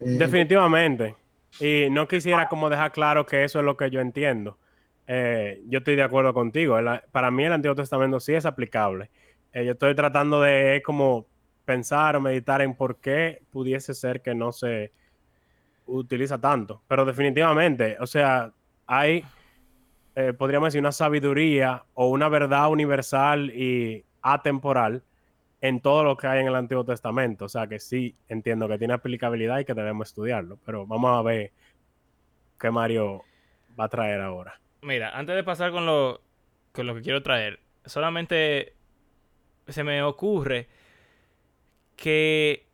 eh, 0.00 0.16
Definitivamente. 0.18 1.16
Y 1.58 1.88
no 1.90 2.06
quisiera 2.06 2.48
como 2.48 2.68
dejar 2.68 2.92
claro 2.92 3.24
que 3.24 3.44
eso 3.44 3.60
es 3.60 3.64
lo 3.64 3.76
que 3.76 3.90
yo 3.90 4.00
entiendo. 4.00 4.58
Eh, 5.06 5.62
yo 5.68 5.78
estoy 5.78 5.96
de 5.96 6.02
acuerdo 6.02 6.34
contigo. 6.34 6.76
para 7.10 7.30
mí 7.30 7.44
el 7.44 7.52
Antiguo 7.52 7.74
Testamento 7.74 8.20
sí 8.20 8.34
es 8.34 8.44
aplicable. 8.44 9.10
yo 9.54 9.72
estoy 9.72 9.94
tratando 9.94 10.42
de 10.42 10.82
como 10.84 11.26
pensar 11.64 12.16
o 12.16 12.20
meditar 12.20 12.60
en 12.60 12.74
por 12.74 12.96
qué 12.96 13.42
pudiese 13.50 13.94
ser 13.94 14.20
que 14.20 14.34
no 14.34 14.52
se, 14.52 14.92
utiliza 15.86 16.38
tanto. 16.38 16.82
Pero 16.88 17.04
definitivamente, 17.04 17.96
o 18.00 18.06
sea, 18.06 18.52
hay, 18.86 19.24
eh, 20.14 20.32
podríamos 20.32 20.68
decir, 20.68 20.80
una 20.80 20.92
sabiduría 20.92 21.84
o 21.94 22.08
una 22.08 22.28
verdad 22.28 22.70
universal 22.70 23.50
y 23.50 24.04
atemporal 24.20 25.02
en 25.60 25.80
todo 25.80 26.04
lo 26.04 26.16
que 26.16 26.26
hay 26.26 26.40
en 26.40 26.48
el 26.48 26.54
Antiguo 26.54 26.84
Testamento. 26.84 27.46
O 27.46 27.48
sea 27.48 27.66
que 27.66 27.78
sí 27.78 28.14
entiendo 28.28 28.68
que 28.68 28.78
tiene 28.78 28.94
aplicabilidad 28.94 29.60
y 29.60 29.64
que 29.64 29.74
debemos 29.74 30.08
estudiarlo. 30.08 30.58
Pero 30.66 30.86
vamos 30.86 31.18
a 31.18 31.22
ver 31.22 31.52
qué 32.60 32.70
Mario 32.70 33.22
va 33.78 33.84
a 33.84 33.88
traer 33.88 34.20
ahora. 34.20 34.60
Mira, 34.82 35.16
antes 35.16 35.34
de 35.34 35.44
pasar 35.44 35.70
con 35.70 35.86
lo, 35.86 36.20
con 36.72 36.86
lo 36.86 36.94
que 36.94 37.02
quiero 37.02 37.22
traer, 37.22 37.60
solamente 37.84 38.74
se 39.68 39.84
me 39.84 40.02
ocurre 40.02 40.68
que 41.96 42.66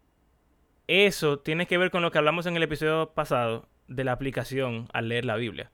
eso 0.87 1.39
tiene 1.41 1.67
que 1.67 1.77
ver 1.77 1.91
con 1.91 2.03
lo 2.03 2.11
que 2.11 2.19
hablamos 2.19 2.47
en 2.47 2.57
el 2.57 2.63
episodio 2.63 3.11
pasado 3.11 3.69
de 3.89 4.05
la 4.05 4.13
aplicación 4.13 4.89
al 4.93 5.09
leer 5.09 5.27
la 5.27 5.37
Biblia. 5.37 5.71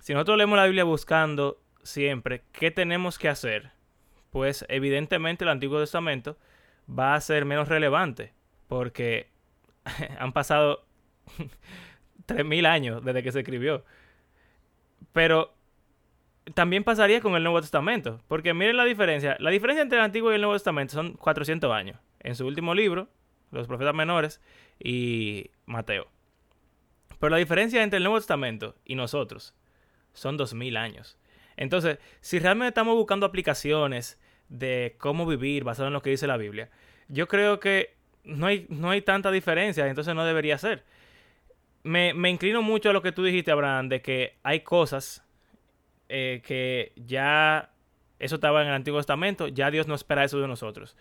Si 0.00 0.12
nosotros 0.12 0.38
leemos 0.38 0.56
la 0.56 0.64
Biblia 0.64 0.84
buscando 0.84 1.60
siempre 1.82 2.42
qué 2.52 2.70
tenemos 2.70 3.18
que 3.18 3.28
hacer, 3.28 3.72
pues 4.30 4.64
evidentemente 4.68 5.44
el 5.44 5.50
Antiguo 5.50 5.80
Testamento 5.80 6.36
va 6.88 7.14
a 7.14 7.20
ser 7.20 7.44
menos 7.44 7.68
relevante 7.68 8.32
porque 8.68 9.28
han 10.18 10.32
pasado 10.32 10.84
3.000 12.26 12.66
años 12.66 13.04
desde 13.04 13.22
que 13.22 13.32
se 13.32 13.40
escribió. 13.40 13.84
Pero 15.12 15.54
también 16.54 16.84
pasaría 16.84 17.20
con 17.20 17.34
el 17.34 17.42
Nuevo 17.42 17.60
Testamento, 17.60 18.20
porque 18.28 18.54
miren 18.54 18.76
la 18.76 18.84
diferencia. 18.84 19.36
La 19.40 19.50
diferencia 19.50 19.82
entre 19.82 19.98
el 19.98 20.04
Antiguo 20.04 20.30
y 20.30 20.36
el 20.36 20.40
Nuevo 20.40 20.54
Testamento 20.54 20.94
son 20.94 21.14
400 21.14 21.72
años. 21.72 21.98
En 22.20 22.34
su 22.34 22.46
último 22.46 22.74
libro, 22.74 23.08
los 23.50 23.66
profetas 23.66 23.94
menores 23.94 24.40
y 24.78 25.50
Mateo. 25.66 26.08
Pero 27.18 27.30
la 27.30 27.36
diferencia 27.38 27.82
entre 27.82 27.96
el 27.98 28.04
Nuevo 28.04 28.18
Testamento 28.18 28.76
y 28.84 28.94
nosotros 28.94 29.54
son 30.12 30.36
2000 30.36 30.76
años. 30.76 31.18
Entonces, 31.56 31.98
si 32.20 32.38
realmente 32.38 32.68
estamos 32.68 32.94
buscando 32.94 33.26
aplicaciones 33.26 34.18
de 34.48 34.96
cómo 34.98 35.26
vivir 35.26 35.64
basado 35.64 35.88
en 35.88 35.94
lo 35.94 36.02
que 36.02 36.10
dice 36.10 36.26
la 36.26 36.36
Biblia, 36.36 36.70
yo 37.08 37.26
creo 37.26 37.60
que 37.60 37.96
no 38.24 38.46
hay, 38.46 38.66
no 38.68 38.90
hay 38.90 39.02
tanta 39.02 39.30
diferencia, 39.30 39.86
entonces 39.86 40.14
no 40.14 40.24
debería 40.24 40.58
ser. 40.58 40.84
Me, 41.82 42.14
me 42.14 42.30
inclino 42.30 42.62
mucho 42.62 42.90
a 42.90 42.92
lo 42.92 43.02
que 43.02 43.12
tú 43.12 43.24
dijiste, 43.24 43.50
Abraham, 43.50 43.88
de 43.88 44.02
que 44.02 44.36
hay 44.42 44.60
cosas 44.60 45.24
eh, 46.08 46.42
que 46.44 46.92
ya 46.96 47.70
eso 48.18 48.36
estaba 48.36 48.62
en 48.62 48.68
el 48.68 48.74
Antiguo 48.74 48.98
Testamento, 48.98 49.48
ya 49.48 49.70
Dios 49.70 49.86
no 49.86 49.94
espera 49.94 50.24
eso 50.24 50.40
de 50.40 50.48
nosotros. 50.48 50.96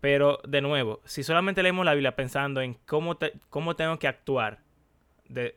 Pero, 0.00 0.40
de 0.46 0.60
nuevo, 0.60 1.00
si 1.04 1.22
solamente 1.22 1.62
leemos 1.62 1.84
la 1.84 1.94
Biblia 1.94 2.16
pensando 2.16 2.60
en 2.60 2.74
cómo, 2.86 3.18
cómo 3.50 3.76
tengo 3.76 3.98
que 3.98 4.08
actuar 4.08 4.60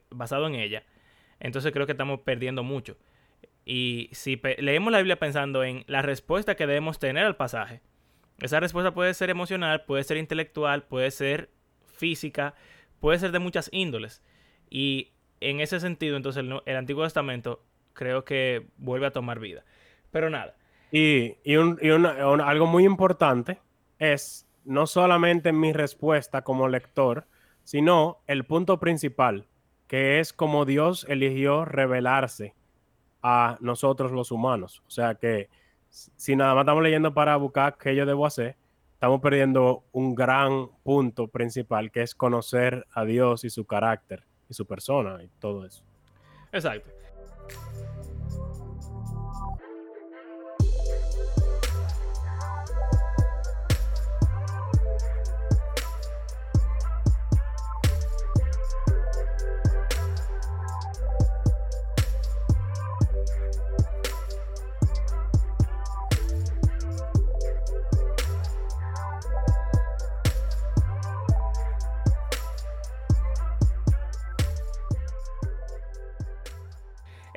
basado 0.10 0.48
en 0.48 0.56
ella, 0.56 0.84
entonces 1.40 1.72
creo 1.72 1.86
que 1.86 1.94
estamos 1.94 2.22
perdiendo 2.22 2.64
mucho. 2.64 2.98
Y 3.66 4.10
si 4.14 4.42
leemos 4.58 4.92
la 4.92 5.00
Biblia 5.00 5.20
pensando 5.20 5.64
en 5.64 5.84
la 5.88 6.02
respuesta 6.02 6.56
que 6.56 6.66
debemos 6.66 7.00
tener 7.00 7.26
al 7.26 7.36
pasaje, 7.36 7.82
esa 8.40 8.60
respuesta 8.60 8.94
puede 8.94 9.14
ser 9.14 9.30
emocional, 9.30 9.84
puede 9.86 10.04
ser 10.04 10.18
intelectual, 10.18 10.84
puede 10.84 11.12
ser 11.12 11.50
física, 11.86 12.56
puede 13.00 13.20
ser 13.20 13.32
de 13.32 13.40
muchas 13.40 13.70
índoles. 13.72 14.24
Y 14.70 15.12
en 15.42 15.60
ese 15.60 15.80
sentido, 15.80 16.18
entonces 16.18 16.44
el, 16.66 16.76
Antiguo 16.76 17.04
Testamento 17.04 17.64
creo 17.94 18.24
que 18.24 18.68
vuelve 18.78 19.08
a 19.08 19.12
tomar 19.12 19.40
vida. 19.40 19.64
Pero 20.12 20.30
nada. 20.30 20.56
Y, 20.92 21.36
y, 21.44 21.56
algo 21.56 22.66
muy 22.66 22.86
importante 22.86 23.60
es 24.00 24.48
no 24.64 24.88
solamente 24.88 25.52
mi 25.52 25.74
respuesta 25.74 26.44
como 26.44 26.68
lector, 26.68 27.28
sino 27.64 28.22
el 28.28 28.46
punto 28.46 28.80
principal, 28.80 29.48
que 29.90 30.20
es 30.20 30.32
como 30.34 30.66
Dios 30.66 31.06
eligió 31.10 31.66
revelarse 31.66 32.54
a 33.24 33.58
nosotros 33.60 34.12
los 34.12 34.32
humanos. 34.32 34.84
O 34.88 34.92
sea 34.92 35.16
que 35.16 35.50
si 35.90 36.36
nada 36.36 36.54
más 36.54 36.62
estamos 36.62 36.84
leyendo 36.84 37.14
para 37.14 37.36
buscar 37.38 37.76
qué 37.76 37.96
yo 37.96 38.06
debo 38.06 38.28
hacer, 38.28 38.56
estamos 38.94 39.20
perdiendo 39.20 39.84
un 39.92 40.14
gran 40.14 40.68
punto 40.84 41.28
principal, 41.28 41.92
que 41.92 42.04
es 42.04 42.14
conocer 42.14 42.86
a 42.94 43.04
Dios 43.04 43.44
y 43.44 43.50
su 43.50 43.66
carácter 43.66 44.24
y 44.48 44.54
su 44.54 44.68
persona 44.68 45.24
y 45.24 45.28
todo 45.40 45.66
eso. 45.66 45.84
Exacto. 46.52 46.99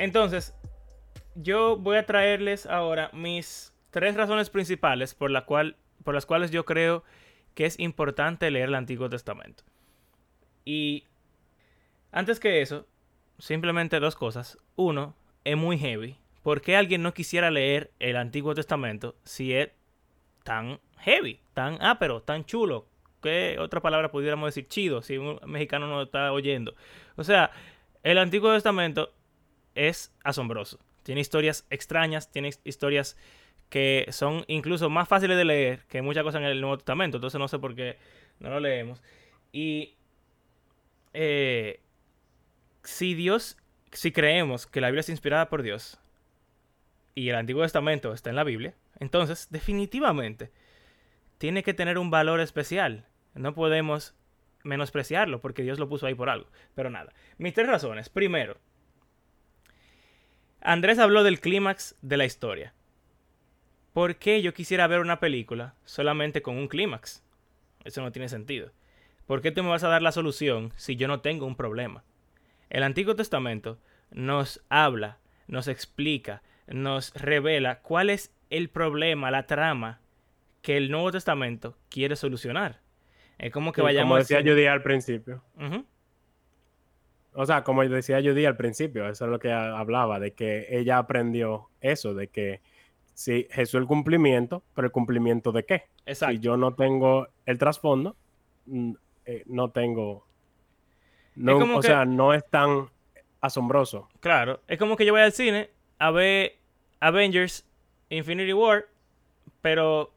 Entonces, 0.02 0.52
yo 1.36 1.76
voy 1.76 1.96
a 1.96 2.06
traerles 2.06 2.66
ahora 2.66 3.08
mis 3.12 3.72
tres 3.90 4.16
razones 4.16 4.50
principales 4.50 5.14
por, 5.14 5.30
las 5.30 5.44
cuales 6.26 6.50
yo 6.50 6.64
creo 6.64 7.04
que 7.54 7.66
es 7.66 7.78
importante 7.78 8.50
leer 8.50 8.70
el 8.70 8.74
Antiguo 8.74 9.08
Testamento. 9.08 9.62
Y 10.64 11.04
antes 12.10 12.40
que 12.40 12.62
eso, 12.62 12.88
simplemente 13.38 14.00
dos 14.00 14.16
cosas. 14.16 14.58
Uno, 14.74 15.14
es 15.44 15.56
muy 15.56 15.78
heavy. 15.78 16.16
¿Por 16.42 16.62
qué 16.62 16.76
alguien 16.76 17.04
no 17.04 17.14
quisiera 17.14 17.52
leer 17.52 17.92
el 18.00 18.16
Antiguo 18.16 18.56
Testamento 18.56 19.14
si 19.22 19.54
es 19.54 19.70
tan 20.42 20.80
heavy, 20.98 21.38
tan 21.54 21.80
ápero, 21.80 22.22
tan 22.22 22.44
chulo? 22.44 22.88
¿Qué 23.22 23.56
otra 23.60 23.80
palabra 23.80 24.10
pudiéramos 24.10 24.48
decir? 24.48 24.66
Chido, 24.66 25.00
si 25.00 25.16
un 25.16 25.38
mexicano 25.46 25.86
no 25.86 26.02
está 26.02 26.32
oyendo. 26.32 26.74
O 27.14 27.22
sea, 27.22 27.52
el 28.02 28.18
Antiguo 28.18 28.52
Testamento 28.52 29.12
es 29.74 30.14
asombroso. 30.24 30.78
Tiene 31.02 31.20
historias 31.20 31.66
extrañas, 31.70 32.30
tiene 32.30 32.50
historias 32.64 33.16
que 33.68 34.06
son 34.10 34.44
incluso 34.48 34.90
más 34.90 35.08
fáciles 35.08 35.36
de 35.36 35.44
leer 35.44 35.86
que 35.88 36.02
muchas 36.02 36.22
cosas 36.22 36.42
en 36.42 36.46
el 36.46 36.60
Nuevo 36.60 36.76
Testamento. 36.76 37.16
Entonces 37.16 37.38
no 37.38 37.48
sé 37.48 37.58
por 37.58 37.74
qué 37.74 37.96
no 38.38 38.50
lo 38.50 38.60
leemos. 38.60 39.02
Y 39.50 39.96
eh, 41.14 41.80
si 42.82 43.14
Dios, 43.14 43.56
si 43.92 44.12
creemos 44.12 44.66
que 44.66 44.80
la 44.80 44.88
Biblia 44.88 45.00
es 45.00 45.08
inspirada 45.08 45.48
por 45.48 45.62
Dios 45.62 45.98
y 47.14 47.28
el 47.28 47.36
Antiguo 47.36 47.62
Testamento 47.62 48.12
está 48.12 48.30
en 48.30 48.36
la 48.36 48.44
Biblia, 48.44 48.74
entonces 48.98 49.48
definitivamente 49.50 50.52
tiene 51.38 51.62
que 51.62 51.74
tener 51.74 51.98
un 51.98 52.10
valor 52.10 52.40
especial. 52.40 53.06
No 53.34 53.54
podemos 53.54 54.14
menospreciarlo 54.64 55.40
porque 55.40 55.62
Dios 55.62 55.78
lo 55.78 55.88
puso 55.88 56.06
ahí 56.06 56.14
por 56.14 56.28
algo. 56.28 56.48
Pero 56.74 56.90
nada, 56.90 57.12
mis 57.38 57.54
tres 57.54 57.66
razones. 57.66 58.08
Primero, 58.08 58.58
Andrés 60.64 60.98
habló 61.00 61.24
del 61.24 61.40
clímax 61.40 61.96
de 62.02 62.16
la 62.16 62.24
historia. 62.24 62.72
¿Por 63.92 64.16
qué 64.16 64.42
yo 64.42 64.54
quisiera 64.54 64.86
ver 64.86 65.00
una 65.00 65.18
película 65.18 65.74
solamente 65.84 66.40
con 66.40 66.56
un 66.56 66.68
clímax? 66.68 67.24
Eso 67.84 68.00
no 68.00 68.12
tiene 68.12 68.28
sentido. 68.28 68.70
¿Por 69.26 69.42
qué 69.42 69.50
tú 69.50 69.62
me 69.62 69.70
vas 69.70 69.82
a 69.82 69.88
dar 69.88 70.02
la 70.02 70.12
solución 70.12 70.72
si 70.76 70.94
yo 70.96 71.08
no 71.08 71.20
tengo 71.20 71.46
un 71.46 71.56
problema? 71.56 72.04
El 72.70 72.84
Antiguo 72.84 73.16
Testamento 73.16 73.78
nos 74.10 74.62
habla, 74.68 75.18
nos 75.48 75.66
explica, 75.66 76.42
nos 76.68 77.12
revela 77.14 77.80
cuál 77.80 78.08
es 78.08 78.32
el 78.48 78.68
problema, 78.68 79.30
la 79.30 79.46
trama 79.46 80.00
que 80.62 80.76
el 80.76 80.90
Nuevo 80.90 81.10
Testamento 81.10 81.76
quiere 81.88 82.14
solucionar. 82.14 82.80
Es 83.38 83.50
como 83.50 83.72
que 83.72 83.82
vayamos. 83.82 84.10
Como 84.10 84.18
decía 84.18 84.40
Judy 84.40 84.66
al 84.66 84.82
principio. 84.82 85.42
O 87.34 87.46
sea, 87.46 87.64
como 87.64 87.82
decía 87.82 88.20
Judy 88.20 88.44
al 88.44 88.56
principio, 88.56 89.08
eso 89.08 89.24
es 89.24 89.30
lo 89.30 89.38
que 89.38 89.52
hablaba, 89.52 90.20
de 90.20 90.32
que 90.32 90.66
ella 90.70 90.98
aprendió 90.98 91.68
eso, 91.80 92.14
de 92.14 92.28
que 92.28 92.60
si 93.14 93.46
Jesús 93.50 93.80
el 93.80 93.86
cumplimiento, 93.86 94.62
pero 94.74 94.86
el 94.86 94.92
cumplimiento 94.92 95.52
de 95.52 95.64
qué? 95.64 95.84
Exacto. 96.04 96.34
Si 96.34 96.40
yo 96.40 96.56
no 96.56 96.74
tengo 96.74 97.28
el 97.46 97.58
trasfondo, 97.58 98.16
eh, 99.24 99.42
no 99.46 99.70
tengo... 99.70 100.26
No, 101.34 101.76
o 101.76 101.82
sea, 101.82 102.04
no 102.04 102.34
es 102.34 102.46
tan 102.50 102.90
asombroso. 103.40 104.08
Claro, 104.20 104.60
es 104.68 104.78
como 104.78 104.96
que 104.96 105.06
yo 105.06 105.12
voy 105.12 105.22
al 105.22 105.32
cine 105.32 105.70
a 105.98 106.10
ver 106.10 106.56
Avengers 107.00 107.66
Infinity 108.10 108.52
War, 108.52 108.86
pero 109.62 110.12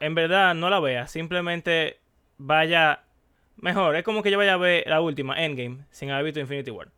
en 0.00 0.14
verdad 0.14 0.54
no 0.54 0.68
la 0.68 0.80
vea, 0.80 1.06
simplemente 1.06 1.98
vaya 2.36 3.05
Mejor, 3.56 3.96
es 3.96 4.04
como 4.04 4.22
que 4.22 4.30
yo 4.30 4.38
vaya 4.38 4.54
a 4.54 4.58
ver 4.58 4.84
la 4.86 5.00
última, 5.00 5.42
Endgame, 5.42 5.84
sin 5.90 6.10
haber 6.10 6.26
visto 6.26 6.40
Infinity 6.40 6.70
War. 6.70 6.88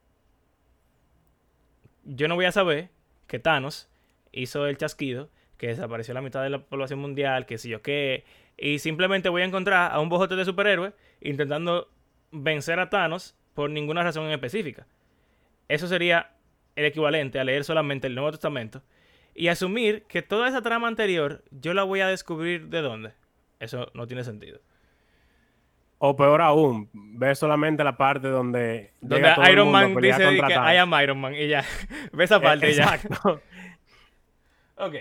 Yo 2.04 2.26
no 2.26 2.34
voy 2.34 2.46
a 2.46 2.52
saber 2.52 2.90
que 3.26 3.38
Thanos 3.38 3.88
hizo 4.32 4.66
el 4.66 4.76
chasquido, 4.76 5.30
que 5.56 5.68
desapareció 5.68 6.14
la 6.14 6.22
mitad 6.22 6.42
de 6.42 6.50
la 6.50 6.58
población 6.58 6.98
mundial, 6.98 7.46
que 7.46 7.58
si 7.58 7.68
yo 7.68 7.82
qué. 7.82 8.24
Y 8.56 8.80
simplemente 8.80 9.28
voy 9.28 9.42
a 9.42 9.44
encontrar 9.44 9.92
a 9.92 10.00
un 10.00 10.08
bojote 10.08 10.36
de 10.36 10.44
superhéroes 10.44 10.94
intentando 11.20 11.88
vencer 12.32 12.80
a 12.80 12.90
Thanos 12.90 13.36
por 13.54 13.70
ninguna 13.70 14.02
razón 14.02 14.26
en 14.26 14.32
específica. 14.32 14.86
Eso 15.68 15.86
sería 15.86 16.32
el 16.76 16.84
equivalente 16.84 17.38
a 17.38 17.44
leer 17.44 17.64
solamente 17.64 18.06
el 18.06 18.14
Nuevo 18.14 18.30
Testamento 18.30 18.82
y 19.34 19.48
asumir 19.48 20.04
que 20.04 20.22
toda 20.22 20.48
esa 20.48 20.62
trama 20.62 20.88
anterior 20.88 21.44
yo 21.50 21.74
la 21.74 21.84
voy 21.84 22.00
a 22.00 22.08
descubrir 22.08 22.68
de 22.68 22.80
dónde. 22.80 23.12
Eso 23.60 23.90
no 23.94 24.06
tiene 24.06 24.24
sentido. 24.24 24.60
O 26.00 26.14
peor 26.14 26.40
aún, 26.40 26.88
ve 26.92 27.34
solamente 27.34 27.82
la 27.82 27.96
parte 27.96 28.28
donde, 28.28 28.92
donde 29.00 29.34
Iron 29.50 29.72
Man 29.72 29.96
dice 29.96 30.18
que 30.18 30.54
I 30.54 30.76
am 30.76 30.92
Iron 31.02 31.20
Man 31.20 31.34
y 31.34 31.48
ya. 31.48 31.64
ve 32.12 32.24
esa 32.24 32.40
parte 32.40 32.72
ya. 32.72 32.94
Exacto. 32.94 33.42
ok. 34.76 34.94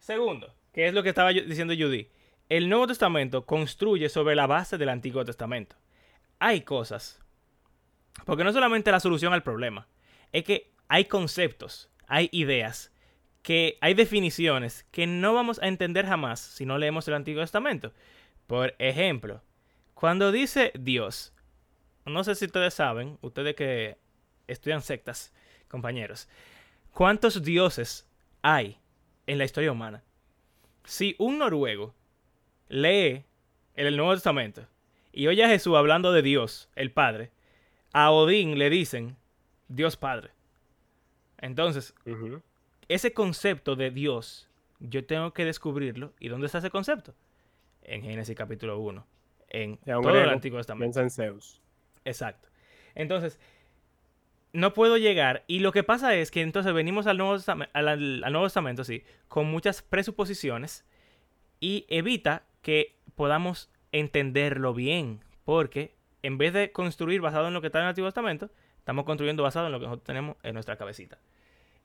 Segundo, 0.00 0.52
que 0.72 0.88
es 0.88 0.94
lo 0.94 1.02
que 1.04 1.10
estaba 1.10 1.30
diciendo 1.30 1.74
Judy. 1.78 2.08
El 2.48 2.68
Nuevo 2.68 2.86
Testamento 2.86 3.46
construye 3.46 4.08
sobre 4.08 4.34
la 4.34 4.46
base 4.46 4.78
del 4.78 4.88
Antiguo 4.88 5.24
Testamento. 5.24 5.76
Hay 6.38 6.62
cosas. 6.62 7.20
Porque 8.24 8.44
no 8.44 8.52
solamente 8.52 8.90
la 8.90 9.00
solución 9.00 9.32
al 9.32 9.42
problema, 9.42 9.88
es 10.32 10.44
que 10.44 10.72
hay 10.88 11.04
conceptos, 11.06 11.90
hay 12.06 12.28
ideas, 12.32 12.92
que 13.42 13.78
hay 13.80 13.94
definiciones 13.94 14.86
que 14.90 15.06
no 15.06 15.34
vamos 15.34 15.60
a 15.62 15.68
entender 15.68 16.06
jamás 16.06 16.40
si 16.40 16.66
no 16.66 16.78
leemos 16.78 17.06
el 17.08 17.14
Antiguo 17.14 17.42
Testamento. 17.42 17.92
Por 18.46 18.74
ejemplo, 18.78 19.42
cuando 19.96 20.30
dice 20.30 20.72
Dios, 20.78 21.32
no 22.04 22.22
sé 22.22 22.34
si 22.34 22.44
ustedes 22.44 22.74
saben, 22.74 23.16
ustedes 23.22 23.56
que 23.56 23.96
estudian 24.46 24.82
sectas, 24.82 25.32
compañeros, 25.68 26.28
¿cuántos 26.92 27.42
dioses 27.42 28.06
hay 28.42 28.78
en 29.26 29.38
la 29.38 29.46
historia 29.46 29.72
humana? 29.72 30.02
Si 30.84 31.16
un 31.18 31.38
noruego 31.38 31.94
lee 32.68 33.24
el 33.74 33.96
Nuevo 33.96 34.12
Testamento 34.12 34.66
y 35.12 35.28
oye 35.28 35.42
a 35.42 35.48
Jesús 35.48 35.74
hablando 35.74 36.12
de 36.12 36.20
Dios, 36.20 36.68
el 36.76 36.90
Padre, 36.90 37.30
a 37.94 38.10
Odín 38.10 38.58
le 38.58 38.68
dicen 38.68 39.16
Dios 39.68 39.96
Padre. 39.96 40.28
Entonces, 41.38 41.94
ese 42.88 43.14
concepto 43.14 43.76
de 43.76 43.90
Dios, 43.90 44.46
yo 44.78 45.06
tengo 45.06 45.32
que 45.32 45.46
descubrirlo. 45.46 46.12
¿Y 46.20 46.28
dónde 46.28 46.46
está 46.46 46.58
ese 46.58 46.68
concepto? 46.68 47.14
En 47.82 48.02
Génesis 48.02 48.36
capítulo 48.36 48.78
1 48.78 49.15
en 49.48 49.78
todo 49.78 50.20
el 50.20 50.28
Antiguo 50.28 50.58
Testamento. 50.58 51.00
En 51.00 51.10
Zeus. 51.10 51.60
Exacto. 52.04 52.48
Entonces, 52.94 53.38
no 54.52 54.72
puedo 54.72 54.96
llegar. 54.96 55.44
Y 55.46 55.60
lo 55.60 55.72
que 55.72 55.82
pasa 55.82 56.14
es 56.14 56.30
que 56.30 56.40
entonces 56.40 56.72
venimos 56.72 57.06
al 57.06 57.18
Nuevo, 57.18 57.36
al, 57.72 58.20
Nuevo 58.20 58.46
Testamento, 58.46 58.84
sí, 58.84 59.04
con 59.28 59.46
muchas 59.46 59.82
presuposiciones 59.82 60.84
y 61.60 61.84
evita 61.88 62.44
que 62.62 62.96
podamos 63.14 63.70
entenderlo 63.92 64.74
bien. 64.74 65.20
Porque 65.44 65.94
en 66.22 66.38
vez 66.38 66.52
de 66.52 66.72
construir 66.72 67.20
basado 67.20 67.48
en 67.48 67.54
lo 67.54 67.60
que 67.60 67.68
está 67.68 67.78
en 67.78 67.84
el 67.84 67.88
Antiguo 67.90 68.08
Testamento, 68.08 68.50
estamos 68.78 69.04
construyendo 69.04 69.42
basado 69.42 69.66
en 69.66 69.72
lo 69.72 69.78
que 69.78 69.86
nosotros 69.86 70.06
tenemos 70.06 70.36
en 70.42 70.54
nuestra 70.54 70.76
cabecita. 70.76 71.18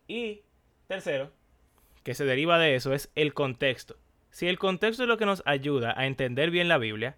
Y 0.07 0.41
tercero, 0.87 1.31
que 2.03 2.15
se 2.15 2.25
deriva 2.25 2.57
de 2.57 2.75
eso, 2.75 2.93
es 2.93 3.11
el 3.15 3.33
contexto. 3.33 3.97
Si 4.29 4.47
el 4.47 4.57
contexto 4.57 5.03
es 5.03 5.09
lo 5.09 5.17
que 5.17 5.25
nos 5.25 5.43
ayuda 5.45 5.93
a 5.97 6.05
entender 6.05 6.51
bien 6.51 6.69
la 6.69 6.77
Biblia, 6.77 7.17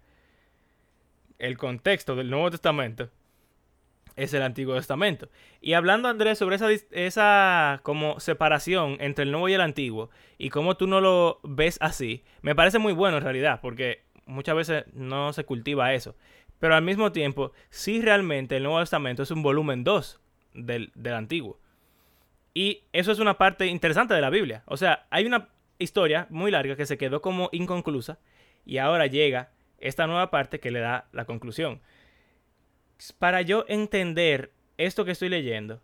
el 1.38 1.58
contexto 1.58 2.16
del 2.16 2.30
Nuevo 2.30 2.50
Testamento 2.50 3.10
es 4.16 4.32
el 4.34 4.42
Antiguo 4.42 4.74
Testamento. 4.74 5.28
Y 5.60 5.72
hablando, 5.72 6.08
Andrés, 6.08 6.38
sobre 6.38 6.56
esa, 6.56 6.70
esa 6.92 7.80
como 7.82 8.20
separación 8.20 8.96
entre 9.00 9.24
el 9.24 9.32
Nuevo 9.32 9.48
y 9.48 9.54
el 9.54 9.60
Antiguo, 9.60 10.10
y 10.38 10.50
cómo 10.50 10.76
tú 10.76 10.86
no 10.86 11.00
lo 11.00 11.40
ves 11.42 11.78
así, 11.80 12.24
me 12.42 12.54
parece 12.54 12.78
muy 12.78 12.92
bueno 12.92 13.16
en 13.18 13.24
realidad, 13.24 13.60
porque 13.60 14.02
muchas 14.26 14.54
veces 14.54 14.84
no 14.92 15.32
se 15.32 15.44
cultiva 15.44 15.92
eso. 15.94 16.14
Pero 16.60 16.74
al 16.74 16.82
mismo 16.82 17.12
tiempo, 17.12 17.52
sí 17.70 18.00
realmente 18.00 18.56
el 18.56 18.62
Nuevo 18.62 18.80
Testamento 18.80 19.22
es 19.22 19.30
un 19.30 19.42
volumen 19.42 19.84
2 19.84 20.20
del, 20.54 20.92
del 20.94 21.14
Antiguo. 21.14 21.58
Y 22.54 22.84
eso 22.92 23.10
es 23.10 23.18
una 23.18 23.36
parte 23.36 23.66
interesante 23.66 24.14
de 24.14 24.20
la 24.20 24.30
Biblia. 24.30 24.62
O 24.66 24.76
sea, 24.76 25.06
hay 25.10 25.26
una 25.26 25.48
historia 25.78 26.28
muy 26.30 26.52
larga 26.52 26.76
que 26.76 26.86
se 26.86 26.96
quedó 26.96 27.20
como 27.20 27.48
inconclusa 27.52 28.18
y 28.64 28.78
ahora 28.78 29.06
llega 29.06 29.50
esta 29.84 30.06
nueva 30.06 30.30
parte 30.30 30.60
que 30.60 30.70
le 30.70 30.80
da 30.80 31.08
la 31.12 31.26
conclusión. 31.26 31.80
Para 33.18 33.42
yo 33.42 33.66
entender 33.68 34.50
esto 34.78 35.04
que 35.04 35.10
estoy 35.12 35.28
leyendo, 35.28 35.80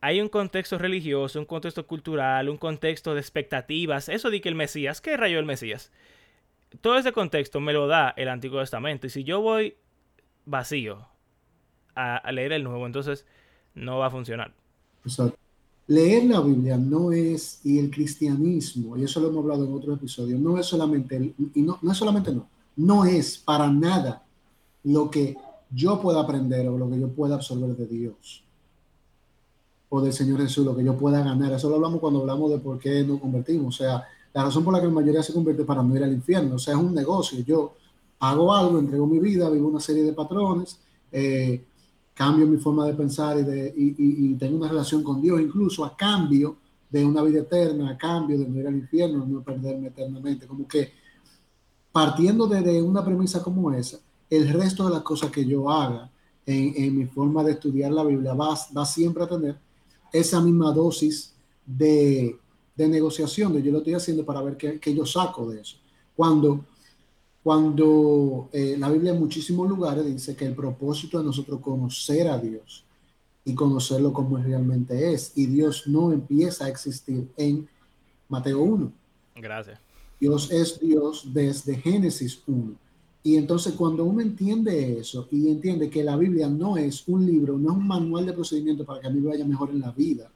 hay 0.00 0.20
un 0.20 0.28
contexto 0.28 0.78
religioso, 0.78 1.38
un 1.38 1.44
contexto 1.44 1.86
cultural, 1.86 2.48
un 2.48 2.56
contexto 2.56 3.14
de 3.14 3.20
expectativas. 3.20 4.08
Eso 4.08 4.30
de 4.30 4.40
que 4.40 4.48
el 4.48 4.54
Mesías, 4.54 5.00
¿qué 5.00 5.16
rayó 5.16 5.38
el 5.38 5.44
Mesías? 5.44 5.92
Todo 6.80 6.96
ese 6.96 7.12
contexto 7.12 7.60
me 7.60 7.74
lo 7.74 7.86
da 7.86 8.14
el 8.16 8.28
Antiguo 8.28 8.58
Testamento. 8.58 9.06
Y 9.06 9.10
si 9.10 9.22
yo 9.22 9.42
voy 9.42 9.76
vacío 10.46 11.06
a, 11.94 12.32
leer 12.32 12.52
el 12.52 12.64
Nuevo, 12.64 12.86
entonces 12.86 13.26
no 13.74 13.98
va 13.98 14.06
a 14.06 14.10
funcionar. 14.10 14.54
Leer 15.88 16.24
la 16.24 16.40
Biblia 16.40 16.78
no 16.78 17.12
es, 17.12 17.60
y 17.64 17.78
el 17.78 17.90
cristianismo, 17.90 18.96
y 18.96 19.04
eso 19.04 19.20
lo 19.20 19.28
hemos 19.28 19.42
hablado 19.42 19.66
en 19.66 19.74
otros 19.74 19.98
episodios, 19.98 20.40
no 20.40 20.56
es 20.58 20.64
solamente, 20.64 21.34
y 21.54 21.60
no, 21.60 21.78
no 21.82 21.92
es 21.92 21.98
solamente 21.98 22.32
no, 22.32 22.48
no 22.76 23.04
es 23.04 23.38
para 23.38 23.70
nada 23.70 24.24
lo 24.84 25.10
que 25.10 25.36
yo 25.70 26.00
pueda 26.00 26.20
aprender 26.20 26.68
o 26.68 26.76
lo 26.76 26.90
que 26.90 27.00
yo 27.00 27.08
pueda 27.08 27.36
absorber 27.36 27.76
de 27.76 27.86
Dios 27.86 28.44
o 29.88 30.00
del 30.00 30.12
Señor 30.12 30.40
Jesús, 30.40 30.64
lo 30.64 30.74
que 30.74 30.84
yo 30.84 30.96
pueda 30.96 31.22
ganar. 31.22 31.52
Eso 31.52 31.68
lo 31.68 31.76
hablamos 31.76 32.00
cuando 32.00 32.20
hablamos 32.20 32.50
de 32.50 32.58
por 32.58 32.78
qué 32.78 33.04
nos 33.04 33.20
convertimos. 33.20 33.74
O 33.74 33.78
sea, 33.78 34.02
la 34.32 34.44
razón 34.44 34.64
por 34.64 34.72
la 34.72 34.80
que 34.80 34.86
la 34.86 34.92
mayoría 34.92 35.22
se 35.22 35.34
convierte 35.34 35.64
para 35.64 35.82
no 35.82 35.94
ir 35.94 36.02
al 36.02 36.12
infierno. 36.12 36.54
O 36.54 36.58
sea, 36.58 36.74
es 36.74 36.80
un 36.80 36.94
negocio. 36.94 37.40
Yo 37.44 37.74
hago 38.18 38.54
algo, 38.54 38.78
entrego 38.78 39.06
mi 39.06 39.18
vida, 39.18 39.50
vivo 39.50 39.68
una 39.68 39.80
serie 39.80 40.02
de 40.02 40.14
patrones, 40.14 40.80
eh, 41.10 41.62
cambio 42.14 42.46
mi 42.46 42.56
forma 42.56 42.86
de 42.86 42.94
pensar 42.94 43.38
y, 43.38 43.42
de, 43.42 43.74
y, 43.76 44.34
tengo 44.34 44.56
una 44.56 44.68
relación 44.68 45.02
con 45.02 45.20
Dios, 45.20 45.40
incluso 45.40 45.84
a 45.84 45.96
cambio 45.96 46.56
de 46.88 47.04
una 47.04 47.22
vida 47.22 47.40
eterna, 47.40 47.90
a 47.90 47.98
cambio 47.98 48.38
de 48.38 48.48
no 48.48 48.60
ir 48.60 48.66
al 48.66 48.76
infierno, 48.76 49.26
no 49.26 49.42
perderme 49.42 49.88
eternamente. 49.88 50.46
Como 50.46 50.66
que 50.66 50.92
partiendo 51.92 52.46
de, 52.46 52.82
una 52.82 53.04
premisa 53.04 53.42
como 53.42 53.70
esa, 53.72 53.98
el 54.30 54.48
resto 54.48 54.86
de 54.86 54.94
las 54.94 55.02
cosas 55.02 55.30
que 55.30 55.44
yo 55.44 55.70
haga 55.70 56.10
en, 56.46 56.96
mi 56.96 57.04
forma 57.04 57.44
de 57.44 57.52
estudiar 57.52 57.92
la 57.92 58.02
Biblia 58.02 58.34
va, 58.34 58.58
va, 58.76 58.84
siempre 58.86 59.22
a 59.22 59.28
tener 59.28 59.56
esa 60.12 60.40
misma 60.40 60.72
dosis 60.72 61.34
de, 61.64 62.36
negociación, 62.76 63.52
de 63.52 63.62
yo 63.62 63.70
lo 63.70 63.78
estoy 63.78 63.94
haciendo 63.94 64.24
para 64.24 64.42
ver 64.42 64.56
qué, 64.56 64.94
yo 64.94 65.06
saco 65.06 65.50
de 65.50 65.60
eso. 65.60 65.76
Cuando, 66.16 66.64
cuando 67.42 68.48
eh, 68.52 68.76
la 68.78 68.88
Biblia 68.88 69.12
en 69.12 69.20
muchísimos 69.20 69.68
lugares 69.68 70.04
dice 70.04 70.34
que 70.34 70.46
el 70.46 70.54
propósito 70.54 71.18
de 71.18 71.24
nosotros 71.24 71.60
conocer 71.60 72.28
a 72.28 72.38
Dios 72.38 72.84
y 73.44 73.54
conocerlo 73.54 74.12
como 74.12 74.38
realmente 74.38 75.12
es, 75.12 75.32
y 75.36 75.46
Dios 75.46 75.86
no 75.86 76.10
empieza 76.10 76.64
a 76.64 76.68
existir 76.68 77.28
en 77.36 77.68
Mateo 78.28 78.62
1. 78.62 78.92
Gracias. 79.36 79.91
Dios 80.22 80.52
es 80.52 80.78
Dios 80.78 81.24
desde 81.34 81.74
Génesis 81.74 82.40
1. 82.46 82.74
Y 83.24 83.34
entonces 83.34 83.72
cuando 83.72 84.04
uno 84.04 84.20
entiende 84.20 85.00
eso 85.00 85.26
y 85.32 85.48
entiende 85.48 85.90
que 85.90 86.04
la 86.04 86.16
Biblia 86.16 86.48
no 86.48 86.76
es 86.76 87.02
un 87.08 87.26
libro, 87.26 87.58
no 87.58 87.72
es 87.72 87.76
un 87.76 87.88
manual 87.88 88.26
de 88.26 88.32
procedimiento 88.32 88.84
para 88.84 89.00
que 89.00 89.08
a 89.08 89.10
mí 89.10 89.18
me 89.18 89.30
vaya 89.30 89.44
mejor 89.44 89.70
en 89.70 89.80
la 89.80 89.90
vida, 89.90 90.30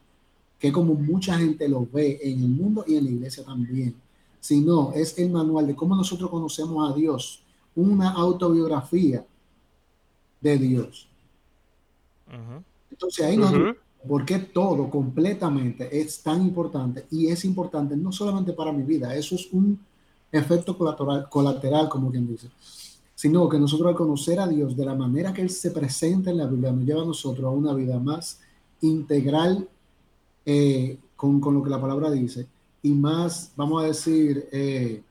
que 0.59 0.72
como 0.72 0.95
mucha 0.95 1.39
gente 1.39 1.68
lo 1.68 1.87
ve 1.87 2.18
en 2.20 2.41
el 2.41 2.49
mundo 2.49 2.84
y 2.84 2.97
en 2.97 3.05
la 3.05 3.11
iglesia 3.12 3.45
también, 3.45 3.95
sino 4.41 4.93
es 4.93 5.16
el 5.20 5.30
manual 5.30 5.68
de 5.68 5.76
cómo 5.76 5.95
nosotros 5.95 6.30
conocemos 6.30 6.91
a 6.91 6.93
Dios, 6.93 7.45
una 7.76 8.11
autobiografía 8.11 9.24
de 10.41 10.59
Dios. 10.59 11.09
Entonces 12.91 13.24
ahí 13.24 13.37
no, 13.37 13.76
porque 14.09 14.39
todo 14.39 14.89
completamente 14.91 16.01
es 16.01 16.23
tan 16.23 16.43
importante 16.43 17.07
y 17.11 17.29
es 17.29 17.45
importante 17.45 17.97
no 17.97 18.13
solamente 18.13 18.53
para 18.53 18.73
mi 18.73 18.83
vida, 18.83 19.15
eso 19.15 19.35
es 19.35 19.49
un 19.53 19.79
efecto 20.31 20.77
colateral, 20.77 21.29
colateral 21.29 21.89
como 21.89 22.11
quien 22.11 22.27
dice, 22.27 22.49
sino 23.15 23.49
que 23.49 23.59
nosotros 23.59 23.89
al 23.89 23.95
conocer 23.95 24.41
a 24.41 24.47
Dios 24.47 24.77
de 24.77 24.85
la 24.85 24.95
manera 24.95 25.33
que 25.33 25.43
Él 25.43 25.51
se 25.51 25.71
presenta 25.71 26.31
en 26.31 26.39
la 26.39 26.47
Biblia 26.47 26.73
nos 26.73 26.85
lleva 26.85 27.03
a 27.03 27.07
nosotros 27.07 27.45
a 27.45 27.51
una 27.51 27.75
vida 27.75 27.99
más 27.99 28.41
integral 28.83 29.69
eh, 30.45 30.99
con, 31.17 31.41
con, 31.41 31.55
lo 31.55 31.63
que 31.63 31.71
la 31.71 31.81
palabra 31.81 32.11
dice 32.11 32.47
y 32.83 32.91
más, 32.93 33.51
vamos 33.57 33.83
a 33.83 33.87
decir, 33.87 34.49
eh, 34.53 35.03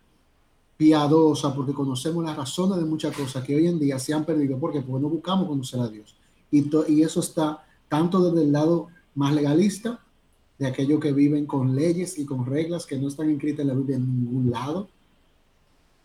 piadosa 0.78 1.54
porque 1.54 1.74
conocemos 1.74 2.24
las 2.24 2.38
razones 2.38 2.78
de 2.78 2.86
muchas 2.86 3.16
cosas 3.16 3.44
que 3.44 3.56
hoy 3.56 3.68
en 3.68 3.80
día 3.80 4.00
se 4.00 4.14
han 4.14 4.26
perdido. 4.26 4.58
¿Por 4.58 4.72
qué? 4.72 4.82
Porque 4.82 5.02
no 5.02 5.10
buscamos 5.10 5.48
conocer 5.48 5.80
a 5.80 5.88
Dios. 5.88 6.16
Y, 6.52 6.70
y 6.88 7.02
eso 7.02 7.20
está 7.20 7.65
tanto 7.90 8.30
desde 8.30 8.46
el 8.46 8.52
lado 8.52 8.88
más 9.16 9.34
legalista, 9.34 10.00
de 10.58 10.68
aquellos 10.68 11.00
que 11.00 11.12
viven 11.12 11.46
con 11.46 11.76
leyes 11.76 12.18
y 12.18 12.26
con 12.26 12.46
reglas 12.46 12.86
que 12.86 12.98
no 12.98 13.10
están 13.10 13.30
inscritas 13.30 13.62
en 13.62 13.68
la 13.68 13.74
Biblia 13.74 13.98
en 13.98 14.24
ningún 14.24 14.52
lado, 14.52 14.88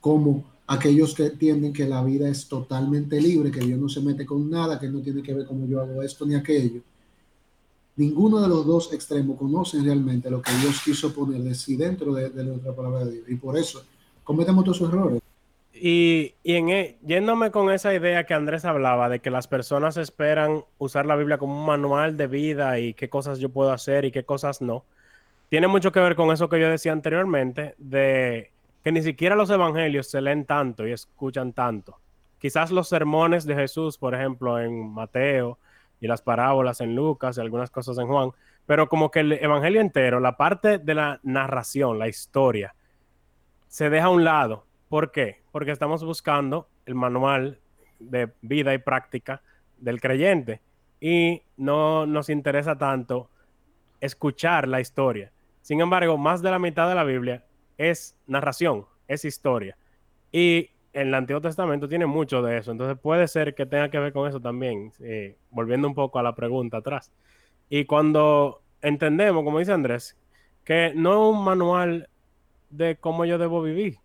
como 0.01 0.45
aquellos 0.67 1.15
que 1.15 1.27
entienden 1.27 1.73
que 1.73 1.87
la 1.87 2.03
vida 2.03 2.29
es 2.29 2.49
totalmente 2.49 3.21
libre, 3.21 3.51
que 3.51 3.61
Dios 3.61 3.79
no 3.79 3.89
se 3.89 4.01
mete 4.01 4.25
con 4.27 4.51
nada, 4.51 4.79
que 4.79 4.89
no 4.89 5.01
tiene 5.01 5.23
que 5.23 5.35
ver 5.35 5.47
cómo 5.47 5.67
yo 5.67 5.81
hago 5.81 6.03
esto 6.03 6.27
ni 6.27 6.35
aquello. 6.35 6.81
Ninguno 7.97 8.41
de 8.41 8.49
los 8.49 8.67
dos 8.67 8.93
extremos 8.93 9.37
conocen 9.37 9.85
realmente 9.85 10.31
lo 10.31 10.41
que 10.41 10.53
Dios 10.53 10.81
quiso 10.85 11.13
poner 11.13 11.43
de 11.43 11.55
sí 11.55 11.77
dentro 11.77 12.15
de, 12.15 12.31
de 12.31 12.51
otra 12.51 12.75
palabra 12.75 13.05
de 13.05 13.13
Dios. 13.13 13.29
Y 13.29 13.35
por 13.35 13.59
eso 13.59 13.83
cometemos 14.25 14.65
todos 14.65 14.81
errores. 14.81 15.21
Y, 15.73 16.35
y 16.43 16.55
en, 16.57 16.69
e- 16.71 16.99
yéndome 17.03 17.51
con 17.51 17.71
esa 17.71 17.95
idea 17.95 18.25
que 18.25 18.35
Andrés 18.35 18.65
hablaba 18.65 19.09
de 19.09 19.21
que 19.21 19.31
las 19.31 19.47
personas 19.47 19.97
esperan 19.97 20.65
usar 20.79 21.07
la 21.07 21.17
Biblia 21.17 21.39
como 21.39 21.59
un 21.59 21.67
manual 21.67 22.17
de 22.17 22.27
vida 22.27 22.79
y 22.79 22.95
qué 22.95 23.09
cosas 23.09 23.39
yo 23.39 23.51
puedo 23.51 23.73
hacer 23.73 24.05
y 24.05 24.11
qué 24.11 24.25
cosas 24.25 24.61
no, 24.61 24.85
tiene 25.49 25.67
mucho 25.67 25.91
que 25.93 26.01
ver 26.01 26.15
con 26.15 26.31
eso 26.33 26.49
que 26.49 26.61
yo 26.61 26.69
decía 26.71 26.93
anteriormente, 26.93 27.75
de 27.79 28.53
que 28.85 28.93
ni 28.93 29.03
siquiera 29.03 29.35
los 29.35 29.51
evangelios 29.51 30.09
se 30.09 30.21
leen 30.21 30.45
tanto 30.45 30.87
y 30.87 30.93
escuchan 30.93 31.53
tanto. 31.53 31.99
Quizás 32.39 32.71
los 32.71 32.89
sermones 32.89 33.45
de 33.45 33.55
Jesús, 33.55 33.99
por 33.99 34.15
ejemplo, 34.15 34.61
en 34.61 34.93
Mateo 34.93 35.59
y 36.01 36.07
las 36.07 36.23
parábolas 36.23 36.81
en 36.81 36.95
Lucas 36.95 37.37
y 37.37 37.41
algunas 37.41 37.71
cosas 37.71 37.99
en 37.99 38.07
Juan, 38.07 38.31
pero 38.65 38.89
como 38.89 39.11
que 39.11 39.21
el 39.21 39.33
evangelio 39.33 39.81
entero, 39.81 40.21
la 40.21 40.37
parte 40.37 40.79
de 40.79 40.95
la 40.95 41.21
narración, 41.23 41.99
la 41.99 42.09
historia, 42.09 42.75
se 43.67 43.91
deja 43.91 44.07
a 44.07 44.11
un 44.11 44.25
lado. 44.25 44.65
¿Por 44.91 45.13
qué? 45.13 45.37
Porque 45.53 45.71
estamos 45.71 46.03
buscando 46.03 46.69
el 46.85 46.97
manual 46.97 47.61
de 48.01 48.33
vida 48.43 48.75
y 48.75 48.79
práctica 48.79 49.41
del 49.79 50.01
creyente 50.01 50.63
y 51.01 51.43
no 51.57 52.07
nos 52.07 52.29
interesa 52.29 52.77
tanto 52.77 53.31
escuchar 54.01 54.67
la 54.67 54.81
historia. 54.81 55.31
Sin 55.63 55.81
embargo, 55.81 56.19
más 56.19 56.43
de 56.43 56.51
la 56.51 56.59
mitad 56.59 56.89
de 56.89 56.97
la 56.97 57.05
Biblia 57.05 57.45
es 57.79 58.17
narración, 58.27 58.85
es 59.07 59.25
historia. 59.25 59.79
Y 60.33 60.71
el 60.93 61.15
Antiguo 61.15 61.41
Testamento 61.41 61.89
tiene 61.89 62.07
mucho 62.07 62.43
de 62.43 62.59
eso. 62.59 62.73
Entonces 62.73 62.99
puede 63.01 63.29
ser 63.29 63.55
que 63.55 63.67
tenga 63.67 63.91
que 63.91 63.99
ver 64.01 64.13
con 64.13 64.29
eso 64.29 64.41
también, 64.41 64.93
eh, 64.99 65.37
volviendo 65.51 65.87
un 65.87 65.95
poco 65.95 66.19
a 66.19 66.25
la 66.25 66.35
pregunta 66.35 66.79
atrás. 66.79 67.13
Y 67.69 67.85
cuando 67.85 68.61
entendemos, 68.83 69.45
como 69.45 69.61
dice 69.61 69.71
Andrés, 69.71 70.19
que 70.65 70.93
no 70.97 71.13
es 71.13 71.37
un 71.37 71.45
manual 71.45 72.09
de 72.71 72.97
cómo 72.97 73.25
yo 73.25 73.39
debo 73.39 73.63
vivir, 73.63 73.99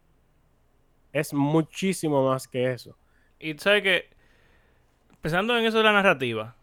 es 1.15 1.33
muchísimo 1.33 2.27
más 2.27 2.45
que 2.45 2.73
eso. 2.73 2.97
Y 3.39 3.53
tú 3.53 3.63
sabes 3.63 3.83
que, 3.83 4.09
pensando 5.21 5.57
en 5.57 5.65
eso 5.65 5.77
de 5.77 5.85
la 5.85 5.93
narrativa 5.93 6.57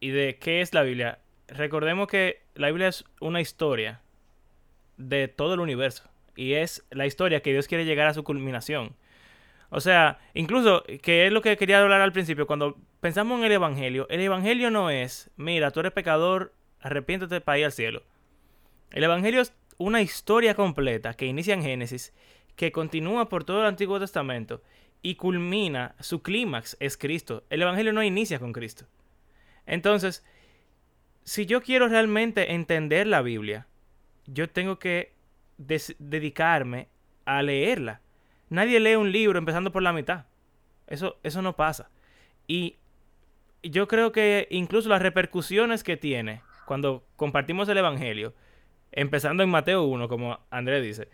y 0.00 0.08
de 0.08 0.38
qué 0.38 0.62
es 0.62 0.72
la 0.72 0.82
Biblia, 0.82 1.18
recordemos 1.46 2.08
que 2.08 2.40
la 2.54 2.68
Biblia 2.68 2.88
es 2.88 3.04
una 3.20 3.42
historia 3.42 4.00
de 4.96 5.28
todo 5.28 5.52
el 5.52 5.60
universo. 5.60 6.10
Y 6.36 6.54
es 6.54 6.86
la 6.90 7.04
historia 7.04 7.42
que 7.42 7.52
Dios 7.52 7.68
quiere 7.68 7.84
llegar 7.84 8.06
a 8.06 8.14
su 8.14 8.24
culminación. 8.24 8.96
O 9.68 9.80
sea, 9.80 10.18
incluso, 10.32 10.84
que 11.02 11.26
es 11.26 11.32
lo 11.32 11.42
que 11.42 11.58
quería 11.58 11.82
hablar 11.82 12.00
al 12.00 12.12
principio, 12.12 12.46
cuando 12.46 12.78
pensamos 13.00 13.38
en 13.40 13.44
el 13.44 13.52
Evangelio, 13.52 14.06
el 14.08 14.20
Evangelio 14.20 14.70
no 14.70 14.88
es, 14.88 15.30
mira, 15.36 15.70
tú 15.70 15.80
eres 15.80 15.92
pecador, 15.92 16.54
arrepiéntete 16.80 17.42
para 17.42 17.58
ir 17.58 17.66
al 17.66 17.72
cielo. 17.72 18.02
El 18.90 19.04
Evangelio 19.04 19.42
es 19.42 19.52
una 19.76 20.00
historia 20.00 20.54
completa 20.54 21.12
que 21.12 21.26
inicia 21.26 21.52
en 21.52 21.62
Génesis, 21.62 22.14
que 22.56 22.72
continúa 22.72 23.28
por 23.28 23.44
todo 23.44 23.60
el 23.60 23.66
Antiguo 23.66 23.98
Testamento 23.98 24.62
y 25.02 25.16
culmina, 25.16 25.94
su 26.00 26.22
clímax 26.22 26.76
es 26.80 26.96
Cristo. 26.96 27.44
El 27.50 27.62
Evangelio 27.62 27.92
no 27.92 28.02
inicia 28.02 28.38
con 28.38 28.52
Cristo. 28.52 28.86
Entonces, 29.66 30.24
si 31.24 31.46
yo 31.46 31.62
quiero 31.62 31.88
realmente 31.88 32.52
entender 32.52 33.06
la 33.06 33.22
Biblia, 33.22 33.66
yo 34.26 34.48
tengo 34.48 34.78
que 34.78 35.12
dedicarme 35.58 36.88
a 37.24 37.42
leerla. 37.42 38.00
Nadie 38.48 38.80
lee 38.80 38.94
un 38.94 39.12
libro 39.12 39.38
empezando 39.38 39.72
por 39.72 39.82
la 39.82 39.92
mitad. 39.92 40.26
Eso, 40.86 41.18
eso 41.22 41.42
no 41.42 41.56
pasa. 41.56 41.90
Y 42.46 42.76
yo 43.62 43.88
creo 43.88 44.12
que 44.12 44.46
incluso 44.50 44.88
las 44.88 45.02
repercusiones 45.02 45.82
que 45.82 45.96
tiene 45.96 46.42
cuando 46.66 47.04
compartimos 47.16 47.68
el 47.68 47.78
Evangelio, 47.78 48.34
empezando 48.92 49.42
en 49.42 49.50
Mateo 49.50 49.84
1, 49.84 50.08
como 50.08 50.40
Andrés 50.50 50.82
dice, 50.82 51.08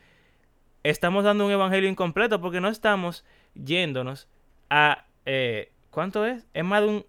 estamos 0.82 1.24
dando 1.24 1.44
un 1.46 1.52
Evangelio 1.52 1.88
incompleto 1.88 2.40
porque 2.40 2.60
no 2.60 2.68
estamos 2.68 3.24
yéndonos 3.54 4.28
a... 4.70 5.06
eh, 5.26 5.72
¿Cuánto 5.90 6.24
es? 6.26 6.46
Es 6.54 6.64
más 6.64 6.82
de 6.82 6.88
un... 6.88 7.06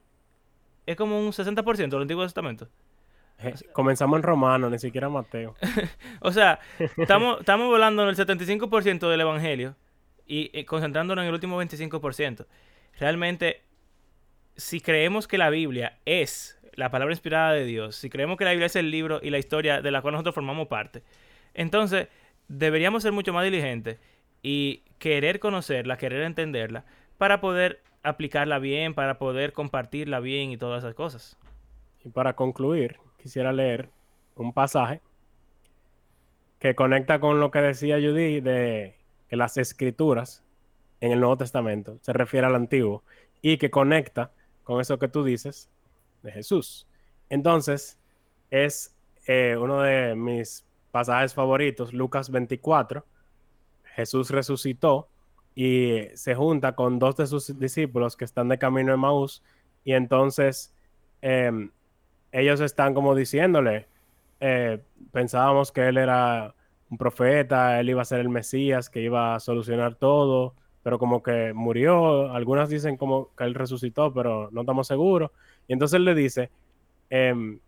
Es 0.86 0.96
como 0.96 1.20
un 1.20 1.32
60% 1.32 1.90
del 1.90 2.02
Antiguo 2.02 2.24
Testamento. 2.24 2.68
Eh, 3.38 3.54
Comenzamos 3.74 4.18
en 4.18 4.24
Romano, 4.24 4.70
ni 4.70 4.80
siquiera 4.80 5.10
Mateo. 5.10 5.56
O 6.22 6.32
sea, 6.32 6.60
estamos, 6.98 7.40
estamos 7.40 7.68
volando 7.68 8.04
en 8.04 8.10
el 8.10 8.16
75% 8.16 9.10
del 9.10 9.22
Evangelio 9.22 9.76
y, 10.26 10.50
eh, 10.54 10.66
concentrándonos 10.66 11.24
en 11.24 11.28
el 11.28 11.34
último 11.34 11.62
25%. 11.62 12.46
Realmente, 13.00 13.62
si 14.56 14.82
creemos 14.82 15.28
que 15.28 15.38
la 15.38 15.50
Biblia 15.50 16.00
es 16.06 16.60
la 16.74 16.90
palabra 16.90 17.14
inspirada 17.14 17.54
de 17.54 17.66
Dios, 17.66 17.96
si 17.96 18.10
creemos 18.10 18.38
que 18.38 18.46
la 18.46 18.52
Biblia 18.52 18.68
es 18.68 18.76
el 18.76 18.90
libro 18.90 19.20
y 19.22 19.30
la 19.30 19.38
historia 19.38 19.82
de 19.82 19.92
la 19.92 20.02
cual 20.02 20.14
nosotros 20.14 20.36
formamos 20.36 20.68
parte, 20.68 21.04
entonces 21.54 22.08
deberíamos 22.50 23.04
ser 23.04 23.14
mucho 23.14 23.32
más 23.32 23.46
diligentes 23.46 24.00
y 24.42 24.84
querer 24.98 25.40
conocerla, 25.40 25.98
querer 25.98 26.24
entenderla, 26.24 26.84
para 27.18 27.40
poder 27.40 27.82
aplicarla 28.04 28.60
bien, 28.60 28.94
para 28.94 29.18
poder 29.18 29.54
compartirla 29.54 30.20
bien 30.20 30.52
y 30.52 30.58
todas 30.58 30.84
esas 30.84 30.96
cosas. 30.96 31.38
Y 32.04 32.10
para 32.10 32.36
concluir, 32.36 32.98
quisiera 33.22 33.54
leer 33.54 33.90
un 34.36 34.54
pasaje 34.54 35.02
que 36.60 36.76
conecta 36.76 37.20
con 37.20 37.40
lo 37.40 37.52
que 37.52 37.60
decía 37.60 37.98
Judy 37.98 38.42
de 38.42 38.96
que 39.30 39.36
las 39.36 39.58
escrituras 39.58 40.44
en 41.02 41.12
el 41.12 41.20
Nuevo 41.20 41.38
Testamento 41.38 41.98
se 42.02 42.14
refiere 42.14 42.48
al 42.48 42.56
Antiguo 42.56 43.04
y 43.42 43.58
que 43.58 43.70
conecta 43.70 44.32
con 44.64 44.82
eso 44.82 45.00
que 45.00 45.08
tú 45.08 45.24
dices 45.24 45.70
de 46.24 46.32
Jesús. 46.32 46.88
Entonces, 47.30 47.98
es 48.50 48.96
eh, 49.28 49.56
uno 49.58 49.82
de 49.82 50.16
mis 50.16 50.66
pasajes 50.92 51.34
favoritos, 51.34 51.94
Lucas 51.94 52.30
24. 52.30 53.06
Jesús 53.96 54.30
resucitó 54.30 55.08
y 55.56 56.06
se 56.14 56.36
junta 56.36 56.74
con 56.76 57.00
dos 57.00 57.18
de 57.18 57.28
sus 57.28 57.58
discípulos 57.60 58.16
que 58.16 58.26
están 58.26 58.48
de 58.50 58.58
camino 58.58 58.94
en 58.94 59.00
Maús 59.00 59.44
y 59.84 59.94
entonces 59.94 60.74
em, 61.22 61.72
ellos 62.32 62.62
están 62.62 62.94
como 62.94 63.16
diciéndole, 63.16 63.88
eh, 64.40 64.82
pensábamos 65.12 65.72
que 65.72 65.88
él 65.88 65.98
era 65.98 66.54
un 66.90 66.98
profeta, 66.98 67.80
él 67.80 67.90
iba 67.90 68.02
a 68.02 68.06
ser 68.06 68.20
el 68.20 68.30
Mesías, 68.30 68.90
que 68.90 69.02
iba 69.02 69.36
a 69.36 69.40
solucionar 69.40 69.96
todo, 69.96 70.54
pero 70.84 70.98
como 70.98 71.22
que 71.22 71.54
murió, 71.54 72.32
algunas 72.32 72.70
dicen 72.70 72.98
como 72.98 73.30
que 73.36 73.44
él 73.44 73.54
resucitó, 73.54 74.14
pero 74.14 74.50
no 74.52 74.62
estamos 74.62 74.88
seguros. 74.88 75.32
Y 75.68 75.74
entonces 75.74 76.00
le 76.00 76.16
dice, 76.16 76.50
em, 77.10 77.60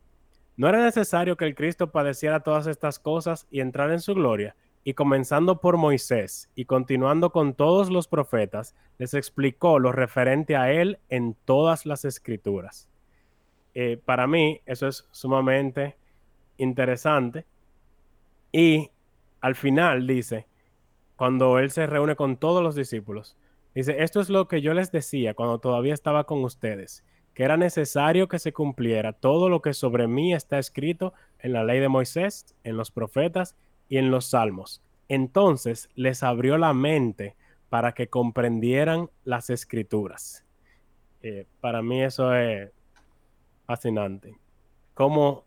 no 0.58 0.68
era 0.68 0.84
necesario 0.84 1.38
que 1.38 1.46
el 1.46 1.56
Cristo 1.56 1.92
padeciera 1.92 2.42
todas 2.42 2.68
estas 2.68 3.00
cosas 3.00 3.48
y 3.50 3.62
entrar 3.62 3.92
en 3.92 4.00
su 4.00 4.14
gloria. 4.14 4.56
Y 4.84 4.94
comenzando 4.94 5.62
por 5.62 5.78
Moisés 5.78 6.50
y 6.56 6.66
continuando 6.66 7.32
con 7.32 7.54
todos 7.54 7.90
los 7.90 8.08
profetas, 8.08 8.76
les 8.98 9.14
explicó 9.14 9.80
lo 9.80 9.92
referente 9.92 10.56
a 10.56 10.72
él 10.72 11.00
en 11.10 11.36
todas 11.46 11.86
las 11.86 12.04
escrituras. 12.04 12.90
Eh, 13.74 14.00
para 14.04 14.28
mí 14.28 14.62
eso 14.66 14.88
es 14.88 15.08
sumamente 15.12 15.96
interesante. 16.58 17.46
Y 18.52 18.90
al 19.40 19.56
final 19.56 20.08
dice, 20.08 20.48
cuando 21.16 21.60
él 21.60 21.72
se 21.72 21.88
reúne 21.88 22.16
con 22.16 22.38
todos 22.38 22.64
los 22.64 22.76
discípulos, 22.76 23.38
dice, 23.74 24.04
esto 24.04 24.20
es 24.20 24.30
lo 24.30 24.48
que 24.48 24.62
yo 24.62 24.74
les 24.74 24.92
decía 24.92 25.34
cuando 25.34 25.60
todavía 25.60 25.94
estaba 25.94 26.26
con 26.26 26.44
ustedes, 26.44 27.04
que 27.34 27.44
era 27.44 27.58
necesario 27.58 28.28
que 28.28 28.40
se 28.40 28.54
cumpliera 28.54 29.14
todo 29.14 29.50
lo 29.50 29.62
que 29.62 29.74
sobre 29.74 30.08
mí 30.08 30.34
está 30.34 30.60
escrito 30.60 31.14
en 31.40 31.54
la 31.54 31.64
ley 31.64 31.80
de 31.80 31.90
Moisés, 31.90 32.56
en 32.64 32.78
los 32.78 32.92
profetas 32.92 33.56
y 33.88 33.98
en 33.98 34.12
los 34.12 34.30
salmos. 34.30 34.82
Entonces 35.08 35.90
les 35.96 36.24
abrió 36.24 36.58
la 36.58 36.74
mente 36.74 37.36
para 37.70 37.94
que 37.94 38.08
comprendieran 38.08 39.10
las 39.24 39.50
escrituras. 39.50 40.46
Eh, 41.22 41.46
para 41.62 41.82
mí 41.82 42.04
eso 42.04 42.34
es 42.36 42.72
fascinante. 43.66 44.38
Como 44.94 45.46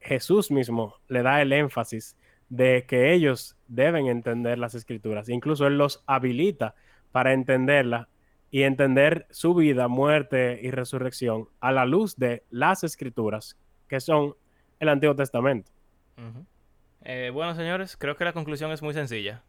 Jesús 0.00 0.50
mismo 0.50 0.96
le 1.08 1.22
da 1.22 1.42
el 1.42 1.52
énfasis 1.52 2.16
de 2.48 2.84
que 2.86 3.12
ellos 3.12 3.56
deben 3.68 4.06
entender 4.06 4.58
las 4.58 4.74
escrituras. 4.74 5.28
Incluso 5.28 5.66
Él 5.66 5.78
los 5.78 6.02
habilita 6.06 6.74
para 7.12 7.32
entenderla 7.32 8.08
y 8.50 8.62
entender 8.62 9.26
su 9.30 9.54
vida, 9.54 9.88
muerte 9.88 10.58
y 10.62 10.70
resurrección 10.70 11.48
a 11.60 11.72
la 11.72 11.84
luz 11.86 12.16
de 12.16 12.44
las 12.50 12.82
escrituras, 12.84 13.56
que 13.88 14.00
son 14.00 14.34
el 14.80 14.88
Antiguo 14.88 15.14
Testamento. 15.14 15.70
Eh, 17.02 17.30
bueno, 17.32 17.54
señores, 17.54 17.96
creo 17.96 18.16
que 18.16 18.24
la 18.24 18.32
conclusión 18.32 18.72
es 18.72 18.82
muy 18.82 18.92
sencilla. 18.92 19.42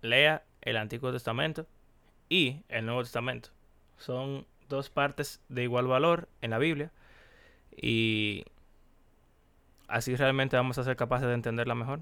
Lea 0.00 0.44
el 0.62 0.76
Antiguo 0.76 1.12
Testamento 1.12 1.66
y 2.28 2.62
el 2.68 2.86
Nuevo 2.86 3.02
Testamento. 3.02 3.50
Son 3.96 4.46
dos 4.68 4.90
partes 4.90 5.40
de 5.48 5.64
igual 5.64 5.86
valor 5.86 6.28
en 6.40 6.50
la 6.50 6.58
Biblia 6.58 6.92
y 7.76 8.44
así 9.88 10.14
realmente 10.14 10.56
vamos 10.56 10.78
a 10.78 10.84
ser 10.84 10.96
capaces 10.96 11.26
de 11.26 11.34
entenderla 11.34 11.74
mejor. 11.74 12.00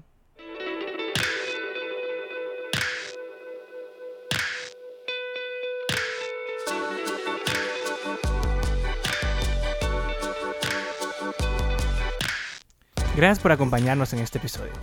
Gracias 13.17 13.39
por 13.39 13.51
acompañarnos 13.51 14.13
en 14.13 14.19
este 14.19 14.37
episodio. 14.37 14.73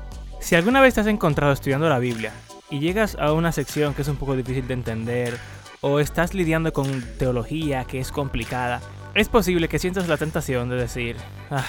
Si 0.40 0.56
alguna 0.56 0.80
vez 0.80 0.94
te 0.94 1.00
has 1.00 1.06
encontrado 1.06 1.52
estudiando 1.52 1.88
la 1.88 2.00
Biblia 2.00 2.32
y 2.68 2.80
llegas 2.80 3.16
a 3.20 3.32
una 3.32 3.52
sección 3.52 3.94
que 3.94 4.02
es 4.02 4.08
un 4.08 4.16
poco 4.16 4.34
difícil 4.34 4.66
de 4.66 4.74
entender 4.74 5.38
o 5.82 6.00
estás 6.00 6.34
lidiando 6.34 6.72
con 6.72 7.00
teología 7.16 7.84
que 7.84 8.00
es 8.00 8.10
complicada, 8.10 8.80
es 9.14 9.28
posible 9.28 9.68
que 9.68 9.78
sientas 9.78 10.08
la 10.08 10.16
tentación 10.16 10.68
de 10.68 10.74
decir, 10.74 11.16
ah, 11.52 11.64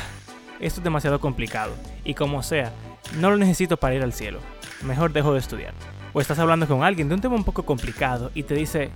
esto 0.59 0.79
es 0.79 0.83
demasiado 0.83 1.19
complicado 1.19 1.71
y 2.03 2.15
como 2.15 2.41
sea, 2.41 2.73
no 3.19 3.29
lo 3.29 3.37
necesito 3.37 3.77
para 3.77 3.93
ir 3.93 4.01
al 4.01 4.13
cielo, 4.13 4.39
mejor 4.81 5.13
dejo 5.13 5.33
de 5.33 5.39
estudiar. 5.41 5.75
O 6.13 6.19
estás 6.19 6.39
hablando 6.39 6.67
con 6.67 6.83
alguien 6.83 7.07
de 7.07 7.13
un 7.13 7.21
tema 7.21 7.35
un 7.35 7.43
poco 7.43 7.61
complicado 7.61 8.31
y 8.33 8.41
te 8.41 8.55
dice, 8.55 8.89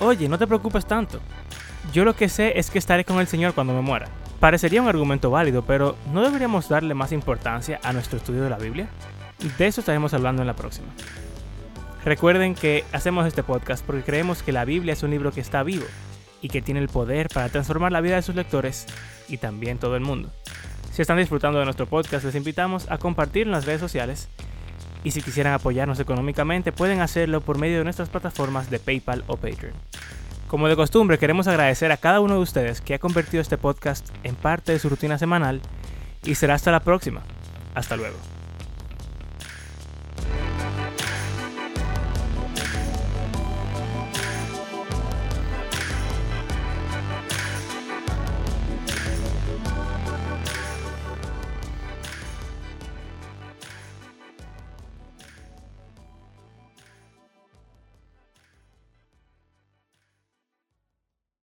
oye, 0.00 0.28
no 0.28 0.38
te 0.38 0.48
preocupes 0.48 0.86
tanto, 0.86 1.20
yo 1.92 2.04
lo 2.04 2.16
que 2.16 2.28
sé 2.28 2.58
es 2.58 2.68
que 2.68 2.80
estaré 2.80 3.04
con 3.04 3.20
el 3.20 3.28
Señor 3.28 3.54
cuando 3.54 3.74
me 3.74 3.80
muera. 3.80 4.08
Parecería 4.42 4.82
un 4.82 4.88
argumento 4.88 5.30
válido, 5.30 5.62
pero 5.62 5.94
¿no 6.12 6.20
deberíamos 6.20 6.68
darle 6.68 6.94
más 6.94 7.12
importancia 7.12 7.78
a 7.84 7.92
nuestro 7.92 8.18
estudio 8.18 8.42
de 8.42 8.50
la 8.50 8.58
Biblia? 8.58 8.88
De 9.56 9.68
eso 9.68 9.82
estaremos 9.82 10.14
hablando 10.14 10.42
en 10.42 10.48
la 10.48 10.56
próxima. 10.56 10.88
Recuerden 12.04 12.56
que 12.56 12.84
hacemos 12.90 13.24
este 13.24 13.44
podcast 13.44 13.86
porque 13.86 14.02
creemos 14.02 14.42
que 14.42 14.50
la 14.50 14.64
Biblia 14.64 14.94
es 14.94 15.04
un 15.04 15.10
libro 15.10 15.30
que 15.30 15.40
está 15.40 15.62
vivo 15.62 15.84
y 16.40 16.48
que 16.48 16.60
tiene 16.60 16.80
el 16.80 16.88
poder 16.88 17.28
para 17.28 17.50
transformar 17.50 17.92
la 17.92 18.00
vida 18.00 18.16
de 18.16 18.22
sus 18.22 18.34
lectores 18.34 18.86
y 19.28 19.36
también 19.36 19.78
todo 19.78 19.94
el 19.94 20.02
mundo. 20.02 20.28
Si 20.90 21.02
están 21.02 21.18
disfrutando 21.18 21.60
de 21.60 21.64
nuestro 21.64 21.86
podcast, 21.86 22.24
les 22.24 22.34
invitamos 22.34 22.90
a 22.90 22.98
compartir 22.98 23.46
en 23.46 23.52
las 23.52 23.64
redes 23.64 23.80
sociales 23.80 24.28
y 25.04 25.12
si 25.12 25.22
quisieran 25.22 25.54
apoyarnos 25.54 26.00
económicamente 26.00 26.72
pueden 26.72 27.00
hacerlo 27.00 27.42
por 27.42 27.58
medio 27.58 27.78
de 27.78 27.84
nuestras 27.84 28.08
plataformas 28.08 28.70
de 28.70 28.80
PayPal 28.80 29.22
o 29.28 29.36
Patreon. 29.36 29.74
Como 30.52 30.68
de 30.68 30.76
costumbre, 30.76 31.16
queremos 31.16 31.46
agradecer 31.48 31.90
a 31.92 31.96
cada 31.96 32.20
uno 32.20 32.34
de 32.34 32.40
ustedes 32.40 32.82
que 32.82 32.92
ha 32.92 32.98
convertido 32.98 33.40
este 33.40 33.56
podcast 33.56 34.10
en 34.22 34.34
parte 34.34 34.72
de 34.72 34.78
su 34.78 34.90
rutina 34.90 35.16
semanal 35.16 35.62
y 36.24 36.34
será 36.34 36.56
hasta 36.56 36.70
la 36.70 36.80
próxima. 36.80 37.22
Hasta 37.74 37.96
luego. 37.96 38.18